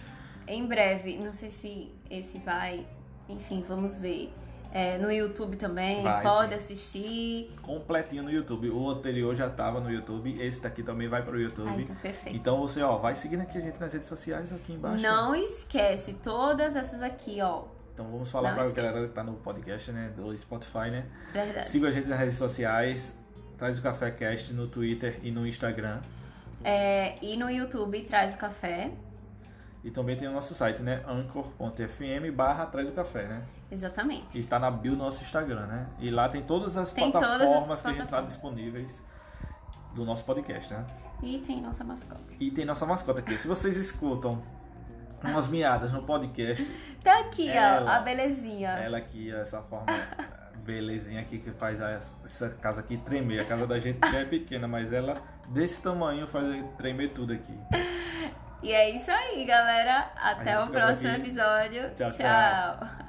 Em 0.47 0.65
breve, 0.65 1.18
não 1.20 1.34
sei 1.34 1.51
se 1.51 1.91
esse 2.09 2.39
vai. 2.39 2.84
Enfim, 3.30 3.63
vamos 3.68 3.99
ver. 3.99 4.34
É, 4.72 4.97
no 4.97 5.11
YouTube 5.11 5.55
também, 5.57 6.03
Vai, 6.03 6.24
pode 6.24 6.49
sim. 6.51 6.55
assistir. 6.55 7.51
Completinho 7.61 8.24
no 8.24 8.32
YouTube. 8.32 8.70
O 8.70 8.89
anterior 8.89 9.36
já 9.36 9.49
tava 9.49 9.80
no 9.80 9.91
YouTube. 9.91 10.36
Esse 10.41 10.61
daqui 10.61 10.84
também 10.84 11.07
vai 11.07 11.24
pro 11.24 11.39
YouTube. 11.39 11.70
Ah, 11.70 11.82
então 11.82 11.95
perfeito. 11.95 12.38
Então 12.38 12.59
você, 12.59 12.82
ó, 12.82 12.97
vai 12.97 13.15
seguindo 13.15 13.41
aqui 13.41 13.57
a 13.57 13.61
gente 13.61 13.80
nas 13.80 13.93
redes 13.93 14.07
sociais 14.07 14.51
aqui 14.53 14.74
embaixo. 14.74 15.01
Não 15.01 15.34
esquece, 15.36 16.13
todas 16.24 16.76
essas 16.76 17.01
aqui, 17.01 17.41
ó. 17.41 17.63
Então 17.93 18.05
vamos 18.11 18.30
falar 18.30 18.53
pra 18.53 18.68
esquece. 18.68 18.88
galera 18.88 19.07
que 19.07 19.13
tá 19.13 19.24
no 19.24 19.34
podcast, 19.34 19.91
né? 19.91 20.11
Do 20.15 20.38
Spotify, 20.38 20.91
né? 20.91 21.05
Verdade. 21.34 21.68
Siga 21.68 21.88
a 21.88 21.91
gente 21.91 22.07
nas 22.07 22.20
redes 22.20 22.36
sociais. 22.38 23.18
Traz 23.57 23.80
o 23.80 23.82
Café 23.82 24.11
Cast 24.11 24.53
no 24.53 24.68
Twitter 24.68 25.18
e 25.24 25.32
no 25.32 25.47
Instagram. 25.47 25.99
É, 26.63 27.15
e 27.24 27.36
no 27.38 27.49
YouTube 27.49 28.01
traz 28.03 28.34
o 28.34 28.38
café. 28.38 28.91
E 29.88 29.90
também 29.90 30.18
tem 30.18 30.28
o 30.28 30.34
nosso 30.34 30.54
site, 30.54 30.84
né? 30.84 31.02
anchor.fm 31.08 32.30
barra 32.36 32.66
Traz 32.66 32.90
o 32.90 32.92
Café, 32.92 33.24
né? 33.26 33.44
Exatamente. 33.72 34.28
Que 34.28 34.40
está 34.40 34.60
na 34.60 34.70
bio 34.70 34.92
do 34.92 34.98
nosso 34.98 35.24
Instagram, 35.24 35.66
né? 35.66 35.88
E 35.98 36.10
lá 36.12 36.28
tem 36.28 36.42
todas 36.44 36.76
as 36.76 36.92
Tem 36.92 37.10
todas 37.10 37.30
as 37.30 37.38
plataformas 37.38 37.82
que 37.82 37.88
a 37.88 37.92
gente 37.92 38.04
está 38.04 38.18
plataformas. 38.18 38.34
disponíveis 38.34 39.02
do 39.96 40.04
nosso 40.04 40.26
podcast, 40.26 40.74
né? 40.74 40.86
E 41.24 41.40
tem 41.40 41.62
nossa 41.62 41.86
mascote. 41.86 42.36
E 42.38 42.52
tem 42.52 42.66
nossa 42.66 42.86
mascota 42.86 43.22
aqui. 43.22 43.38
Se 43.38 43.48
vocês 43.48 43.78
escutam 43.78 44.44
umas 45.24 45.48
miadas 45.48 45.94
no 45.94 46.04
podcast, 46.04 46.70
Tá 47.02 47.20
aqui, 47.22 47.50
ó, 47.50 47.54
Ela. 47.54 47.96
a 47.96 48.00
belezinha. 48.02 48.70
ela 48.72 48.98
aqui, 48.98 49.32
essa 49.32 49.62
forma 49.62 49.86
belezinha 50.66 51.22
aqui 51.22 51.40
que 51.40 51.52
faz 51.52 51.80
essa 51.80 52.50
casa 52.50 52.82
aqui 52.82 52.98
tremer. 52.98 53.40
A 53.40 53.46
casa 53.46 53.66
da 53.66 53.80
gente 53.80 54.00
já 54.12 54.20
é 54.20 54.26
pequena, 54.26 54.68
mas 54.68 54.92
ela 54.92 55.22
desse 55.48 55.82
tamanho 55.82 56.28
faz 56.28 56.62
tremer 56.78 57.14
tudo 57.14 57.32
aqui. 57.32 57.58
E 58.64 58.74
é 58.74 58.89
isso 58.89 59.12
aí, 59.12 59.45
galera. 59.45 60.12
Até 60.16 60.60
o 60.60 60.68
próximo 60.68 61.16
episódio. 61.16 61.91
Tchau, 61.95 62.10
tchau. 62.10 62.20
tchau. 62.20 63.07